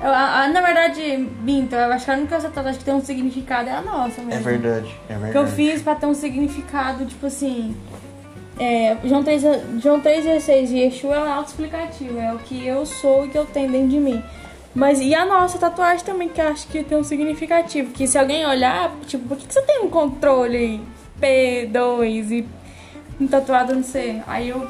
Eu- 0.04 0.10
a- 0.10 0.42
a- 0.44 0.48
na 0.50 0.62
verdade, 0.62 1.30
Binto, 1.42 1.74
eu 1.76 1.92
acho 1.94 2.06
que 2.06 2.12
a 2.12 2.14
única 2.16 2.40
tatuagem 2.40 2.78
que 2.80 2.86
tem 2.86 2.94
um 2.94 3.04
significado 3.04 3.70
é 3.70 3.74
a 3.74 3.82
nossa 3.82 4.22
mesmo. 4.22 4.34
É 4.34 4.38
verdade, 4.40 4.96
é 5.10 5.14
verdade. 5.14 5.32
Que 5.32 5.38
eu 5.40 5.48
fiz 5.48 5.82
pra 5.82 5.96
ter 5.96 6.06
um 6.06 6.14
significado, 6.14 7.06
tipo 7.06 7.26
assim. 7.26 7.76
É, 8.60 8.98
João 9.06 9.24
3, 9.24 9.42
João 9.82 10.00
3,16 10.00 10.70
e 10.72 10.80
Yeshua 10.82 11.16
é 11.16 11.32
autoexplicativo, 11.32 12.20
é 12.20 12.32
o 12.34 12.38
que 12.38 12.68
eu 12.68 12.86
sou 12.86 13.26
e 13.26 13.30
que 13.30 13.38
eu 13.38 13.46
tenho 13.46 13.72
dentro 13.72 13.88
de 13.90 13.98
mim. 14.00 14.22
Mas 14.74 15.02
e 15.02 15.14
a 15.14 15.26
nossa 15.26 15.58
tatuagem 15.58 16.06
também, 16.06 16.30
que 16.30 16.40
eu 16.40 16.48
acho 16.48 16.68
que 16.68 16.84
tem 16.84 16.98
um 16.98 17.04
significativo. 17.04 17.92
Que 17.92 18.08
se 18.08 18.18
alguém 18.18 18.46
olhar, 18.46 18.92
tipo, 19.06 19.28
por 19.28 19.38
que, 19.38 19.46
que 19.46 19.54
você 19.54 19.62
tem 19.64 19.82
um 19.82 19.90
controle 19.90 20.58
aí? 20.58 20.82
P2 21.22 22.32
e 22.32 22.48
um 23.20 23.28
tatuado 23.28 23.76
não 23.76 23.84
sei. 23.84 24.22
Aí 24.26 24.50
eu 24.50 24.68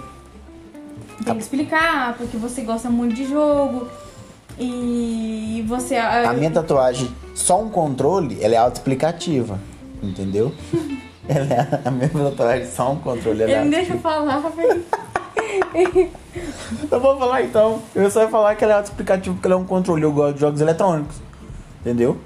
tenho 1.23 1.35
que 1.37 1.43
explicar, 1.43 2.15
porque 2.17 2.35
você 2.37 2.61
gosta 2.61 2.89
muito 2.89 3.15
de 3.15 3.25
jogo. 3.25 3.87
E 4.59 5.63
você. 5.67 5.95
A 5.95 6.33
minha 6.33 6.51
tatuagem, 6.51 7.09
só 7.33 7.61
um 7.61 7.69
controle, 7.69 8.37
ela 8.41 8.55
é 8.55 8.57
autoexplicativa. 8.57 9.59
Entendeu? 10.03 10.51
ela 11.29 11.45
é 11.45 11.81
a 11.85 11.91
minha 11.91 12.09
tatuagem, 12.09 12.65
só 12.65 12.91
um 12.91 12.97
controle. 12.97 13.43
Ela 13.43 13.51
é 13.51 13.55
Ele 13.55 13.65
me 13.65 13.75
deixa 13.75 13.97
falar, 13.97 14.39
velho. 14.49 14.83
Eu 16.91 16.99
vou 16.99 17.17
falar 17.17 17.41
então. 17.43 17.81
Eu 17.95 18.09
só 18.09 18.21
ia 18.21 18.27
falar 18.29 18.55
que 18.55 18.63
ela 18.63 18.73
é 18.73 18.77
autoexplicativo 18.77 19.35
porque 19.35 19.47
ela 19.47 19.55
é 19.55 19.57
um 19.57 19.65
controle. 19.65 20.03
Eu 20.03 20.11
gosto 20.11 20.35
de 20.35 20.39
jogos 20.41 20.61
eletrônicos. 20.61 21.17
Entendeu? 21.81 22.17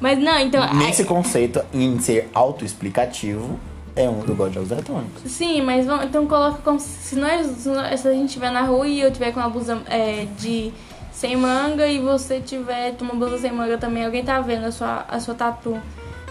Mas 0.00 0.18
não, 0.18 0.38
então. 0.38 0.74
Nesse 0.74 1.04
conceito 1.04 1.62
em 1.72 1.98
ser 2.00 2.28
autoexplicativo, 2.34 3.58
é 3.96 4.08
um 4.08 4.22
eu 4.26 4.34
gosto 4.34 4.48
de 4.50 4.54
jogos 4.56 4.70
eletrônicos. 4.70 5.22
Sim, 5.30 5.62
mas 5.62 5.86
vamos, 5.86 6.04
então 6.06 6.26
coloca 6.26 6.58
como 6.62 6.80
se, 6.80 6.88
se 6.88 7.16
nós, 7.16 7.46
se 7.46 7.68
nós- 7.68 8.00
se 8.00 8.08
a 8.08 8.12
gente 8.12 8.26
estiver 8.26 8.50
na 8.50 8.62
rua 8.62 8.86
e 8.88 9.00
eu 9.00 9.10
tiver 9.12 9.32
com 9.32 9.40
uma 9.40 9.48
blusa 9.48 9.80
é, 9.86 10.26
de 10.38 10.72
sem 11.12 11.36
manga 11.36 11.86
e 11.86 12.00
você 12.00 12.40
tiver 12.40 12.92
com 12.96 13.04
uma 13.04 13.14
blusa 13.14 13.38
sem 13.38 13.52
manga 13.52 13.78
também, 13.78 14.04
alguém 14.04 14.24
tá 14.24 14.40
vendo 14.40 14.64
a 14.66 14.72
sua, 14.72 15.04
a 15.08 15.20
sua 15.20 15.34
tatu. 15.34 15.78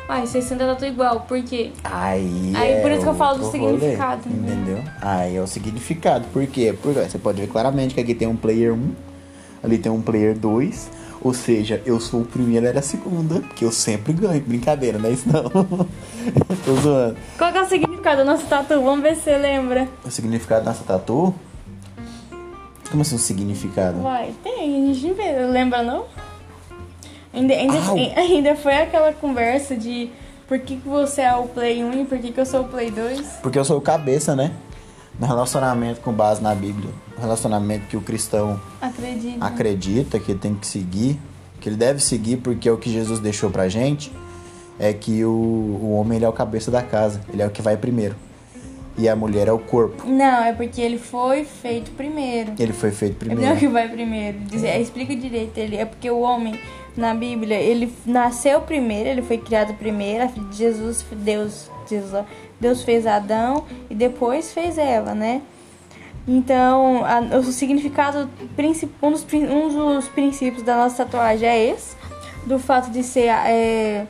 Ai, 0.07 0.27
vocês 0.27 0.43
sentem 0.43 0.67
a 0.67 0.71
tatu 0.71 0.85
igual, 0.85 1.21
por 1.21 1.41
quê? 1.43 1.71
Aí, 1.83 2.51
Aí, 2.55 2.71
é 2.73 2.81
por 2.81 2.91
isso 2.91 3.01
que 3.03 3.07
eu 3.07 3.15
falo 3.15 3.39
do 3.39 3.45
outro 3.45 3.59
rolê, 3.59 3.79
significado, 3.79 4.29
né? 4.29 4.53
Entendeu? 4.53 4.83
Aí 5.01 5.35
é 5.35 5.41
o 5.41 5.47
significado. 5.47 6.25
Por 6.33 6.45
quê? 6.45 6.75
Porque 6.81 6.99
você 6.99 7.17
pode 7.17 7.39
ver 7.41 7.47
claramente 7.47 7.93
que 7.93 8.01
aqui 8.01 8.13
tem 8.13 8.27
um 8.27 8.35
player 8.35 8.73
1, 8.73 8.91
ali 9.63 9.77
tem 9.77 9.91
um 9.91 10.01
player 10.01 10.37
2. 10.37 11.03
Ou 11.21 11.33
seja, 11.33 11.81
eu 11.85 12.01
sou 12.01 12.21
o 12.21 12.25
primeiro, 12.25 12.65
era 12.65 12.79
a 12.79 12.81
segunda, 12.81 13.39
porque 13.39 13.63
eu 13.63 13.71
sempre 13.71 14.11
ganho. 14.11 14.41
Brincadeira, 14.41 14.99
não 14.99 15.09
é 15.09 15.13
isso 15.13 15.25
não. 15.31 15.43
Tô 16.65 16.75
zoando. 16.81 17.15
Qual 17.37 17.49
que 17.49 17.57
é 17.57 17.61
o 17.61 17.65
significado 17.69 18.17
da 18.17 18.25
nossa 18.25 18.45
tatu? 18.45 18.81
Vamos 18.81 19.01
ver 19.01 19.15
se 19.15 19.21
você 19.21 19.37
lembra. 19.37 19.87
O 20.03 20.11
significado 20.11 20.65
dessa 20.65 20.83
tatu? 20.83 21.33
Como 22.91 23.01
assim 23.01 23.15
o 23.15 23.19
significado? 23.19 24.01
Vai, 24.01 24.33
tem, 24.43 24.91
a 24.91 24.93
gente 24.93 25.13
vê, 25.13 25.31
lembra 25.47 25.81
não? 25.81 26.03
Ainda, 27.33 27.53
ainda, 27.53 27.77
ainda 28.19 28.55
foi 28.55 28.75
aquela 28.77 29.11
conversa 29.13 29.75
de 29.75 30.09
por 30.47 30.59
que, 30.59 30.75
que 30.77 30.87
você 30.87 31.21
é 31.21 31.35
o 31.35 31.43
Play 31.47 31.83
1 31.83 32.01
e 32.01 32.05
por 32.05 32.17
que, 32.19 32.31
que 32.31 32.39
eu 32.39 32.45
sou 32.45 32.61
o 32.61 32.65
Play 32.65 32.91
2? 32.91 33.21
Porque 33.41 33.57
eu 33.57 33.65
sou 33.65 33.77
o 33.77 33.81
cabeça, 33.81 34.35
né? 34.35 34.51
No 35.19 35.25
relacionamento 35.27 36.01
com 36.01 36.11
base 36.11 36.41
na 36.41 36.53
Bíblia. 36.53 36.89
No 37.15 37.21
relacionamento 37.21 37.87
que 37.87 37.95
o 37.97 38.01
cristão 38.01 38.59
Acredito. 38.81 39.37
acredita 39.41 40.19
que 40.19 40.33
tem 40.33 40.55
que 40.55 40.65
seguir, 40.67 41.19
que 41.59 41.69
ele 41.69 41.75
deve 41.75 41.99
seguir 41.99 42.37
porque 42.37 42.67
é 42.67 42.71
o 42.71 42.77
que 42.77 42.91
Jesus 42.91 43.19
deixou 43.19 43.49
pra 43.49 43.69
gente, 43.69 44.11
é 44.79 44.91
que 44.91 45.23
o, 45.23 45.29
o 45.29 45.93
homem 45.99 46.17
ele 46.17 46.25
é 46.25 46.29
o 46.29 46.33
cabeça 46.33 46.69
da 46.71 46.81
casa, 46.81 47.21
ele 47.31 47.41
é 47.41 47.47
o 47.47 47.49
que 47.51 47.61
vai 47.61 47.77
primeiro. 47.77 48.15
E 48.97 49.09
a 49.09 49.15
mulher 49.15 49.47
é 49.47 49.51
o 49.51 49.57
corpo. 49.57 50.07
Não, 50.07 50.43
é 50.43 50.53
porque 50.53 50.79
ele 50.79 50.99
foi 50.99 51.45
feito 51.45 51.89
primeiro. 51.91 52.53
Ele 52.59 52.73
foi 52.73 52.91
feito 52.91 53.25
Ele 53.25 53.33
não 53.35 53.41
é 53.43 53.53
o 53.53 53.55
primeiro. 53.55 53.59
que 53.59 53.67
vai 53.67 53.89
primeiro. 53.89 54.37
É, 54.63 54.79
explica 54.79 55.15
direito. 55.15 55.57
Ele, 55.57 55.77
é 55.77 55.85
porque 55.85 56.09
o 56.11 56.19
homem, 56.19 56.59
na 56.95 57.13
Bíblia, 57.13 57.57
ele 57.57 57.91
nasceu 58.05 58.61
primeiro, 58.61 59.09
ele 59.09 59.21
foi 59.21 59.37
criado 59.37 59.73
primeiro. 59.75 60.29
Jesus, 60.51 61.05
Deus, 61.11 61.69
Jesus, 61.89 62.25
Deus 62.59 62.83
fez 62.83 63.05
Adão 63.07 63.65
e 63.89 63.95
depois 63.95 64.53
fez 64.53 64.77
Eva, 64.77 65.13
né? 65.13 65.41
Então, 66.27 67.03
a- 67.03 67.37
o 67.37 67.43
significado, 67.51 68.29
um 69.01 69.11
dos, 69.11 69.25
um 69.33 69.95
dos 69.95 70.07
princípios 70.07 70.63
da 70.63 70.77
nossa 70.77 71.03
tatuagem 71.03 71.47
é 71.49 71.69
esse, 71.69 71.95
do 72.45 72.57
fato 72.57 72.89
de 72.91 73.03
ser 73.03 73.27
é, 73.27 74.05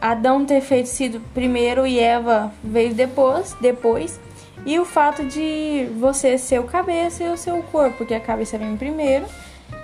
Adão 0.00 0.44
ter 0.44 0.60
feito 0.60 0.86
sido 0.86 1.20
primeiro 1.34 1.86
e 1.86 1.98
Eva 1.98 2.52
veio 2.62 2.92
depois, 2.94 3.56
depois. 3.60 4.18
E 4.66 4.78
o 4.78 4.84
fato 4.84 5.24
de 5.24 5.88
você 5.98 6.36
ser 6.36 6.58
o 6.60 6.64
cabeça 6.64 7.22
e 7.22 7.28
o 7.28 7.36
seu 7.36 7.62
corpo, 7.64 7.98
porque 7.98 8.14
a 8.14 8.20
cabeça 8.20 8.58
vem 8.58 8.76
primeiro. 8.76 9.24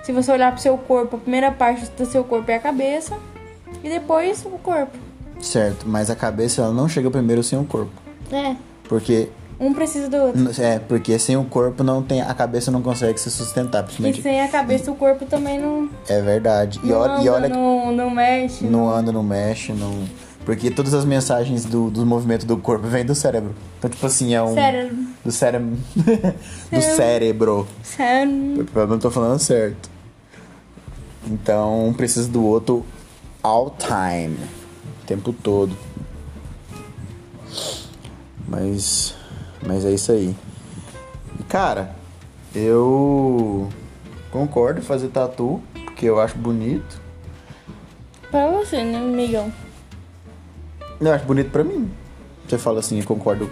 Se 0.03 0.11
você 0.11 0.31
olhar 0.31 0.51
pro 0.51 0.61
seu 0.61 0.77
corpo, 0.77 1.15
a 1.15 1.19
primeira 1.19 1.51
parte 1.51 1.85
do 1.97 2.05
seu 2.05 2.23
corpo 2.23 2.49
é 2.51 2.55
a 2.55 2.59
cabeça 2.59 3.17
e 3.83 3.89
depois 3.89 4.45
o 4.45 4.51
corpo. 4.59 4.97
Certo, 5.41 5.87
mas 5.87 6.09
a 6.09 6.15
cabeça 6.15 6.61
ela 6.61 6.73
não 6.73 6.87
chega 6.87 7.09
primeiro 7.11 7.43
sem 7.43 7.57
o 7.59 7.65
corpo. 7.65 7.91
É. 8.31 8.55
Porque 8.87 9.29
Um 9.59 9.73
precisa 9.73 10.07
do 10.09 10.17
outro. 10.17 10.61
é, 10.61 10.79
porque 10.79 11.17
sem 11.19 11.35
o 11.37 11.43
corpo 11.45 11.83
não 11.83 12.01
tem 12.03 12.21
a 12.21 12.33
cabeça 12.33 12.69
não 12.71 12.81
consegue 12.81 13.19
se 13.19 13.29
sustentar, 13.31 13.79
E 13.81 13.83
principalmente. 13.85 14.21
sem 14.21 14.41
a 14.41 14.47
cabeça 14.47 14.91
o 14.91 14.95
corpo 14.95 15.25
também 15.25 15.59
não, 15.59 15.89
É 16.07 16.21
verdade. 16.21 16.79
E 16.83 16.87
não 16.87 16.97
olha, 16.99 17.11
anda, 17.13 17.23
e 17.23 17.29
olha 17.29 17.49
que 17.49 17.55
não, 17.55 17.91
não 17.91 18.09
mexe. 18.09 18.65
não 18.65 18.89
anda, 18.89 19.11
não 19.11 19.23
mexe, 19.23 19.71
não 19.73 20.03
porque 20.45 20.69
todas 20.69 20.93
as 20.93 21.03
mensagens 21.03 21.65
do, 21.65 21.89
dos 21.89 22.03
movimentos 22.03 22.45
do 22.45 22.55
corpo 22.55 22.87
vêm 22.87 23.03
do 23.03 23.15
cérebro. 23.15 23.55
Então, 23.79 23.89
tipo 23.89 24.05
assim, 24.05 24.35
é 24.35 24.41
um. 24.43 24.53
Sério. 24.53 24.95
Do 25.25 25.31
cérebro. 25.31 25.77
do 26.71 26.81
cérebro. 26.81 27.67
Sério. 27.81 28.67
Eu 28.75 28.87
não 28.87 28.99
tô 28.99 29.09
falando 29.09 29.39
certo. 29.39 29.89
Então, 31.25 31.87
um 31.87 31.93
precisa 31.93 32.29
do 32.29 32.43
outro 32.45 32.85
all 33.41 33.75
time. 33.75 34.37
O 35.01 35.05
tempo 35.07 35.33
todo. 35.33 35.75
Mas. 38.47 39.15
Mas 39.65 39.83
é 39.83 39.91
isso 39.91 40.11
aí. 40.11 40.35
E, 41.39 41.43
cara, 41.45 41.95
eu 42.53 43.67
concordo 44.29 44.79
em 44.79 44.83
fazer 44.83 45.07
tatu, 45.07 45.59
porque 45.85 46.05
eu 46.05 46.19
acho 46.19 46.37
bonito. 46.37 47.01
Pra 48.29 48.47
você, 48.51 48.83
né, 48.83 48.99
amigão? 48.99 49.51
Eu 50.99 51.13
acho 51.13 51.25
bonito 51.25 51.51
pra 51.51 51.63
mim. 51.63 51.91
Você 52.47 52.57
fala 52.57 52.79
assim, 52.79 52.99
eu 52.99 53.05
concordo. 53.05 53.49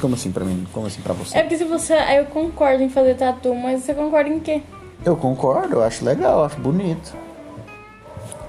Como 0.00 0.14
assim 0.14 0.30
pra 0.30 0.44
mim? 0.44 0.66
Como 0.72 0.86
assim 0.86 1.02
pra 1.02 1.12
você? 1.12 1.36
É 1.36 1.42
porque 1.42 1.58
se 1.58 1.64
você. 1.64 1.94
Eu 2.16 2.26
concordo 2.26 2.82
em 2.82 2.88
fazer 2.88 3.14
tatu, 3.14 3.54
mas 3.54 3.82
você 3.82 3.92
concorda 3.92 4.30
em 4.30 4.40
quê? 4.40 4.62
Eu 5.04 5.16
concordo, 5.16 5.76
eu 5.76 5.82
acho 5.82 6.04
legal, 6.04 6.40
eu 6.40 6.44
acho 6.44 6.58
bonito. 6.58 7.14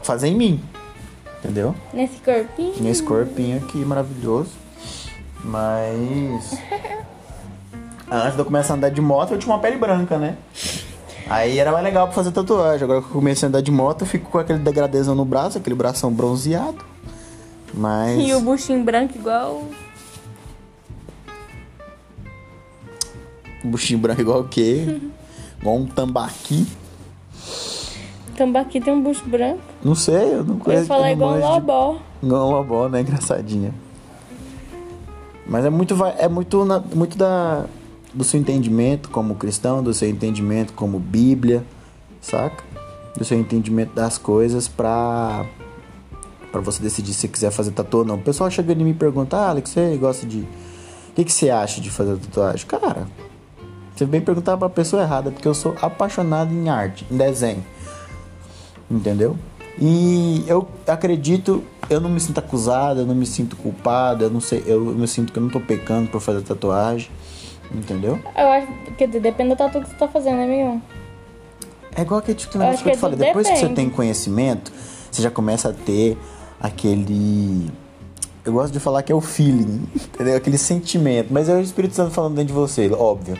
Fazer 0.04 0.28
em 0.28 0.36
mim. 0.36 0.64
Entendeu? 1.40 1.76
Nesse 1.94 2.18
corpinho? 2.18 2.74
Nesse 2.80 3.04
corpinho 3.04 3.58
aqui 3.58 3.78
maravilhoso. 3.80 4.52
Mas. 5.44 6.58
Antes 8.12 8.34
de 8.34 8.40
eu 8.40 8.46
começar 8.46 8.74
a 8.74 8.78
andar 8.78 8.90
de 8.90 9.02
moto, 9.02 9.34
eu 9.34 9.40
tinha 9.40 9.54
uma 9.54 9.62
pele 9.62 9.78
branca, 9.78 10.18
né? 10.18 10.38
Aí 11.30 11.58
era 11.58 11.72
mais 11.72 11.84
legal 11.84 12.08
pra 12.08 12.16
fazer 12.16 12.32
tatuagem. 12.32 12.84
Agora 12.84 13.02
que 13.02 13.08
eu 13.08 13.12
comecei 13.12 13.46
a 13.46 13.50
andar 13.50 13.62
de 13.62 13.72
moto, 13.72 14.02
eu 14.02 14.08
fico 14.08 14.30
com 14.30 14.38
aquele 14.38 14.60
degradezão 14.60 15.16
no 15.16 15.24
braço, 15.24 15.58
aquele 15.58 15.76
bração 15.76 16.12
bronzeado. 16.12 16.84
Mas. 17.74 18.20
E 18.28 18.34
o 18.34 18.42
buchinho 18.42 18.84
branco 18.84 19.18
igual. 19.18 19.64
Buchinho 23.64 24.00
branco 24.00 24.22
igual 24.22 24.42
o 24.42 24.48
quê? 24.48 25.00
igual 25.60 25.76
um 25.78 25.86
tambaqui. 25.86 26.68
Tambaqui 28.36 28.82
tem 28.82 28.92
um 28.94 29.02
bucho 29.04 29.24
branco. 29.26 29.60
Não 29.84 29.94
sei, 29.94 30.16
eu 30.34 30.44
não 30.44 30.56
Eu 30.56 30.60
conheço. 30.60 30.84
ia 30.84 30.88
falar 30.88 31.12
eu 31.12 31.18
não 31.18 31.28
igual 31.28 31.30
um 31.30 31.34
manjo 31.34 31.48
de- 31.48 31.54
lobó. 31.60 31.98
Igual 32.24 32.48
um 32.48 32.52
lobó, 32.52 32.90
né? 32.90 33.02
Engraçadinha. 33.02 33.74
Mas 35.46 35.66
é 35.66 35.70
muito, 35.70 35.96
é 36.18 36.28
muito, 36.28 36.66
na- 36.66 36.80
muito 36.80 37.18
da, 37.18 37.66
do 38.14 38.24
seu 38.24 38.40
entendimento 38.40 39.10
como 39.10 39.36
cristão, 39.36 39.84
do 39.84 39.94
seu 39.94 40.10
entendimento 40.10 40.74
como 40.74 40.98
Bíblia, 40.98 41.64
saca? 42.22 42.64
Do 43.18 43.24
seu 43.26 43.38
entendimento 43.38 43.94
das 43.94 44.18
coisas 44.18 44.68
pra, 44.68 45.46
pra 46.52 46.62
você 46.62 46.82
decidir 46.82 47.14
se 47.14 47.28
quiser 47.28 47.52
fazer 47.52 47.72
tatu 47.72 48.00
ou 48.00 48.06
não. 48.06 48.16
O 48.16 48.22
pessoal 48.22 48.50
chega 48.52 48.74
e 48.74 48.76
me 48.76 48.94
pergunta, 48.94 49.38
ah, 49.38 49.50
Alex, 49.50 49.70
você 49.70 49.98
gosta 49.98 50.26
de. 50.26 50.40
O 50.40 51.14
que, 51.16 51.26
que 51.26 51.32
você 51.32 51.50
acha 51.50 51.82
de 51.82 51.90
fazer 51.90 52.18
tatuagem? 52.18 52.66
Cara, 52.68 53.08
você 53.96 54.06
vem 54.06 54.22
perguntar 54.22 54.58
pra 54.58 54.70
pessoa 54.70 55.02
errada, 55.04 55.32
porque 55.32 55.48
eu 55.48 55.54
sou 55.54 55.76
apaixonado 55.82 56.54
em 56.54 56.70
arte, 56.70 57.06
em 57.12 57.18
desenho. 57.18 57.64
Entendeu? 58.90 59.38
E 59.80 60.44
eu 60.48 60.68
acredito, 60.88 61.64
eu 61.90 62.00
não 62.02 62.10
me 62.10 62.20
sinto 62.20 62.40
acusado, 62.40 63.02
eu 63.02 63.06
não 63.06 63.16
me 63.16 63.26
sinto 63.26 63.56
culpado, 63.56 64.24
eu 64.26 64.30
não 64.30 64.42
sei, 64.42 64.64
eu 64.66 64.82
me 64.82 65.08
sinto 65.08 65.32
que 65.32 65.40
eu 65.40 65.44
não 65.44 65.50
tô 65.50 65.60
pecando 65.60 66.10
por 66.10 66.20
fazer 66.20 66.42
tatuagem. 66.42 67.10
Entendeu? 67.74 68.20
Eu 68.38 68.52
acho. 68.52 68.68
Quer 68.98 69.08
dizer, 69.08 69.22
depende 69.22 69.52
do 69.52 69.56
tatu 69.56 69.80
que 69.82 69.90
você 69.90 69.96
tá 69.96 70.08
fazendo, 70.08 70.38
né, 70.38 70.44
amigão? 70.44 70.82
É 71.96 72.02
igual 72.02 72.20
aquele 72.20 72.38
tipo 72.38 72.54
de 72.54 72.60
negócio 72.60 72.84
que 72.84 72.90
eu 72.90 72.92
que 72.92 72.98
te 72.98 73.02
falei. 73.02 73.18
tudo 73.18 73.26
Depois 73.26 73.48
que 73.48 73.56
você 73.56 73.62
depende. 73.62 73.82
tem 73.82 73.90
conhecimento, 73.90 74.72
você 75.10 75.22
já 75.22 75.32
começa 75.32 75.70
a 75.70 75.74
ter 75.74 76.18
aquele. 76.62 77.72
Eu 78.44 78.54
gosto 78.54 78.74
de 78.74 78.80
falar 78.80 79.04
que 79.04 79.12
é 79.12 79.16
o 79.16 79.22
feeling, 79.22 79.88
entendeu? 79.96 80.36
Aquele 80.36 80.58
sentimento. 80.58 81.28
Mas 81.32 81.50
é 81.50 81.54
o 81.54 81.62
Espírito 81.62 81.96
Santo 81.96 82.12
falando 82.12 82.36
dentro 82.36 82.48
de 82.48 82.54
você, 82.54 82.90
óbvio. 82.92 83.38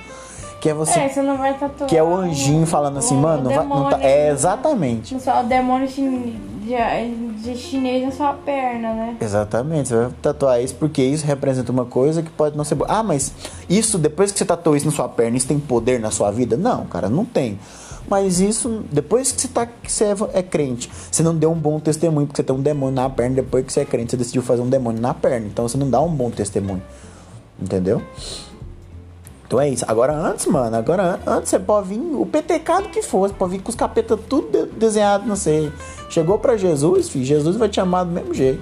Que 0.62 0.70
é 0.70 0.74
você. 0.76 1.00
É, 1.00 1.10
você 1.10 1.22
não 1.24 1.38
vai 1.38 1.58
tatuar. 1.58 1.90
que 1.90 1.98
é 1.98 2.04
o 2.04 2.16
anjinho 2.16 2.68
falando 2.68 3.00
assim, 3.00 3.18
mano, 3.18 3.50
não 3.50 3.56
vai, 3.56 3.66
não 3.66 3.90
tá, 3.90 4.00
é 4.04 4.30
exatamente. 4.30 5.20
Só 5.20 5.42
o 5.42 5.44
demônio 5.44 5.88
de, 5.88 6.34
de 7.42 7.58
chinês 7.58 8.04
na 8.04 8.12
sua 8.12 8.34
perna, 8.34 8.94
né? 8.94 9.18
Exatamente, 9.20 9.90
você 9.90 9.96
vai 9.96 10.12
tatuar 10.22 10.62
isso 10.62 10.76
porque 10.76 11.02
isso 11.02 11.26
representa 11.26 11.72
uma 11.72 11.86
coisa 11.86 12.22
que 12.22 12.30
pode 12.30 12.56
não 12.56 12.64
ser 12.64 12.76
boa. 12.76 12.88
Ah, 12.92 13.02
mas 13.02 13.34
isso, 13.68 13.98
depois 13.98 14.32
que 14.32 14.38
você 14.38 14.46
tatuou 14.46 14.76
isso 14.76 14.86
na 14.86 14.92
sua 14.92 15.10
perna, 15.10 15.36
isso 15.36 15.48
tem 15.48 15.60
poder 15.60 16.00
na 16.00 16.12
sua 16.12 16.30
vida? 16.30 16.56
Não, 16.56 16.86
cara, 16.86 17.10
não 17.10 17.26
tem. 17.26 17.58
Mas 18.10 18.40
isso, 18.40 18.84
depois 18.92 19.32
que 19.32 19.42
você, 19.42 19.48
tá, 19.48 19.66
que 19.66 19.92
você 19.92 20.06
é, 20.06 20.16
é 20.34 20.44
crente, 20.44 20.90
você 21.10 21.24
não 21.24 21.36
deu 21.36 21.52
um 21.52 21.56
bom 21.60 21.80
testemunho 21.80 22.28
porque 22.28 22.42
você 22.42 22.44
tem 22.46 22.56
um 22.56 22.62
demônio 22.62 22.96
na 22.96 23.10
perna, 23.10 23.38
depois 23.38 23.66
que 23.66 23.72
você 23.72 23.82
é 23.82 23.86
crente, 23.86 24.12
você 24.12 24.18
decidiu 24.18 24.42
fazer 24.42 24.62
um 24.62 24.70
demônio 24.70 25.02
na 25.02 25.14
perna. 25.14 25.48
Então 25.48 25.68
você 25.68 25.78
não 25.78 25.90
dá 25.90 26.02
um 26.02 26.10
bom 26.14 26.30
testemunho. 26.30 26.82
Entendeu? 27.62 28.02
Então 29.48 29.60
é 29.60 29.70
isso. 29.70 29.84
Agora 29.88 30.14
antes, 30.16 30.46
mano, 30.46 30.76
agora 30.78 31.04
an- 31.16 31.20
antes 31.38 31.50
você 31.50 31.60
pode 31.60 31.90
vir 31.90 32.00
o 32.00 32.26
PTK 32.26 32.84
do 32.84 32.90
que 32.90 33.02
fosse, 33.02 33.34
pode 33.34 33.52
vir 33.52 33.62
com 33.62 33.70
os 33.70 33.76
capetas 33.76 34.18
tudo 34.30 34.48
de- 34.50 34.72
desenhado, 34.78 35.28
não 35.28 35.36
sei. 35.36 35.72
Chegou 36.10 36.40
pra 36.40 36.56
Jesus, 36.58 37.10
filho, 37.10 37.26
Jesus 37.26 37.56
vai 37.58 37.68
te 37.70 37.80
amar 37.80 38.06
do 38.06 38.12
mesmo 38.12 38.34
jeito. 38.34 38.62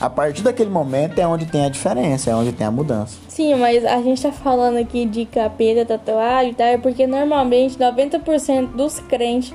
A 0.00 0.08
partir 0.08 0.42
daquele 0.42 0.70
momento 0.70 1.18
é 1.18 1.26
onde 1.26 1.44
tem 1.44 1.66
a 1.66 1.68
diferença, 1.68 2.30
é 2.30 2.34
onde 2.34 2.52
tem 2.52 2.66
a 2.66 2.70
mudança. 2.70 3.18
Sim, 3.28 3.54
mas 3.56 3.84
a 3.84 4.00
gente 4.00 4.22
tá 4.22 4.32
falando 4.32 4.78
aqui 4.78 5.04
de 5.04 5.26
capeta, 5.26 5.84
tatuagem 5.84 6.52
e 6.52 6.54
tal, 6.54 6.66
é 6.66 6.78
porque 6.78 7.06
normalmente 7.06 7.76
90% 7.76 8.68
dos 8.68 8.98
crentes 9.00 9.52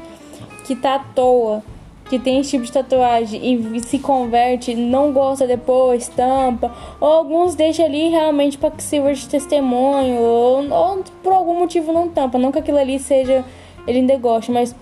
que 0.63 0.75
tá 0.75 0.95
à 0.95 0.99
toa, 0.99 1.63
que 2.07 2.19
tem 2.19 2.39
esse 2.39 2.51
tipo 2.51 2.63
de 2.63 2.71
tatuagem 2.71 3.41
e 3.75 3.79
se 3.81 3.97
converte, 3.97 4.75
não 4.75 5.11
gosta 5.11 5.47
depois, 5.47 6.09
tampa, 6.09 6.71
ou 7.01 7.07
alguns 7.07 7.55
deixam 7.55 7.85
ali 7.85 8.09
realmente 8.09 8.55
pra 8.55 8.69
que 8.69 8.83
sirva 8.83 9.11
de 9.15 9.27
testemunho, 9.27 10.19
ou, 10.19 10.69
ou 10.69 11.03
por 11.23 11.33
algum 11.33 11.57
motivo 11.57 11.91
não 11.91 12.07
tampa, 12.07 12.37
não 12.37 12.51
que 12.51 12.59
aquilo 12.59 12.77
ali 12.77 12.99
seja, 12.99 13.43
ele 13.87 13.97
ainda 13.97 14.15
gosta, 14.17 14.51
mas 14.51 14.75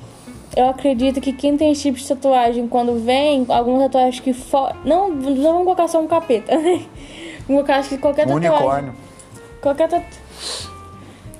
eu 0.56 0.70
acredito 0.70 1.20
que 1.20 1.34
quem 1.34 1.58
tem 1.58 1.72
esse 1.72 1.84
tipo 1.84 1.98
de 1.98 2.08
tatuagem, 2.08 2.68
quando 2.68 3.04
vem, 3.04 3.46
algumas 3.50 3.84
tatuagens 3.84 4.20
que 4.20 4.34
for... 4.34 4.76
não, 4.86 5.10
não 5.10 5.44
vamos 5.44 5.64
colocar 5.64 5.88
só 5.88 6.00
um 6.00 6.08
capeta, 6.08 6.56
né? 6.58 6.86
Vamos 7.48 7.64
colocar 7.64 7.76
acho 7.78 7.90
que 7.90 7.98
qualquer 7.98 8.28
Um 8.28 8.40
tatuagem. 8.40 8.58
unicórnio. 8.58 8.94
Qualquer 9.62 9.90
tatu... 9.90 10.06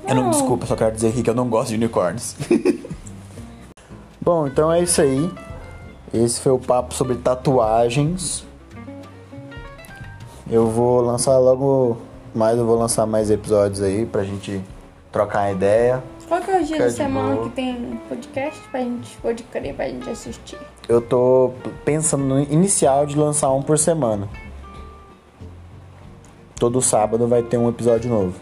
Eu 0.08 0.16
não, 0.16 0.30
desculpa, 0.32 0.66
só 0.66 0.76
quero 0.76 0.92
dizer 0.94 1.10
aqui 1.10 1.24
que 1.24 1.30
eu 1.30 1.36
não 1.36 1.48
gosto 1.48 1.70
de 1.70 1.76
unicórnios. 1.76 2.36
Bom, 4.22 4.48
então 4.48 4.72
é 4.72 4.82
isso 4.82 5.02
aí. 5.02 5.32
Esse 6.14 6.42
foi 6.42 6.52
o 6.52 6.60
papo 6.60 6.94
sobre 6.94 7.16
tatuagens. 7.16 8.46
Eu 10.50 10.68
vou 10.68 11.02
lançar 11.02 11.38
logo 11.38 11.98
mais, 12.36 12.58
eu 12.58 12.66
vou 12.66 12.78
lançar 12.78 13.06
mais 13.06 13.32
episódios 13.32 13.82
aí 13.82 14.06
pra 14.06 14.24
gente 14.24 14.62
trocar 15.12 15.52
ideia. 15.52 16.04
Qual 16.34 16.42
que 16.42 16.50
é 16.50 16.56
o 16.56 16.64
dia 16.64 16.66
Fica 16.66 16.80
da 16.80 16.88
de 16.88 16.94
semana 16.96 17.36
boa. 17.36 17.48
que 17.48 17.56
tem 17.56 18.02
podcast 18.10 18.60
pra 18.72 18.80
gente, 18.80 19.16
pode 19.18 19.44
crer, 19.44 19.76
pra 19.76 19.88
gente 19.88 20.10
assistir? 20.10 20.58
Eu 20.90 21.00
tô 21.00 21.52
pensando 21.86 22.24
no 22.24 22.42
inicial 22.42 23.06
de 23.06 23.16
lançar 23.16 23.52
um 23.52 23.62
por 23.62 23.78
semana. 23.78 24.28
Todo 26.56 26.82
sábado 26.82 27.28
vai 27.28 27.44
ter 27.44 27.58
um 27.58 27.70
episódio 27.70 28.10
novo. 28.10 28.34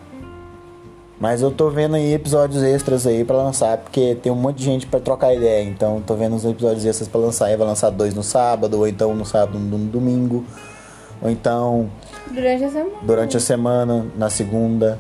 Mas 1.19 1.41
eu 1.41 1.51
tô 1.51 1.69
vendo 1.69 1.95
aí 1.97 2.13
episódios 2.13 2.63
extras 2.63 3.05
aí 3.05 3.25
pra 3.25 3.35
lançar, 3.35 3.77
porque 3.77 4.15
tem 4.15 4.31
um 4.31 4.35
monte 4.35 4.59
de 4.59 4.63
gente 4.63 4.87
pra 4.87 5.01
trocar 5.01 5.33
ideia. 5.35 5.61
Então 5.61 6.01
tô 6.01 6.15
vendo 6.15 6.37
os 6.37 6.45
episódios 6.45 6.85
extras 6.85 7.09
pra 7.09 7.19
lançar. 7.19 7.47
Aí 7.47 7.57
vai 7.57 7.67
lançar 7.67 7.89
dois 7.89 8.13
no 8.15 8.23
sábado, 8.23 8.77
ou 8.77 8.87
então 8.87 9.13
no 9.13 9.25
sábado 9.25 9.59
no 9.59 9.77
domingo. 9.77 10.45
Ou 11.21 11.29
então 11.29 11.89
Durante 12.31 12.63
a 12.63 12.69
semana. 12.69 12.95
durante 13.03 13.35
a 13.35 13.39
semana, 13.41 14.05
na 14.15 14.29
segunda. 14.29 14.97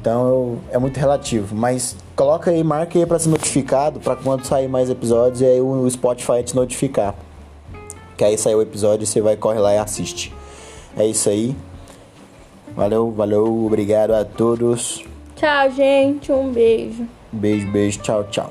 Então 0.00 0.28
eu- 0.28 0.58
é 0.70 0.78
muito 0.78 0.96
relativo. 0.98 1.54
Mas 1.54 1.94
coloca 2.16 2.50
aí, 2.50 2.64
marca 2.64 2.98
aí 2.98 3.04
pra 3.06 3.18
ser 3.18 3.28
notificado 3.28 4.00
pra 4.00 4.16
quando 4.16 4.44
sair 4.46 4.68
mais 4.68 4.88
episódios 4.88 5.40
e 5.40 5.44
aí 5.46 5.60
o 5.60 5.88
Spotify 5.90 6.42
te 6.42 6.54
notificar. 6.56 7.14
Que 8.16 8.24
aí 8.24 8.36
saiu 8.38 8.58
o 8.58 8.62
episódio, 8.62 9.06
você 9.06 9.20
vai, 9.20 9.36
corre 9.36 9.58
lá 9.58 9.74
e 9.74 9.78
assiste. 9.78 10.32
É 10.96 11.06
isso 11.06 11.28
aí. 11.28 11.54
Valeu, 12.74 13.10
valeu, 13.10 13.66
obrigado 13.66 14.12
a 14.12 14.24
todos. 14.24 15.02
Tchau, 15.36 15.70
gente. 15.70 16.30
Um 16.30 16.50
beijo. 16.50 17.06
Beijo, 17.32 17.70
beijo, 17.70 17.98
tchau, 18.00 18.24
tchau. 18.24 18.50